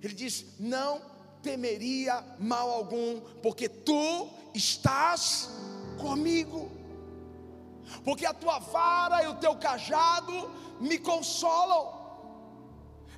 ele 0.03 0.15
diz: 0.15 0.59
Não 0.59 1.01
temeria 1.43 2.23
mal 2.39 2.71
algum, 2.71 3.21
porque 3.43 3.69
tu 3.69 4.29
estás 4.55 5.49
comigo. 5.99 6.71
Porque 8.05 8.27
a 8.27 8.35
tua 8.35 8.59
vara 8.59 9.23
e 9.23 9.29
o 9.29 9.37
teu 9.37 9.57
cajado 9.57 10.51
me 10.81 10.99
consolam. 10.99 11.97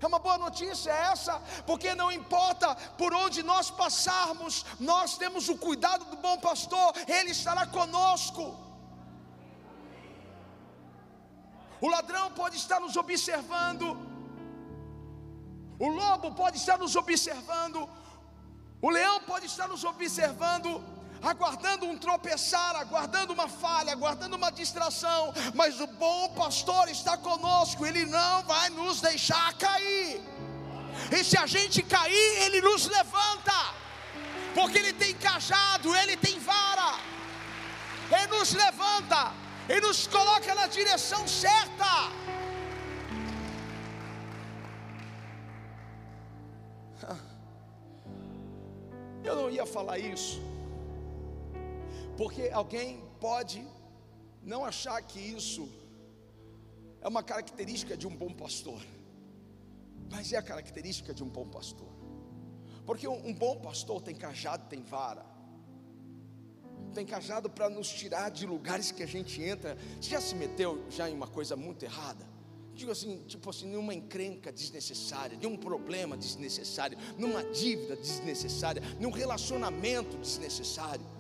É 0.02 0.06
uma 0.06 0.18
boa 0.18 0.38
notícia 0.38 0.90
essa, 0.90 1.34
porque 1.66 1.94
não 1.94 2.10
importa 2.10 2.74
por 2.96 3.12
onde 3.12 3.42
nós 3.42 3.70
passarmos, 3.70 4.64
nós 4.78 5.18
temos 5.18 5.48
o 5.50 5.56
cuidado 5.58 6.04
do 6.06 6.16
bom 6.16 6.38
pastor, 6.38 6.94
ele 7.06 7.30
estará 7.30 7.66
conosco. 7.66 8.56
O 11.80 11.88
ladrão 11.88 12.30
pode 12.32 12.56
estar 12.56 12.80
nos 12.80 12.96
observando, 12.96 13.86
o 15.78 15.88
lobo 15.88 16.32
pode 16.32 16.56
estar 16.56 16.78
nos 16.78 16.96
observando, 16.96 17.88
o 18.82 18.90
leão 18.90 19.20
pode 19.20 19.46
estar 19.46 19.68
nos 19.68 19.84
observando, 19.84 20.82
aguardando 21.22 21.86
um 21.86 21.96
tropeçar, 21.98 22.76
aguardando 22.76 23.32
uma 23.32 23.48
falha, 23.48 23.92
aguardando 23.92 24.36
uma 24.36 24.50
distração, 24.50 25.32
mas 25.54 25.80
o 25.80 25.86
bom 25.86 26.30
pastor 26.30 26.88
está 26.88 27.16
conosco, 27.16 27.86
ele 27.86 28.06
não 28.06 28.42
vai 28.44 28.70
nos 28.70 29.00
deixar 29.00 29.52
cair. 29.54 30.20
E 31.10 31.24
se 31.24 31.36
a 31.36 31.46
gente 31.46 31.82
cair, 31.82 32.42
ele 32.44 32.60
nos 32.60 32.86
levanta, 32.86 33.74
porque 34.54 34.78
ele 34.78 34.92
tem 34.92 35.14
cajado, 35.14 35.94
ele 35.96 36.16
tem 36.16 36.38
vara, 36.38 36.98
ele 38.10 38.26
nos 38.28 38.52
levanta, 38.52 39.32
ele 39.68 39.80
nos 39.82 40.06
coloca 40.06 40.54
na 40.54 40.66
direção 40.66 41.26
certa. 41.28 42.10
Eu 49.22 49.36
não 49.36 49.50
ia 49.50 49.66
falar 49.66 49.98
isso, 49.98 50.40
porque 52.20 52.50
alguém 52.52 53.02
pode 53.18 53.66
não 54.42 54.62
achar 54.62 55.00
que 55.00 55.18
isso 55.18 55.66
é 57.00 57.08
uma 57.08 57.22
característica 57.22 57.96
de 57.96 58.06
um 58.06 58.14
bom 58.14 58.30
pastor, 58.30 58.78
mas 60.10 60.30
é 60.30 60.36
a 60.36 60.42
característica 60.42 61.14
de 61.14 61.24
um 61.24 61.30
bom 61.30 61.48
pastor. 61.48 61.88
Porque 62.84 63.08
um, 63.08 63.32
bom 63.32 63.56
pastor 63.60 64.02
tem 64.02 64.14
cajado, 64.14 64.68
tem 64.68 64.82
vara, 64.82 65.24
tem 66.92 67.06
cajado 67.06 67.48
para 67.48 67.70
nos 67.70 67.88
tirar 67.88 68.30
de 68.30 68.44
lugares 68.44 68.92
que 68.92 69.02
a 69.02 69.06
gente 69.06 69.42
entra. 69.42 69.78
Você 69.98 70.10
já 70.10 70.20
se 70.20 70.34
meteu 70.34 70.84
já 70.90 71.08
em 71.08 71.14
uma 71.14 71.26
coisa 71.26 71.56
muito 71.56 71.86
errada? 71.86 72.28
Digo 72.74 72.92
assim, 72.92 73.24
tipo 73.28 73.48
assim, 73.48 73.66
numa 73.66 73.94
encrenca 73.94 74.52
desnecessária, 74.52 75.38
de 75.38 75.46
um 75.46 75.56
problema 75.56 76.18
desnecessário, 76.18 76.98
numa 77.16 77.42
dívida 77.44 77.96
desnecessária, 77.96 78.82
num 79.00 79.10
relacionamento 79.10 80.18
desnecessário. 80.18 81.19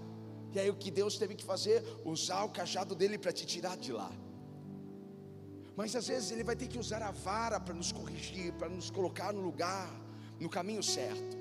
E 0.52 0.58
aí 0.58 0.68
o 0.68 0.74
que 0.74 0.90
Deus 0.90 1.16
teve 1.16 1.34
que 1.34 1.44
fazer? 1.44 1.82
Usar 2.04 2.44
o 2.44 2.50
cajado 2.50 2.94
dele 2.94 3.18
para 3.18 3.32
te 3.32 3.46
tirar 3.46 3.76
de 3.76 3.92
lá. 3.92 4.10
Mas 5.76 5.94
às 5.94 6.08
vezes 6.08 6.30
ele 6.30 6.44
vai 6.44 6.56
ter 6.56 6.66
que 6.66 6.78
usar 6.78 7.02
a 7.02 7.10
vara 7.10 7.60
para 7.60 7.72
nos 7.72 7.92
corrigir, 7.92 8.52
para 8.54 8.68
nos 8.68 8.90
colocar 8.90 9.32
no 9.32 9.40
lugar, 9.40 9.88
no 10.38 10.48
caminho 10.48 10.82
certo. 10.82 11.38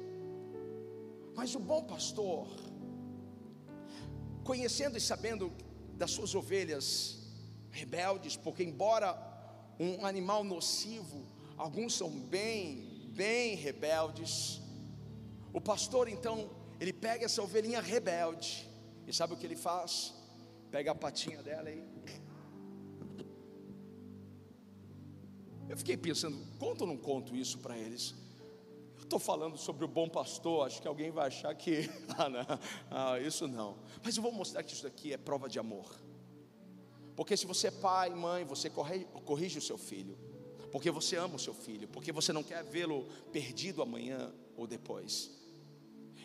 Mas 1.35 1.55
o 1.55 1.59
bom 1.59 1.83
pastor, 1.83 2.47
conhecendo 4.43 4.97
e 4.97 5.01
sabendo 5.01 5.51
das 5.95 6.11
suas 6.11 6.35
ovelhas 6.35 7.17
rebeldes, 7.71 8.37
porque 8.37 8.63
embora 8.63 9.17
um 9.79 10.05
animal 10.05 10.43
nocivo, 10.43 11.25
alguns 11.57 11.95
são 11.95 12.09
bem, 12.09 13.09
bem 13.13 13.55
rebeldes. 13.55 14.61
O 15.51 15.59
pastor 15.59 16.07
então, 16.07 16.49
ele 16.79 16.93
pega 16.93 17.25
essa 17.25 17.41
ovelhinha 17.41 17.81
rebelde, 17.81 18.68
e 19.09 19.13
sabe 19.13 19.33
o 19.33 19.37
que 19.37 19.45
ele 19.45 19.55
faz? 19.55 20.13
Pega 20.69 20.91
a 20.91 20.95
patinha 20.95 21.41
dela 21.41 21.71
e 21.71 21.83
Eu 25.67 25.77
fiquei 25.77 25.97
pensando, 25.97 26.37
conto 26.57 26.81
ou 26.81 26.87
não 26.87 26.97
conto 26.97 27.35
isso 27.35 27.59
para 27.59 27.77
eles? 27.77 28.15
Eu 28.97 29.03
estou 29.03 29.19
falando 29.19 29.57
sobre 29.57 29.85
o 29.85 29.87
bom 29.87 30.09
pastor, 30.09 30.65
acho 30.65 30.81
que 30.81 30.87
alguém 30.87 31.11
vai 31.11 31.27
achar 31.27 31.53
que, 31.55 31.89
ah, 32.17 32.29
não, 32.29 32.45
ah, 32.89 33.19
isso 33.19 33.47
não. 33.47 33.77
Mas 34.03 34.17
eu 34.17 34.23
vou 34.23 34.31
mostrar 34.31 34.63
que 34.63 34.73
isso 34.73 34.83
daqui 34.83 35.13
é 35.13 35.17
prova 35.17 35.47
de 35.47 35.59
amor. 35.59 35.95
Porque 37.15 37.37
se 37.37 37.45
você 37.45 37.67
é 37.67 37.71
pai, 37.71 38.09
mãe, 38.09 38.45
você 38.45 38.69
corrige, 38.69 39.05
corrige 39.25 39.57
o 39.59 39.61
seu 39.61 39.77
filho. 39.77 40.17
Porque 40.71 40.89
você 40.89 41.15
ama 41.15 41.35
o 41.35 41.39
seu 41.39 41.53
filho. 41.53 41.87
Porque 41.87 42.11
você 42.11 42.33
não 42.33 42.43
quer 42.43 42.63
vê-lo 42.63 43.07
perdido 43.31 43.81
amanhã 43.81 44.31
ou 44.55 44.65
depois. 44.65 45.38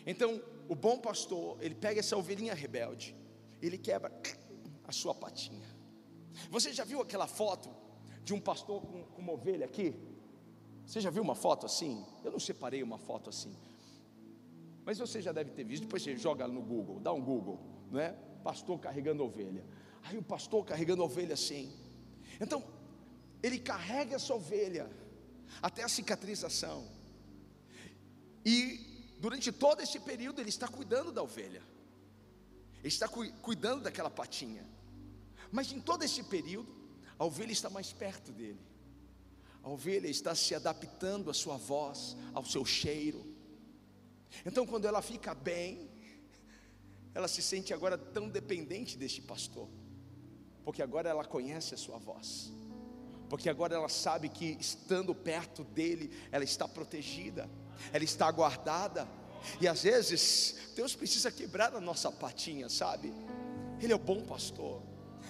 Então, 0.05 0.41
o 0.67 0.75
bom 0.75 0.99
pastor, 0.99 1.57
ele 1.61 1.75
pega 1.75 1.99
essa 1.99 2.15
ovelhinha 2.15 2.53
rebelde, 2.53 3.15
ele 3.61 3.77
quebra 3.77 4.11
a 4.83 4.91
sua 4.91 5.13
patinha. 5.13 5.67
Você 6.49 6.73
já 6.73 6.83
viu 6.83 7.01
aquela 7.01 7.27
foto 7.27 7.69
de 8.23 8.33
um 8.33 8.39
pastor 8.39 8.81
com, 8.81 9.05
uma 9.17 9.33
ovelha 9.33 9.65
aqui? 9.65 9.95
Você 10.85 11.01
já 11.01 11.09
viu 11.09 11.23
uma 11.23 11.35
foto 11.35 11.65
assim? 11.65 12.05
Eu 12.23 12.31
não 12.31 12.39
separei 12.39 12.83
uma 12.83 12.97
foto 12.97 13.29
assim. 13.29 13.55
Mas 14.83 14.99
você 14.99 15.21
já 15.21 15.31
deve 15.31 15.51
ter 15.51 15.63
visto, 15.63 15.83
depois 15.83 16.03
você 16.03 16.15
joga 16.15 16.47
no 16.47 16.61
Google, 16.61 16.99
dá 16.99 17.11
um 17.11 17.23
Google, 17.23 17.59
não 17.91 17.99
é? 17.99 18.11
Pastor 18.43 18.79
carregando 18.79 19.23
ovelha. 19.23 19.65
Aí 20.03 20.17
o 20.17 20.21
pastor 20.21 20.63
carregando 20.63 21.03
ovelha 21.03 21.33
assim. 21.33 21.73
Então, 22.39 22.63
ele 23.41 23.57
carrega 23.57 24.15
essa 24.15 24.35
ovelha 24.35 24.87
até 25.61 25.81
a 25.83 25.89
cicatrização. 25.89 26.87
E 28.45 28.94
durante 29.19 29.51
todo 29.51 29.81
esse 29.81 29.99
período 29.99 30.41
ele 30.41 30.49
está 30.49 30.67
cuidando 30.67 31.11
da 31.11 31.23
ovelha. 31.23 31.63
Ele 32.79 32.87
está 32.87 33.07
cu 33.07 33.27
cuidando 33.41 33.83
daquela 33.83 34.09
patinha. 34.09 34.65
Mas 35.51 35.71
em 35.71 35.79
todo 35.79 36.03
esse 36.03 36.21
período, 36.23 36.73
a 37.17 37.25
ovelha 37.25 37.51
está 37.51 37.69
mais 37.69 37.91
perto 37.91 38.31
dele. 38.31 38.59
A 39.63 39.69
ovelha 39.69 40.07
está 40.07 40.35
se 40.35 40.53
adaptando 40.53 41.29
à 41.29 41.33
sua 41.33 41.57
voz, 41.57 42.15
ao 42.33 42.45
seu 42.45 42.63
cheiro. 42.63 43.25
Então, 44.45 44.65
quando 44.65 44.85
ela 44.85 45.01
fica 45.01 45.33
bem, 45.33 45.89
ela 47.15 47.27
se 47.27 47.41
sente 47.41 47.73
agora 47.73 47.97
tão 47.97 48.29
dependente 48.29 48.97
deste 48.97 49.21
pastor, 49.21 49.69
porque 50.63 50.81
agora 50.81 51.09
ela 51.09 51.23
conhece 51.23 51.73
a 51.73 51.77
sua 51.77 51.97
voz, 51.97 52.51
porque 53.29 53.49
agora 53.49 53.75
ela 53.75 53.89
sabe 53.89 54.29
que 54.29 54.57
estando 54.59 55.13
perto 55.13 55.63
dele, 55.63 56.11
ela 56.31 56.43
está 56.43 56.67
protegida, 56.67 57.49
ela 57.91 58.03
está 58.03 58.29
guardada. 58.31 59.07
E 59.59 59.67
às 59.67 59.83
vezes, 59.83 60.55
Deus 60.75 60.95
precisa 60.95 61.31
quebrar 61.31 61.75
a 61.75 61.81
nossa 61.81 62.11
patinha, 62.11 62.69
sabe? 62.69 63.13
Ele 63.79 63.93
é 63.93 63.95
o 63.95 63.99
bom 63.99 64.21
pastor. 64.21 64.81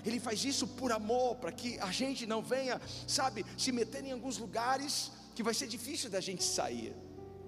Ele 0.06 0.20
faz 0.20 0.46
isso 0.46 0.68
por 0.68 0.92
amor, 0.92 1.36
para 1.38 1.52
que 1.52 1.80
a 1.80 1.92
gente 1.92 2.26
não 2.26 2.42
venha, 2.42 2.80
sabe, 3.08 3.46
se 3.58 3.72
meter 3.72 4.04
em 4.04 4.12
alguns 4.12 4.38
lugares 4.38 5.12
que 5.34 5.42
vai 5.44 5.54
ser 5.54 5.68
difícil 5.68 6.10
da 6.10 6.22
gente 6.22 6.44
sair. 6.44 6.96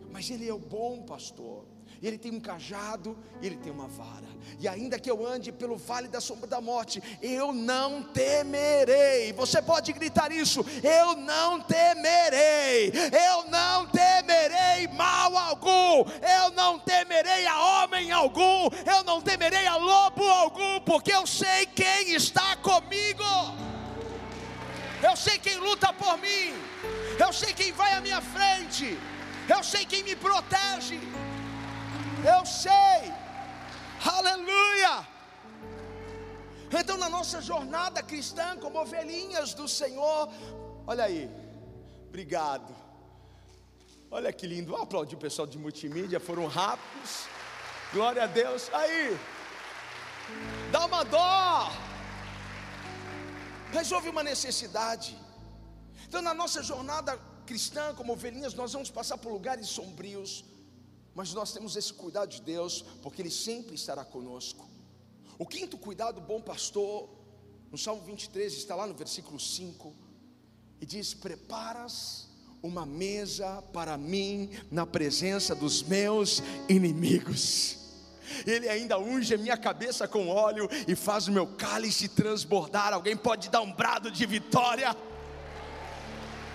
Mas 0.10 0.30
Ele 0.30 0.48
é 0.48 0.54
o 0.54 0.60
bom 0.60 1.04
pastor. 1.04 1.66
Ele 2.02 2.18
tem 2.18 2.32
um 2.32 2.40
cajado 2.40 3.18
ele 3.42 3.56
tem 3.58 3.72
uma 3.72 3.88
vara. 3.88 4.28
E 4.60 4.68
ainda 4.68 5.00
que 5.00 5.10
eu 5.10 5.26
ande 5.26 5.52
pelo 5.52 5.78
vale 5.78 6.08
da 6.08 6.20
sombra 6.20 6.48
da 6.48 6.60
morte, 6.60 7.02
eu 7.22 7.54
não 7.54 8.02
temerei. 8.02 9.32
Você 9.34 9.62
pode 9.62 9.94
gritar 9.94 10.32
isso: 10.32 10.66
eu 10.84 11.16
não 11.16 11.62
temerei. 11.62 12.92
Eu 13.30 13.50
não 13.50 13.88
temerei 13.88 14.88
mal 14.94 15.38
algum. 15.38 16.10
Eu 16.22 16.52
não 16.52 16.80
temerei 16.80 17.46
a 17.46 17.84
homem 17.84 18.12
algum. 18.12 18.70
Eu 18.86 19.04
não 19.04 19.22
temerei 19.22 19.68
a 19.68 19.76
lobo 19.76 20.24
algum, 20.24 20.80
porque 20.82 21.12
eu 21.12 21.28
sei 21.28 21.66
quem 21.68 22.14
está 22.14 22.56
comigo. 22.58 23.24
Eu 25.04 25.16
sei 25.16 25.38
quem 25.38 25.58
luta 25.58 25.94
por 25.94 26.18
mim. 26.18 26.54
Eu 27.20 27.32
sei 27.32 27.54
quem 27.54 27.72
vai 27.72 27.94
à 27.94 28.02
minha 28.02 28.22
frente. 28.22 28.98
Eu 29.48 29.64
sei 29.64 29.86
quem 29.86 30.04
me 30.04 30.16
protege. 30.16 31.00
Eu 32.24 32.46
sei. 32.46 33.14
Aleluia. 34.04 35.08
Então, 36.72 36.98
na 36.98 37.10
nossa 37.10 37.42
jornada 37.42 38.02
cristã, 38.02 38.58
como 38.58 38.80
ovelhinhas 38.80 39.54
do 39.54 39.68
Senhor, 39.68 40.30
olha 40.86 41.06
aí, 41.06 41.30
obrigado. 42.08 42.76
Olha 44.10 44.34
que 44.34 44.48
lindo, 44.48 44.72
Vou 44.72 44.82
aplaudir 44.82 45.16
o 45.16 45.20
pessoal 45.20 45.48
de 45.48 45.58
multimídia, 45.58 46.20
foram 46.20 46.48
rápidos. 46.48 47.28
Glória 47.94 48.24
a 48.24 48.28
Deus. 48.28 48.70
Aí, 48.74 49.18
dá 50.72 50.86
uma 50.86 51.04
dó. 51.04 51.72
Resolve 53.72 54.10
uma 54.10 54.24
necessidade. 54.24 55.18
Então, 56.08 56.22
na 56.22 56.34
nossa 56.34 56.64
jornada 56.64 57.18
cristã, 57.46 57.94
como 57.94 58.14
ovelhinhas, 58.14 58.54
nós 58.54 58.74
vamos 58.74 58.90
passar 58.90 59.18
por 59.18 59.32
lugares 59.32 59.68
sombrios 59.68 60.44
mas 61.18 61.34
nós 61.34 61.52
temos 61.52 61.76
esse 61.76 61.92
cuidado 61.92 62.30
de 62.30 62.40
Deus, 62.44 62.86
porque 63.02 63.24
Ele 63.24 63.32
sempre 63.32 63.74
estará 63.74 64.06
conosco. 64.06 64.70
O 65.40 65.48
quinto 65.48 65.76
cuidado, 65.76 66.22
bom 66.22 66.40
pastor, 66.40 67.10
no 67.72 67.78
Salmo 67.78 68.04
23, 68.04 68.54
está 68.54 68.76
lá 68.76 68.86
no 68.86 68.94
versículo 68.94 69.40
5, 69.40 69.96
e 70.80 70.86
diz: 70.86 71.16
Preparas 71.16 72.30
uma 72.62 72.86
mesa 72.86 73.64
para 73.74 73.98
mim 73.98 74.52
na 74.70 74.86
presença 74.86 75.56
dos 75.56 75.82
meus 75.82 76.44
inimigos. 76.70 77.80
Ele 78.46 78.70
ainda 78.70 79.00
unge 79.00 79.34
a 79.34 79.40
minha 79.40 79.58
cabeça 79.58 80.08
com 80.08 80.28
óleo 80.28 80.70
e 80.88 80.96
faz 80.96 81.28
o 81.28 81.32
meu 81.32 81.48
cálice 81.48 82.10
transbordar. 82.10 82.94
Alguém 82.94 83.18
pode 83.18 83.50
dar 83.50 83.62
um 83.62 83.74
brado 83.74 84.12
de 84.12 84.24
vitória? 84.28 84.96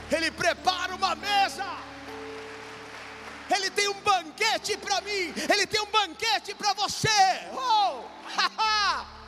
Ele 0.09 0.31
prepara 0.31 0.95
uma 0.95 1.17
mesa 1.17 1.92
ele 3.51 3.71
tem 3.71 3.89
um 3.89 4.01
banquete 4.01 4.77
para 4.77 5.01
mim, 5.01 5.35
Ele 5.53 5.67
tem 5.67 5.81
um 5.81 5.87
banquete 5.87 6.55
para 6.55 6.73
você. 6.75 7.09
Oh, 7.53 8.03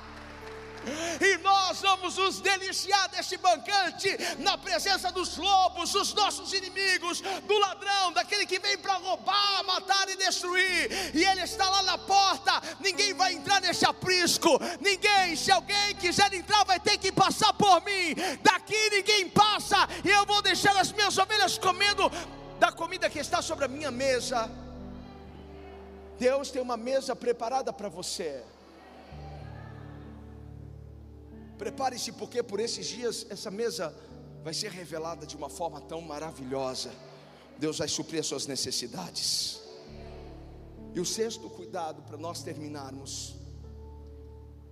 e 1.20 1.38
nós 1.38 1.80
vamos 1.80 2.16
nos 2.16 2.40
deliciar 2.40 3.08
desse 3.08 3.36
banquete 3.36 4.16
na 4.38 4.58
presença 4.58 5.10
dos 5.10 5.36
lobos, 5.36 5.92
dos 5.92 6.12
nossos 6.14 6.52
inimigos, 6.52 7.20
do 7.20 7.58
ladrão, 7.58 8.12
daquele 8.12 8.46
que 8.46 8.58
vem 8.58 8.76
para 8.78 8.94
roubar, 8.94 9.64
matar 9.64 10.08
e 10.08 10.16
destruir. 10.16 11.14
E 11.14 11.24
ele 11.24 11.42
está 11.42 11.68
lá 11.68 11.82
na 11.82 11.98
porta. 11.98 12.62
Ninguém 12.80 13.14
vai 13.14 13.32
entrar 13.32 13.60
nesse 13.60 13.86
aprisco. 13.86 14.58
Ninguém, 14.80 15.36
se 15.36 15.50
alguém 15.50 15.94
quiser 15.96 16.32
entrar, 16.34 16.64
vai 16.64 16.78
ter 16.78 16.98
que 16.98 17.10
passar 17.12 17.52
por 17.54 17.82
mim. 17.82 18.14
Daqui 18.42 18.90
ninguém 18.90 19.28
passa. 19.28 19.88
E 20.04 20.10
eu 20.10 20.26
vou 20.26 20.42
deixar 20.42 20.76
as 20.76 20.92
minhas 20.92 21.16
ovelhas 21.16 21.58
comendo 21.58 22.10
da 22.64 22.72
comida 22.72 23.10
que 23.10 23.18
está 23.18 23.42
sobre 23.42 23.66
a 23.66 23.68
minha 23.68 23.90
mesa. 23.90 24.50
Deus 26.18 26.50
tem 26.50 26.62
uma 26.62 26.78
mesa 26.78 27.14
preparada 27.14 27.70
para 27.74 27.90
você. 27.90 28.42
Prepare-se, 31.58 32.12
porque 32.12 32.42
por 32.42 32.58
esses 32.60 32.86
dias 32.86 33.26
essa 33.28 33.50
mesa 33.50 33.94
vai 34.42 34.54
ser 34.54 34.70
revelada 34.70 35.26
de 35.26 35.36
uma 35.36 35.50
forma 35.50 35.78
tão 35.82 36.00
maravilhosa. 36.00 36.90
Deus 37.58 37.76
vai 37.76 37.88
suprir 37.96 38.20
as 38.20 38.26
suas 38.26 38.46
necessidades. 38.46 39.60
E 40.94 40.98
o 40.98 41.04
sexto 41.04 41.50
cuidado 41.50 42.00
para 42.08 42.16
nós 42.16 42.42
terminarmos 42.42 43.34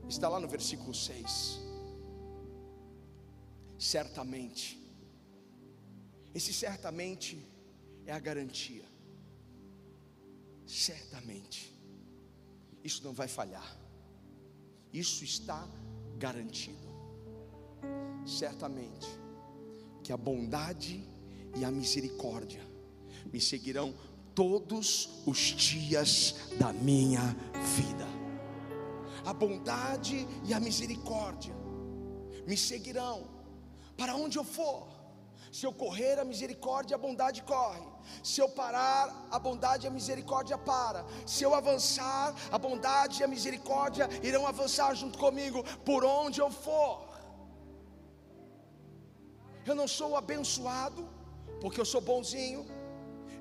está 0.09 0.31
lá 0.31 0.41
no 0.41 0.49
versículo 0.49 0.95
6. 0.95 1.61
Certamente, 3.79 4.81
esse 6.35 6.55
certamente 6.55 7.52
é 8.07 8.13
a 8.13 8.19
garantia. 8.19 8.85
Certamente, 10.67 11.73
isso 12.83 13.03
não 13.05 13.13
vai 13.13 13.29
falhar, 13.29 13.77
isso 14.93 15.25
está 15.25 15.69
garantido. 16.19 16.91
Certamente, 18.25 19.09
que 20.03 20.13
a 20.13 20.17
bondade 20.17 21.07
e 21.57 21.65
a 21.65 21.71
misericórdia 21.71 22.63
me 23.33 23.41
seguirão 23.41 23.95
todos 24.35 25.23
os 25.27 25.39
dias 25.39 26.37
da 26.59 26.73
minha 26.73 27.37
vida. 27.77 28.07
A 29.25 29.33
bondade 29.33 30.27
e 30.45 30.55
a 30.55 30.61
misericórdia 30.61 31.55
me 32.47 32.57
seguirão 32.57 33.29
para 33.97 34.17
onde 34.17 34.39
eu 34.39 34.45
for. 34.45 34.89
Se 35.57 35.67
eu 35.67 35.73
correr, 35.81 36.19
a 36.19 36.25
misericórdia 36.25 36.95
e 36.95 36.97
a 36.97 37.05
bondade 37.07 37.43
corre. 37.43 37.83
Se 38.25 38.41
eu 38.41 38.49
parar, 38.61 39.05
a 39.31 39.39
bondade 39.47 39.85
e 39.87 39.89
a 39.89 39.91
misericórdia 39.99 40.57
para. 40.57 41.05
Se 41.27 41.45
eu 41.47 41.55
avançar, 41.55 42.35
a 42.51 42.59
bondade 42.67 43.21
e 43.21 43.25
a 43.25 43.29
misericórdia 43.29 44.09
irão 44.23 44.47
avançar 44.47 44.95
junto 44.95 45.19
comigo 45.19 45.63
por 45.85 46.07
onde 46.07 46.41
eu 46.41 46.51
for. 46.51 46.95
Eu 49.67 49.75
não 49.75 49.87
sou 49.87 50.17
abençoado 50.17 51.07
porque 51.61 51.79
eu 51.83 51.85
sou 51.85 52.01
bonzinho. 52.01 52.65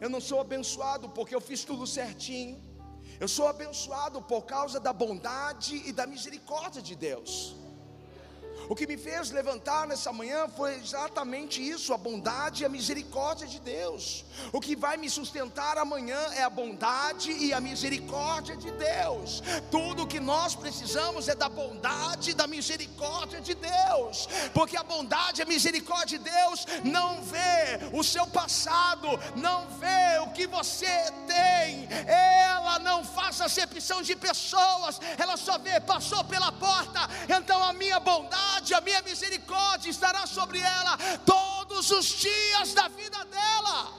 Eu 0.01 0.09
não 0.09 0.19
sou 0.19 0.41
abençoado 0.41 1.07
porque 1.07 1.33
eu 1.33 1.43
fiz 1.49 1.63
tudo 1.63 1.87
certinho. 1.87 2.61
Eu 3.21 3.29
sou 3.37 3.47
abençoado 3.47 4.21
por 4.21 4.41
causa 4.55 4.81
da 4.81 4.91
bondade 4.91 5.75
e 5.87 5.93
da 5.93 6.05
misericórdia 6.05 6.81
de 6.81 6.95
Deus. 7.07 7.33
O 8.69 8.75
que 8.75 8.87
me 8.87 8.97
fez 8.97 9.31
levantar 9.31 9.87
nessa 9.87 10.13
manhã 10.13 10.47
foi 10.55 10.75
exatamente 10.75 11.61
isso: 11.61 11.93
a 11.93 11.97
bondade 11.97 12.63
e 12.63 12.65
a 12.65 12.69
misericórdia 12.69 13.47
de 13.47 13.59
Deus. 13.59 14.23
O 14.51 14.59
que 14.59 14.75
vai 14.75 14.97
me 14.97 15.09
sustentar 15.09 15.77
amanhã 15.77 16.19
é 16.35 16.43
a 16.43 16.49
bondade 16.49 17.31
e 17.31 17.53
a 17.53 17.59
misericórdia 17.59 18.55
de 18.55 18.71
Deus. 18.71 19.41
Tudo 19.69 20.03
o 20.03 20.07
que 20.07 20.19
nós 20.19 20.55
precisamos 20.55 21.27
é 21.27 21.35
da 21.35 21.49
bondade 21.49 22.31
e 22.31 22.33
da 22.33 22.47
misericórdia 22.47 23.41
de 23.41 23.53
Deus, 23.55 24.27
porque 24.53 24.77
a 24.77 24.83
bondade 24.83 25.41
e 25.41 25.43
a 25.43 25.47
misericórdia 25.47 26.17
de 26.17 26.29
Deus 26.29 26.65
não 26.83 27.21
vê 27.23 27.89
o 27.93 28.03
seu 28.03 28.25
passado, 28.27 29.07
não 29.35 29.67
vê 29.79 30.19
o 30.21 30.31
que 30.31 30.47
você 30.47 31.11
tem, 31.27 31.87
ela 32.07 32.79
não 32.79 33.03
faz 33.03 33.41
acepção 33.41 34.01
de 34.01 34.15
pessoas, 34.15 34.99
ela 35.17 35.37
só 35.37 35.57
vê, 35.57 35.79
passou 35.79 36.23
pela 36.25 36.51
porta, 36.51 37.01
então 37.29 37.63
a 37.63 37.73
minha 37.73 37.99
bondade 37.99 38.60
bondade, 38.61 38.73
a 38.73 38.81
minha 38.81 39.01
misericórdia 39.01 39.89
estará 39.89 40.25
sobre 40.25 40.59
ela 40.59 40.97
todos 41.25 41.91
os 41.91 42.05
dias 42.05 42.73
da 42.73 42.87
vida 42.87 43.25
dela. 43.25 43.91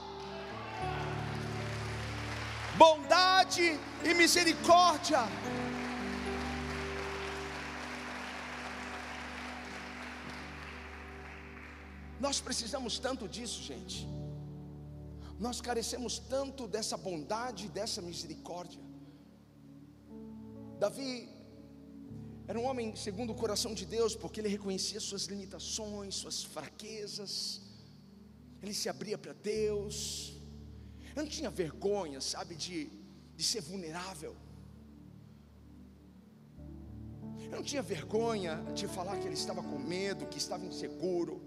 Bondade 2.77 3.79
e 4.05 4.15
misericórdia. 4.15 5.21
Nós 12.21 12.41
precisamos 12.41 12.99
tanto 12.99 13.29
disso, 13.29 13.63
gente. 13.63 14.07
Nós 15.39 15.61
carecemos 15.61 16.19
tanto 16.19 16.69
dessa 16.69 16.97
bondade 16.97 17.69
dessa 17.69 18.01
misericórdia. 18.01 18.81
Davi 20.79 21.32
era 22.47 22.59
um 22.59 22.65
homem 22.65 22.95
segundo 22.97 23.31
o 23.33 23.35
coração 23.35 23.73
de 23.73 23.87
Deus, 23.87 24.15
porque 24.15 24.41
ele 24.41 24.49
reconhecia 24.49 25.01
suas 25.01 25.25
limitações, 25.27 26.17
suas 26.17 26.43
fraquezas, 26.43 27.61
ele 28.63 28.75
se 28.75 28.89
abria 28.89 29.17
para 29.17 29.33
Deus, 29.33 30.35
eu 31.15 31.23
não 31.23 31.31
tinha 31.31 31.51
vergonha, 31.51 32.21
sabe, 32.21 32.55
de, 32.55 32.91
de 33.37 33.45
ser 33.45 33.61
vulnerável. 33.61 34.35
Eu 37.45 37.59
não 37.59 37.63
tinha 37.63 37.83
vergonha 37.83 38.55
de 38.75 38.89
falar 38.89 39.19
que 39.19 39.27
ele 39.27 39.35
estava 39.35 39.63
com 39.63 39.79
medo, 39.79 40.27
que 40.27 40.39
estava 40.39 40.65
inseguro. 40.65 41.43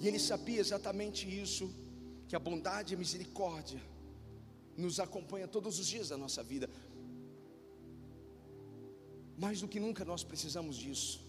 E 0.00 0.08
ele 0.08 0.18
sabia 0.18 0.60
exatamente 0.60 1.22
isso, 1.42 1.72
que 2.26 2.34
a 2.34 2.40
bondade 2.40 2.92
e 2.92 2.96
a 2.96 2.98
misericórdia 2.98 3.80
nos 4.76 4.98
acompanha 4.98 5.46
todos 5.46 5.78
os 5.78 5.86
dias 5.86 6.08
da 6.08 6.16
nossa 6.16 6.42
vida. 6.42 6.68
Mais 9.44 9.60
do 9.60 9.68
que 9.68 9.78
nunca 9.78 10.04
nós 10.04 10.22
precisamos 10.24 10.76
disso. 10.76 11.20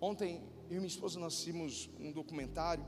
Ontem 0.00 0.30
eu 0.70 0.76
e 0.76 0.80
minha 0.80 0.86
esposa 0.86 1.18
nós 1.18 1.32
assistimos 1.32 1.88
um 1.98 2.12
documentário, 2.12 2.84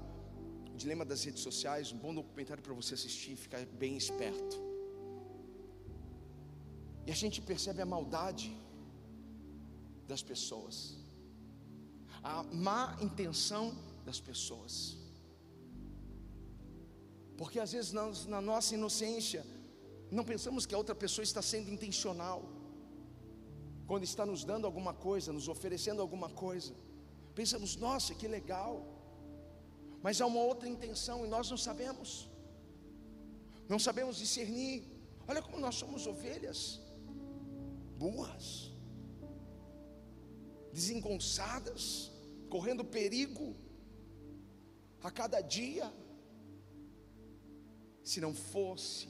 o 0.75 0.77
Dilema 0.77 1.05
das 1.05 1.25
Redes 1.25 1.43
Sociais, 1.43 1.91
um 1.91 1.99
bom 1.99 2.15
documentário 2.15 2.63
para 2.63 2.75
você 2.75 2.93
assistir, 2.95 3.35
ficar 3.37 3.65
bem 3.83 3.97
esperto. 3.97 4.57
E 7.07 7.11
a 7.11 7.15
gente 7.15 7.41
percebe 7.41 7.81
a 7.81 7.87
maldade 7.87 8.55
das 10.07 10.23
pessoas, 10.23 10.99
a 12.23 12.43
má 12.43 12.99
intenção 13.01 13.75
das 14.05 14.21
pessoas. 14.21 14.99
Porque 17.39 17.59
às 17.59 17.73
vezes 17.73 17.93
nós, 17.93 18.27
na 18.27 18.41
nossa 18.43 18.75
inocência, 18.75 19.43
não 20.11 20.25
pensamos 20.25 20.67
que 20.67 20.75
a 20.75 20.79
outra 20.79 20.95
pessoa 20.95 21.23
está 21.23 21.41
sendo 21.41 21.71
intencional 21.71 22.60
quando 23.91 24.05
está 24.05 24.25
nos 24.25 24.45
dando 24.45 24.67
alguma 24.69 24.95
coisa, 24.95 25.33
nos 25.33 25.49
oferecendo 25.49 26.01
alguma 26.01 26.29
coisa, 26.31 26.73
pensamos, 27.35 27.75
nossa, 27.75 28.15
que 28.15 28.29
legal, 28.29 28.75
mas 30.01 30.21
há 30.21 30.27
uma 30.27 30.43
outra 30.51 30.69
intenção 30.69 31.27
e 31.27 31.29
nós 31.29 31.51
não 31.51 31.57
sabemos, 31.57 32.31
não 33.69 33.81
sabemos 33.81 34.19
discernir. 34.19 34.85
Olha 35.27 35.43
como 35.43 35.59
nós 35.59 35.75
somos 35.75 36.07
ovelhas, 36.07 36.81
burras, 37.99 38.71
desengonçadas, 40.73 42.13
correndo 42.49 42.85
perigo 42.85 43.57
a 45.03 45.11
cada 45.11 45.41
dia. 45.41 45.93
Se 48.05 48.21
não 48.21 48.33
fosse 48.33 49.09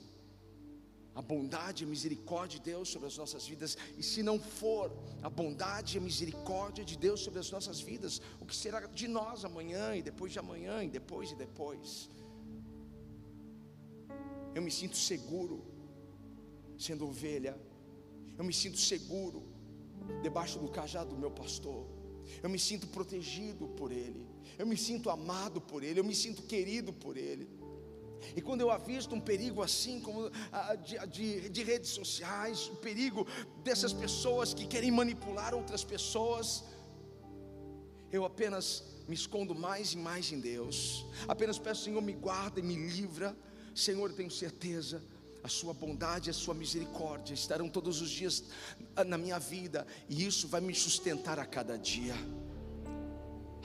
a 1.14 1.20
bondade 1.20 1.82
e 1.82 1.86
a 1.86 1.88
misericórdia 1.88 2.58
de 2.58 2.64
Deus 2.70 2.88
sobre 2.88 3.08
as 3.08 3.16
nossas 3.16 3.46
vidas, 3.46 3.76
e 3.98 4.02
se 4.02 4.22
não 4.22 4.38
for 4.38 4.92
a 5.22 5.28
bondade 5.28 5.96
e 5.96 5.98
a 5.98 6.00
misericórdia 6.00 6.84
de 6.84 6.96
Deus 6.96 7.20
sobre 7.20 7.40
as 7.40 7.50
nossas 7.50 7.80
vidas, 7.80 8.20
o 8.40 8.46
que 8.46 8.54
será 8.54 8.80
de 8.80 9.08
nós 9.08 9.44
amanhã 9.44 9.94
e 9.94 10.02
depois 10.02 10.32
de 10.32 10.38
amanhã 10.38 10.82
e 10.84 10.88
depois 10.88 11.32
e 11.32 11.34
depois? 11.34 12.08
Eu 14.54 14.62
me 14.62 14.70
sinto 14.70 14.96
seguro 14.96 15.64
sendo 16.78 17.06
ovelha, 17.06 17.58
eu 18.38 18.44
me 18.44 18.52
sinto 18.52 18.78
seguro 18.78 19.42
debaixo 20.22 20.58
do 20.58 20.68
cajado 20.68 21.10
do 21.10 21.18
meu 21.18 21.30
pastor, 21.30 21.86
eu 22.42 22.48
me 22.48 22.58
sinto 22.58 22.86
protegido 22.86 23.68
por 23.68 23.92
Ele, 23.92 24.26
eu 24.58 24.66
me 24.66 24.76
sinto 24.76 25.10
amado 25.10 25.60
por 25.60 25.82
Ele, 25.82 26.00
eu 26.00 26.04
me 26.04 26.14
sinto 26.14 26.42
querido 26.42 26.92
por 26.92 27.16
Ele. 27.16 27.59
E 28.36 28.40
quando 28.40 28.60
eu 28.60 28.70
avisto 28.70 29.14
um 29.14 29.20
perigo 29.20 29.62
assim, 29.62 30.00
como 30.00 30.30
ah, 30.52 30.74
de, 30.74 30.98
de, 31.08 31.48
de, 31.48 31.62
redes 31.62 31.90
sociais, 31.90 32.68
o 32.68 32.76
perigo 32.76 33.26
dessas 33.64 33.92
pessoas 33.92 34.54
que 34.54 34.66
querem 34.66 34.90
manipular 34.90 35.54
outras 35.54 35.84
pessoas, 35.84 36.64
eu 38.12 38.24
apenas 38.24 38.84
me 39.08 39.14
escondo 39.14 39.54
mais 39.54 39.92
e 39.92 39.96
mais 39.96 40.30
em 40.32 40.40
Deus. 40.40 41.06
Apenas 41.26 41.58
peço, 41.58 41.84
Senhor, 41.84 42.00
me 42.00 42.12
guarda 42.12 42.60
e 42.60 42.62
me 42.62 42.76
livra. 42.76 43.36
Senhor, 43.74 44.10
eu 44.10 44.16
tenho 44.16 44.30
certeza, 44.30 45.02
a 45.42 45.48
Sua 45.48 45.72
bondade 45.72 46.28
e 46.28 46.30
a 46.30 46.34
Sua 46.34 46.54
misericórdia 46.54 47.34
estarão 47.34 47.68
todos 47.68 48.00
os 48.00 48.10
dias 48.10 48.44
na 49.06 49.16
minha 49.16 49.38
vida, 49.38 49.86
e 50.08 50.26
isso 50.26 50.48
vai 50.48 50.60
me 50.60 50.74
sustentar 50.74 51.38
a 51.38 51.46
cada 51.46 51.76
dia. 51.78 52.14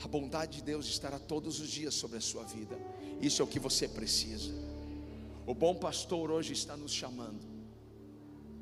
A 0.02 0.08
bondade 0.08 0.58
de 0.58 0.62
Deus 0.62 0.86
estará 0.86 1.18
todos 1.18 1.60
os 1.60 1.68
dias 1.68 1.94
sobre 1.94 2.18
a 2.18 2.20
sua 2.20 2.44
vida. 2.44 2.78
Isso 3.20 3.40
é 3.40 3.44
o 3.44 3.48
que 3.48 3.58
você 3.58 3.88
precisa. 3.88 4.52
O 5.46 5.54
bom 5.54 5.74
pastor 5.74 6.30
hoje 6.30 6.52
está 6.52 6.76
nos 6.76 6.92
chamando. 6.92 7.46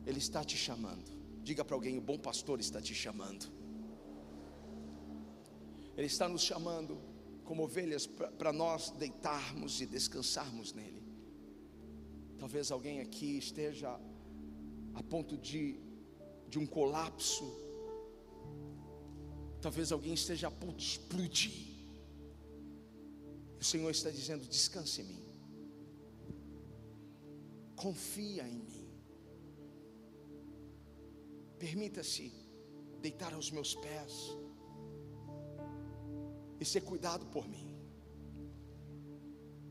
Ele 0.07 0.19
está 0.19 0.45
te 0.45 0.57
chamando. 0.57 1.11
Diga 1.43 1.65
para 1.65 1.75
alguém: 1.75 1.99
o 1.99 2.01
bom 2.01 2.19
pastor 2.19 2.61
está 2.61 2.81
te 2.81 2.95
chamando. 2.95 3.47
Ele 5.97 6.07
está 6.07 6.29
nos 6.29 6.43
chamando 6.43 6.99
como 7.45 7.63
ovelhas 7.63 8.07
para 8.07 8.53
nós 8.53 8.91
deitarmos 8.91 9.81
e 9.81 9.87
descansarmos 9.87 10.73
nele. 10.73 11.03
Talvez 12.39 12.71
alguém 12.71 13.01
aqui 13.01 13.39
esteja 13.39 13.99
a 14.95 15.03
ponto 15.03 15.37
de, 15.37 15.79
de 16.49 16.59
um 16.59 16.67
colapso. 16.67 17.64
Talvez 19.65 19.91
alguém 19.91 20.13
esteja 20.13 20.49
a 20.49 20.51
ponto 20.51 20.77
de 20.77 20.85
explodir. 20.85 21.55
O 23.59 23.65
Senhor 23.65 23.91
está 23.91 24.11
dizendo: 24.11 24.47
descanse 24.47 25.01
em 25.01 25.05
mim, 25.05 25.25
confia 27.75 28.47
em 28.47 28.59
mim, 28.59 28.87
permita-se 31.59 32.31
deitar 33.01 33.33
aos 33.33 33.51
meus 33.51 33.75
pés 33.75 34.13
e 36.61 36.65
ser 36.67 36.83
cuidado 36.83 37.25
por 37.29 37.49
mim. 37.49 37.75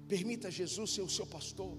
Permita 0.08 0.50
Jesus 0.50 0.90
ser 0.96 1.04
o 1.04 1.16
seu 1.20 1.28
pastor. 1.28 1.78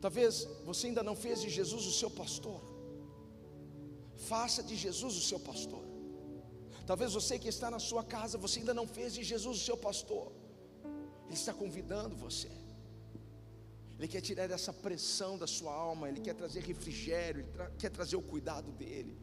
Talvez 0.00 0.48
você 0.64 0.88
ainda 0.88 1.04
não 1.04 1.14
fez 1.14 1.40
de 1.40 1.48
Jesus 1.48 1.86
o 1.86 1.92
seu 1.92 2.10
pastor. 2.10 2.60
Faça 4.16 4.64
de 4.64 4.74
Jesus 4.74 5.14
o 5.16 5.20
seu 5.20 5.38
pastor. 5.38 5.93
Talvez 6.86 7.12
você 7.12 7.38
que 7.38 7.48
está 7.48 7.70
na 7.70 7.78
sua 7.78 8.04
casa, 8.04 8.36
você 8.36 8.60
ainda 8.60 8.74
não 8.74 8.86
fez 8.86 9.14
de 9.14 9.22
Jesus 9.22 9.58
o 9.60 9.64
seu 9.64 9.76
pastor. 9.76 10.32
Ele 11.26 11.34
está 11.34 11.52
convidando 11.52 12.14
você. 12.14 12.50
Ele 13.98 14.08
quer 14.08 14.20
tirar 14.20 14.50
essa 14.50 14.72
pressão 14.72 15.38
da 15.38 15.46
sua 15.46 15.72
alma, 15.72 16.08
ele 16.08 16.20
quer 16.20 16.34
trazer 16.34 16.60
refrigério, 16.60 17.42
ele 17.42 17.50
tra 17.50 17.70
quer 17.78 17.90
trazer 17.90 18.16
o 18.16 18.22
cuidado 18.22 18.70
dele. 18.72 19.16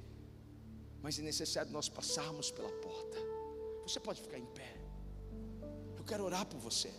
mas 1.02 1.18
é 1.20 1.22
necessário 1.22 1.72
nós 1.72 1.90
passarmos 1.90 2.52
pela 2.52 2.72
porta. 2.86 3.18
Você 3.84 4.00
pode 4.00 4.22
ficar 4.22 4.38
em 4.38 4.46
pé. 4.46 4.78
Eu 5.98 6.04
quero 6.04 6.24
orar 6.24 6.46
por 6.46 6.60
você. 6.60 6.92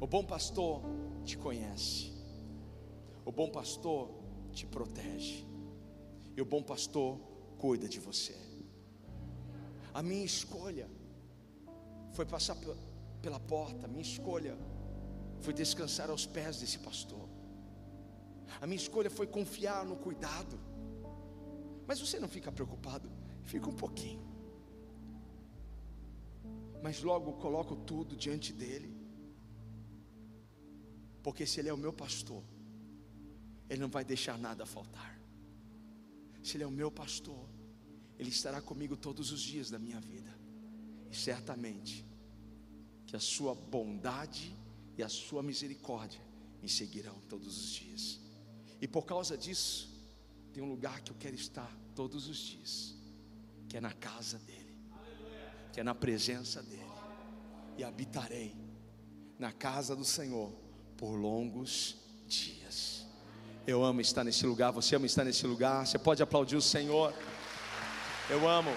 O 0.00 0.06
bom 0.06 0.24
pastor 0.24 0.82
te 1.24 1.36
conhece. 1.38 2.12
O 3.24 3.32
bom 3.32 3.50
pastor 3.50 4.10
te 4.52 4.66
protege. 4.66 5.46
E 6.36 6.40
o 6.40 6.44
bom 6.44 6.62
pastor 6.62 7.18
cuida 7.62 7.88
de 7.88 8.00
você. 8.00 8.36
A 9.92 10.02
minha 10.02 10.24
escolha 10.24 10.88
foi 12.12 12.26
passar 12.26 12.56
pela 13.22 13.40
porta, 13.40 13.86
a 13.86 13.88
minha 13.88 14.02
escolha 14.02 14.56
foi 15.40 15.52
descansar 15.52 16.10
aos 16.10 16.26
pés 16.26 16.60
desse 16.60 16.78
pastor. 16.78 17.26
A 18.60 18.66
minha 18.66 18.76
escolha 18.76 19.10
foi 19.10 19.26
confiar 19.26 19.84
no 19.84 19.96
cuidado. 19.96 20.58
Mas 21.86 22.00
você 22.00 22.18
não 22.18 22.28
fica 22.28 22.50
preocupado, 22.50 23.10
fica 23.44 23.68
um 23.68 23.78
pouquinho. 23.84 24.24
Mas 26.82 27.02
logo 27.02 27.32
coloco 27.34 27.76
tudo 27.76 28.16
diante 28.16 28.52
dele. 28.52 28.94
Porque 31.22 31.44
se 31.46 31.60
ele 31.60 31.68
é 31.68 31.72
o 31.72 31.76
meu 31.76 31.92
pastor, 31.92 32.42
ele 33.68 33.80
não 33.80 33.88
vai 33.88 34.04
deixar 34.04 34.38
nada 34.38 34.64
faltar. 34.64 35.20
Se 36.46 36.56
ele 36.56 36.62
é 36.62 36.66
o 36.66 36.70
meu 36.70 36.92
pastor, 36.92 37.44
ele 38.16 38.30
estará 38.30 38.62
comigo 38.62 38.96
todos 38.96 39.32
os 39.32 39.40
dias 39.40 39.68
da 39.68 39.80
minha 39.80 40.00
vida. 40.00 40.32
E 41.10 41.16
certamente 41.16 42.06
que 43.04 43.16
a 43.16 43.18
sua 43.18 43.52
bondade 43.52 44.54
e 44.96 45.02
a 45.02 45.08
sua 45.08 45.42
misericórdia 45.42 46.20
me 46.62 46.68
seguirão 46.68 47.20
todos 47.28 47.48
os 47.48 47.70
dias. 47.70 48.20
E 48.80 48.86
por 48.86 49.04
causa 49.04 49.36
disso, 49.36 49.90
tem 50.52 50.62
um 50.62 50.68
lugar 50.68 51.00
que 51.00 51.10
eu 51.10 51.16
quero 51.18 51.34
estar 51.34 51.76
todos 51.96 52.28
os 52.28 52.38
dias, 52.38 52.94
que 53.68 53.76
é 53.76 53.80
na 53.80 53.92
casa 53.92 54.38
dele, 54.38 54.78
que 55.72 55.80
é 55.80 55.82
na 55.82 55.96
presença 55.96 56.62
dele, 56.62 56.86
e 57.76 57.82
habitarei 57.82 58.54
na 59.36 59.50
casa 59.50 59.96
do 59.96 60.04
Senhor 60.04 60.52
por 60.96 61.16
longos 61.16 61.96
dias. 62.28 62.95
Eu 63.66 63.82
amo 63.82 64.00
estar 64.00 64.22
nesse 64.22 64.46
lugar, 64.46 64.70
você 64.70 64.94
ama 64.94 65.06
estar 65.06 65.24
nesse 65.24 65.44
lugar, 65.44 65.84
você 65.84 65.98
pode 65.98 66.22
aplaudir 66.22 66.54
o 66.54 66.62
Senhor. 66.62 67.12
Eu 68.30 68.48
amo. 68.48 68.70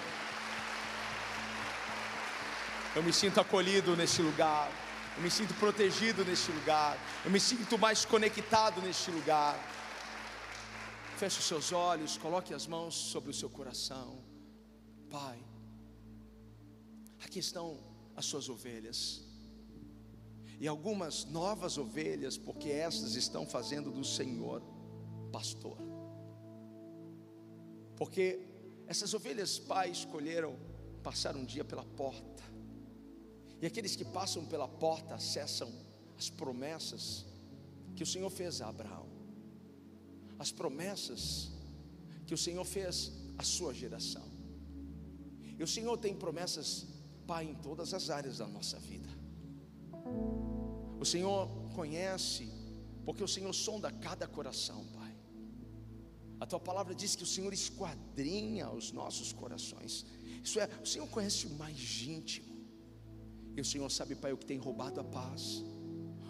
Eu 2.96 3.02
me 3.04 3.12
sinto 3.12 3.40
acolhido 3.40 3.96
nesse 3.96 4.20
lugar. 4.20 4.68
Eu 5.16 5.22
me 5.22 5.30
sinto 5.30 5.54
protegido 5.54 6.24
nesse 6.24 6.50
lugar. 6.50 6.98
Eu 7.24 7.30
me 7.30 7.38
sinto 7.38 7.78
mais 7.78 8.04
conectado 8.04 8.82
neste 8.82 9.12
lugar. 9.12 9.54
Feche 11.16 11.38
os 11.38 11.44
seus 11.44 11.70
olhos, 11.70 12.18
coloque 12.18 12.52
as 12.52 12.66
mãos 12.66 12.96
sobre 12.96 13.30
o 13.30 13.34
seu 13.34 13.48
coração. 13.48 14.18
Pai, 15.08 15.38
aqui 17.24 17.38
estão 17.38 17.78
as 18.16 18.26
suas 18.26 18.48
ovelhas. 18.48 19.22
E 20.58 20.66
algumas 20.66 21.24
novas 21.26 21.78
ovelhas, 21.78 22.36
porque 22.36 22.70
estas 22.70 23.14
estão 23.14 23.46
fazendo 23.46 23.92
do 23.92 24.04
Senhor 24.04 24.60
pastor. 25.30 25.76
Porque 27.96 28.40
essas 28.86 29.12
ovelhas, 29.14 29.58
Pai, 29.58 29.90
escolheram 29.90 30.56
passar 31.02 31.36
um 31.36 31.44
dia 31.44 31.64
pela 31.64 31.84
porta. 31.84 32.42
E 33.60 33.66
aqueles 33.66 33.94
que 33.94 34.04
passam 34.04 34.44
pela 34.46 34.66
porta 34.66 35.14
acessam 35.14 35.70
as 36.18 36.30
promessas 36.30 37.26
que 37.94 38.02
o 38.02 38.06
Senhor 38.06 38.30
fez 38.30 38.60
a 38.60 38.68
Abraão 38.68 39.10
as 40.40 40.50
promessas 40.50 41.50
que 42.26 42.32
o 42.32 42.38
Senhor 42.38 42.64
fez 42.64 43.12
à 43.36 43.44
sua 43.44 43.74
geração. 43.74 44.26
E 45.58 45.62
o 45.62 45.66
Senhor 45.66 45.98
tem 45.98 46.16
promessas, 46.16 46.86
Pai, 47.26 47.44
em 47.44 47.54
todas 47.54 47.92
as 47.92 48.08
áreas 48.08 48.38
da 48.38 48.46
nossa 48.46 48.78
vida. 48.78 49.10
O 50.98 51.04
Senhor 51.04 51.46
conhece, 51.74 52.50
porque 53.04 53.22
o 53.22 53.28
Senhor 53.28 53.52
sonda 53.52 53.92
cada 53.92 54.26
coração, 54.26 54.86
Pai. 54.94 54.99
A 56.40 56.46
tua 56.46 56.58
palavra 56.58 56.94
diz 56.94 57.14
que 57.14 57.22
o 57.22 57.26
Senhor 57.26 57.52
esquadrinha 57.52 58.70
os 58.70 58.92
nossos 58.92 59.30
corações. 59.32 60.06
Isso 60.42 60.58
é, 60.58 60.68
o 60.82 60.86
Senhor 60.86 61.06
conhece 61.08 61.46
o 61.46 61.50
mais 61.50 62.02
íntimo. 62.02 62.50
E 63.56 63.60
o 63.60 63.64
Senhor 63.64 63.90
sabe, 63.90 64.14
Pai, 64.14 64.32
o 64.32 64.38
que 64.38 64.46
tem 64.46 64.56
roubado 64.56 65.00
a 65.00 65.04
paz. 65.04 65.62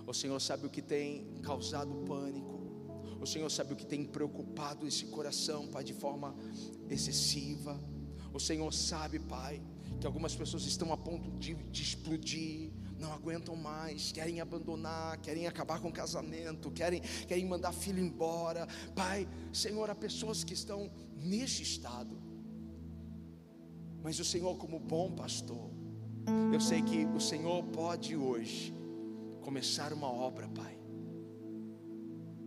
O 0.04 0.12
Senhor 0.12 0.40
sabe 0.40 0.66
o 0.66 0.70
que 0.70 0.82
tem 0.82 1.40
causado 1.42 1.94
pânico. 2.06 2.58
O 3.20 3.26
Senhor 3.26 3.48
sabe 3.50 3.74
o 3.74 3.76
que 3.76 3.86
tem 3.86 4.04
preocupado 4.04 4.86
esse 4.86 5.04
coração, 5.06 5.68
Pai, 5.68 5.84
de 5.84 5.94
forma 5.94 6.34
excessiva. 6.88 7.80
O 8.32 8.40
Senhor 8.40 8.72
sabe, 8.72 9.20
Pai, 9.20 9.62
que 10.00 10.06
algumas 10.06 10.34
pessoas 10.34 10.64
estão 10.64 10.92
a 10.92 10.96
ponto 10.96 11.30
de, 11.38 11.54
de 11.54 11.82
explodir, 11.82 12.72
não 13.00 13.12
aguentam 13.12 13.56
mais, 13.56 14.12
querem 14.12 14.40
abandonar, 14.40 15.18
querem 15.18 15.46
acabar 15.46 15.80
com 15.80 15.88
o 15.88 15.92
casamento, 15.92 16.70
querem, 16.70 17.00
querem 17.26 17.46
mandar 17.46 17.72
filho 17.72 17.98
embora. 17.98 18.68
Pai, 18.94 19.26
Senhor, 19.52 19.88
há 19.90 19.94
pessoas 19.94 20.44
que 20.44 20.54
estão 20.54 20.90
neste 21.16 21.62
estado. 21.62 22.20
Mas 24.02 24.20
o 24.20 24.24
Senhor, 24.24 24.56
como 24.56 24.78
bom 24.78 25.12
pastor, 25.12 25.70
eu 26.52 26.60
sei 26.60 26.82
que 26.82 27.04
o 27.06 27.20
Senhor 27.20 27.64
pode 27.64 28.16
hoje 28.16 28.72
começar 29.40 29.92
uma 29.92 30.10
obra, 30.10 30.48
Pai 30.48 30.80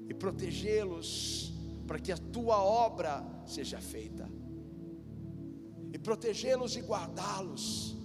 e 0.08 0.14
protegê-los 0.14 1.54
para 1.88 1.99
que 1.99 2.12
a 2.12 2.18
tua 2.18 2.64
obra 2.64 3.26
seja 3.45 3.80
feita, 3.80 4.30
e 5.91 5.97
protegê-los 5.97 6.76
e 6.76 6.82
guardá-los, 6.82 7.97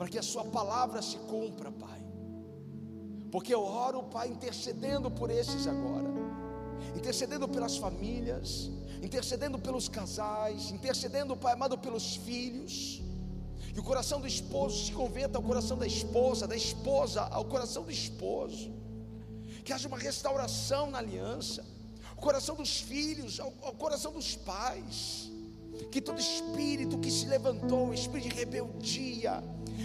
para 0.00 0.08
que 0.08 0.18
a 0.18 0.22
Sua 0.22 0.44
palavra 0.44 1.02
se 1.02 1.18
cumpra, 1.30 1.70
Pai. 1.70 2.02
Porque 3.30 3.52
eu 3.52 3.62
oro, 3.62 4.02
Pai, 4.04 4.28
intercedendo 4.28 5.10
por 5.10 5.30
esses 5.30 5.66
agora, 5.66 6.08
intercedendo 6.96 7.46
pelas 7.46 7.76
famílias, 7.76 8.70
intercedendo 9.02 9.58
pelos 9.58 9.90
casais, 9.90 10.70
intercedendo, 10.70 11.36
Pai 11.36 11.52
amado, 11.52 11.76
pelos 11.76 12.16
filhos. 12.16 13.02
Que 13.74 13.78
o 13.78 13.82
coração 13.82 14.22
do 14.22 14.26
esposo 14.26 14.86
se 14.86 14.92
converta 14.92 15.36
ao 15.36 15.44
coração 15.44 15.76
da 15.76 15.86
esposa, 15.86 16.48
da 16.48 16.56
esposa 16.56 17.20
ao 17.24 17.44
coração 17.44 17.82
do 17.82 17.90
esposo 17.90 18.72
que 19.62 19.74
haja 19.74 19.86
uma 19.86 19.98
restauração 19.98 20.90
na 20.90 20.96
aliança, 20.96 21.62
o 22.16 22.20
coração 22.22 22.56
dos 22.56 22.80
filhos, 22.80 23.38
ao, 23.38 23.52
ao 23.60 23.74
coração 23.74 24.12
dos 24.12 24.34
pais, 24.34 25.30
que 25.92 26.00
todo 26.00 26.18
espírito 26.18 26.98
que 26.98 27.10
se 27.10 27.26
levantou, 27.26 27.92
espírito 27.92 28.30
de 28.30 28.34
rebeldia, 28.34 29.42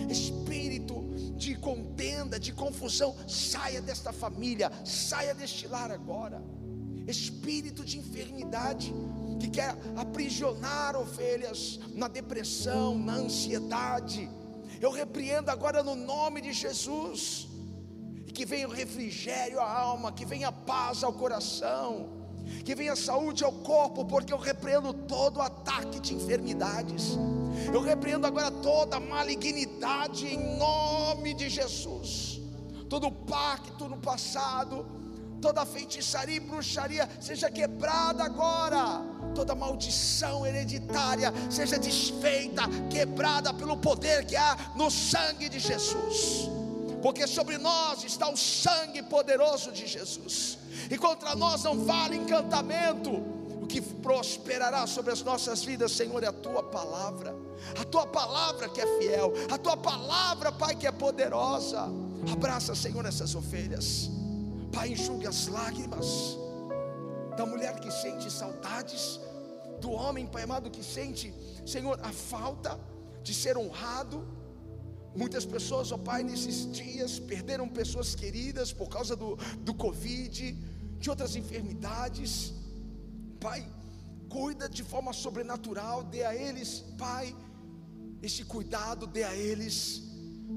espírito 0.10 1.04
de 1.38 1.56
contenda, 1.56 2.40
de 2.40 2.52
confusão, 2.52 3.16
saia 3.28 3.82
desta 3.82 4.12
família, 4.12 4.72
saia 4.84 5.34
deste 5.34 5.68
lar 5.68 5.92
agora. 5.92 6.42
Espírito 7.08 7.86
de 7.86 8.00
enfermidade 8.00 8.94
que 9.40 9.50
quer 9.50 9.76
aprisionar 9.96 10.96
ovelhas 10.96 11.80
na 11.94 12.08
depressão, 12.08 12.98
na 12.98 13.14
ansiedade, 13.14 14.30
eu 14.82 14.92
repreendo 14.92 15.50
agora 15.50 15.82
no 15.82 15.96
nome 15.96 16.42
de 16.42 16.54
Jesus 16.54 17.48
que 18.34 18.46
venha 18.46 18.68
o 18.68 18.72
refrigério 18.72 19.62
à 19.62 19.72
alma, 19.72 20.12
que 20.12 20.26
venha 20.26 20.52
paz 20.52 21.04
ao 21.04 21.14
coração, 21.14 22.15
que 22.64 22.76
venha 22.76 22.96
saúde 22.96 23.44
ao 23.44 23.52
corpo, 23.52 24.06
porque 24.06 24.34
eu 24.34 24.38
repreendo 24.38 24.94
todo 24.94 25.42
ataque 25.42 26.00
de 26.00 26.14
enfermidades. 26.14 27.18
Eu 27.74 27.82
repreendo 27.82 28.28
agora 28.28 28.52
toda 28.52 29.00
malignidade 29.00 30.28
em 30.28 30.58
nome 30.58 31.34
de 31.34 31.50
Jesus. 31.50 32.42
Todo 32.90 33.12
pacto 33.12 33.88
no 33.88 33.98
passado, 33.98 34.86
toda 35.42 35.66
feitiçaria 35.66 36.36
e 36.36 36.40
bruxaria 36.40 37.10
seja 37.20 37.50
quebrada 37.50 38.24
agora. 38.24 39.02
Toda 39.34 39.56
maldição 39.56 40.46
hereditária 40.46 41.34
seja 41.50 41.78
desfeita, 41.78 42.64
quebrada 42.90 43.54
pelo 43.54 43.78
poder 43.78 44.26
que 44.26 44.36
há 44.36 44.74
no 44.76 44.90
sangue 44.90 45.50
de 45.50 45.60
Jesus 45.60 46.55
porque 47.06 47.28
sobre 47.28 47.60
nós 47.60 48.04
está 48.04 48.28
o 48.28 48.36
sangue 48.36 49.04
poderoso 49.04 49.72
de 49.72 49.86
Jesus, 49.86 50.58
e 50.90 50.98
contra 50.98 51.36
nós 51.36 51.64
não 51.64 51.86
vale 51.86 52.18
encantamento. 52.18 53.12
O 53.62 53.68
que 53.68 53.80
prosperará 53.80 54.88
sobre 54.88 55.12
as 55.12 55.22
nossas 55.22 55.64
vidas, 55.64 55.92
Senhor, 55.92 56.24
é 56.24 56.28
a 56.28 56.34
tua 56.34 56.64
palavra, 56.64 57.36
a 57.80 57.84
tua 57.84 58.08
palavra 58.08 58.68
que 58.70 58.82
é 58.82 58.98
fiel, 58.98 59.32
a 59.52 59.58
tua 59.60 59.78
palavra, 59.78 60.52
Pai, 60.52 60.76
que 60.76 60.88
é 60.88 60.92
poderosa. 60.92 61.88
Abraça, 62.34 62.74
Senhor, 62.74 63.06
essas 63.06 63.36
ovelhas, 63.36 64.10
Pai, 64.74 64.90
enxugue 64.90 65.28
as 65.28 65.46
lágrimas 65.46 66.08
da 67.38 67.46
mulher 67.46 67.80
que 67.80 67.92
sente 67.92 68.32
saudades, 68.32 69.20
do 69.80 69.92
homem, 69.92 70.26
Pai 70.26 70.42
amado, 70.42 70.72
que 70.72 70.84
sente, 70.84 71.32
Senhor, 71.68 72.00
a 72.02 72.12
falta 72.12 72.80
de 73.22 73.32
ser 73.32 73.60
honrado, 73.60 74.28
Muitas 75.16 75.46
pessoas, 75.46 75.92
ó 75.92 75.98
Pai, 75.98 76.24
nesses 76.24 76.72
dias 76.72 77.20
perderam 77.20 77.68
pessoas 77.68 78.14
queridas 78.16 78.74
por 78.74 78.90
causa 78.90 79.16
do, 79.16 79.38
do 79.60 79.74
Covid, 79.74 80.52
de 81.00 81.10
outras 81.10 81.36
enfermidades. 81.36 82.54
Pai, 83.40 83.66
cuida 84.30 84.68
de 84.68 84.84
forma 84.84 85.14
sobrenatural, 85.14 86.04
dê 86.04 86.24
a 86.24 86.36
eles, 86.36 86.84
Pai, 86.98 87.36
esse 88.22 88.44
cuidado, 88.44 89.08
dê 89.08 89.24
a 89.24 89.36
eles, 89.36 90.02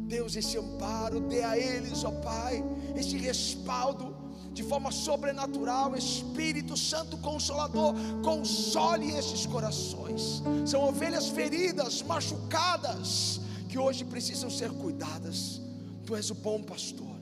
Deus, 0.06 0.36
esse 0.36 0.58
amparo, 0.58 1.20
dê 1.20 1.42
a 1.42 1.56
eles, 1.56 2.02
ó 2.04 2.10
Pai, 2.10 2.64
esse 2.96 3.16
respaldo 3.16 4.16
de 4.52 4.62
forma 4.64 4.90
sobrenatural, 4.90 5.96
Espírito 5.96 6.76
Santo 6.76 7.16
Consolador, 7.18 7.94
console 8.24 9.12
esses 9.12 9.46
corações. 9.46 10.42
São 10.66 10.82
ovelhas 10.88 11.28
feridas, 11.28 12.02
machucadas, 12.02 13.40
que 13.68 13.78
hoje 13.78 14.04
precisam 14.04 14.50
ser 14.50 14.70
cuidadas. 14.70 15.60
Tu 16.06 16.16
és 16.16 16.30
o 16.30 16.34
bom 16.34 16.62
pastor. 16.62 17.16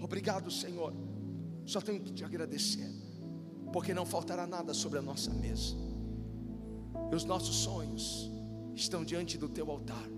Obrigado, 0.00 0.50
Senhor. 0.50 0.94
Só 1.66 1.80
tenho 1.80 2.00
que 2.00 2.12
te 2.12 2.24
agradecer, 2.24 2.90
porque 3.72 3.92
não 3.92 4.06
faltará 4.06 4.46
nada 4.46 4.72
sobre 4.72 4.98
a 4.98 5.02
nossa 5.02 5.30
mesa. 5.30 5.76
E 7.12 7.14
os 7.14 7.24
nossos 7.24 7.56
sonhos 7.56 8.30
estão 8.74 9.04
diante 9.04 9.36
do 9.36 9.48
teu 9.48 9.70
altar. 9.70 10.08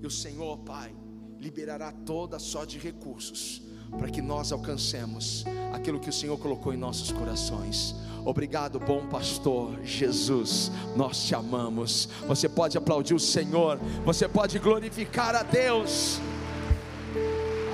E 0.00 0.06
o 0.06 0.10
Senhor, 0.10 0.58
Pai, 0.58 0.94
liberará 1.38 1.90
toda 1.90 2.38
sorte 2.38 2.78
de 2.78 2.84
recursos 2.84 3.62
para 3.98 4.08
que 4.08 4.22
nós 4.22 4.52
alcancemos 4.52 5.44
aquilo 5.72 6.00
que 6.00 6.10
o 6.10 6.12
Senhor 6.12 6.38
colocou 6.38 6.72
em 6.72 6.76
nossos 6.76 7.12
corações. 7.12 7.94
Obrigado, 8.24 8.80
bom 8.80 9.06
pastor 9.06 9.78
Jesus, 9.82 10.70
nós 10.96 11.24
te 11.24 11.34
amamos. 11.34 12.08
Você 12.26 12.48
pode 12.48 12.78
aplaudir 12.78 13.14
o 13.14 13.20
Senhor, 13.20 13.78
você 14.04 14.26
pode 14.26 14.58
glorificar 14.58 15.34
a 15.34 15.42
Deus. 15.42 16.18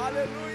Aleluia. 0.04 0.49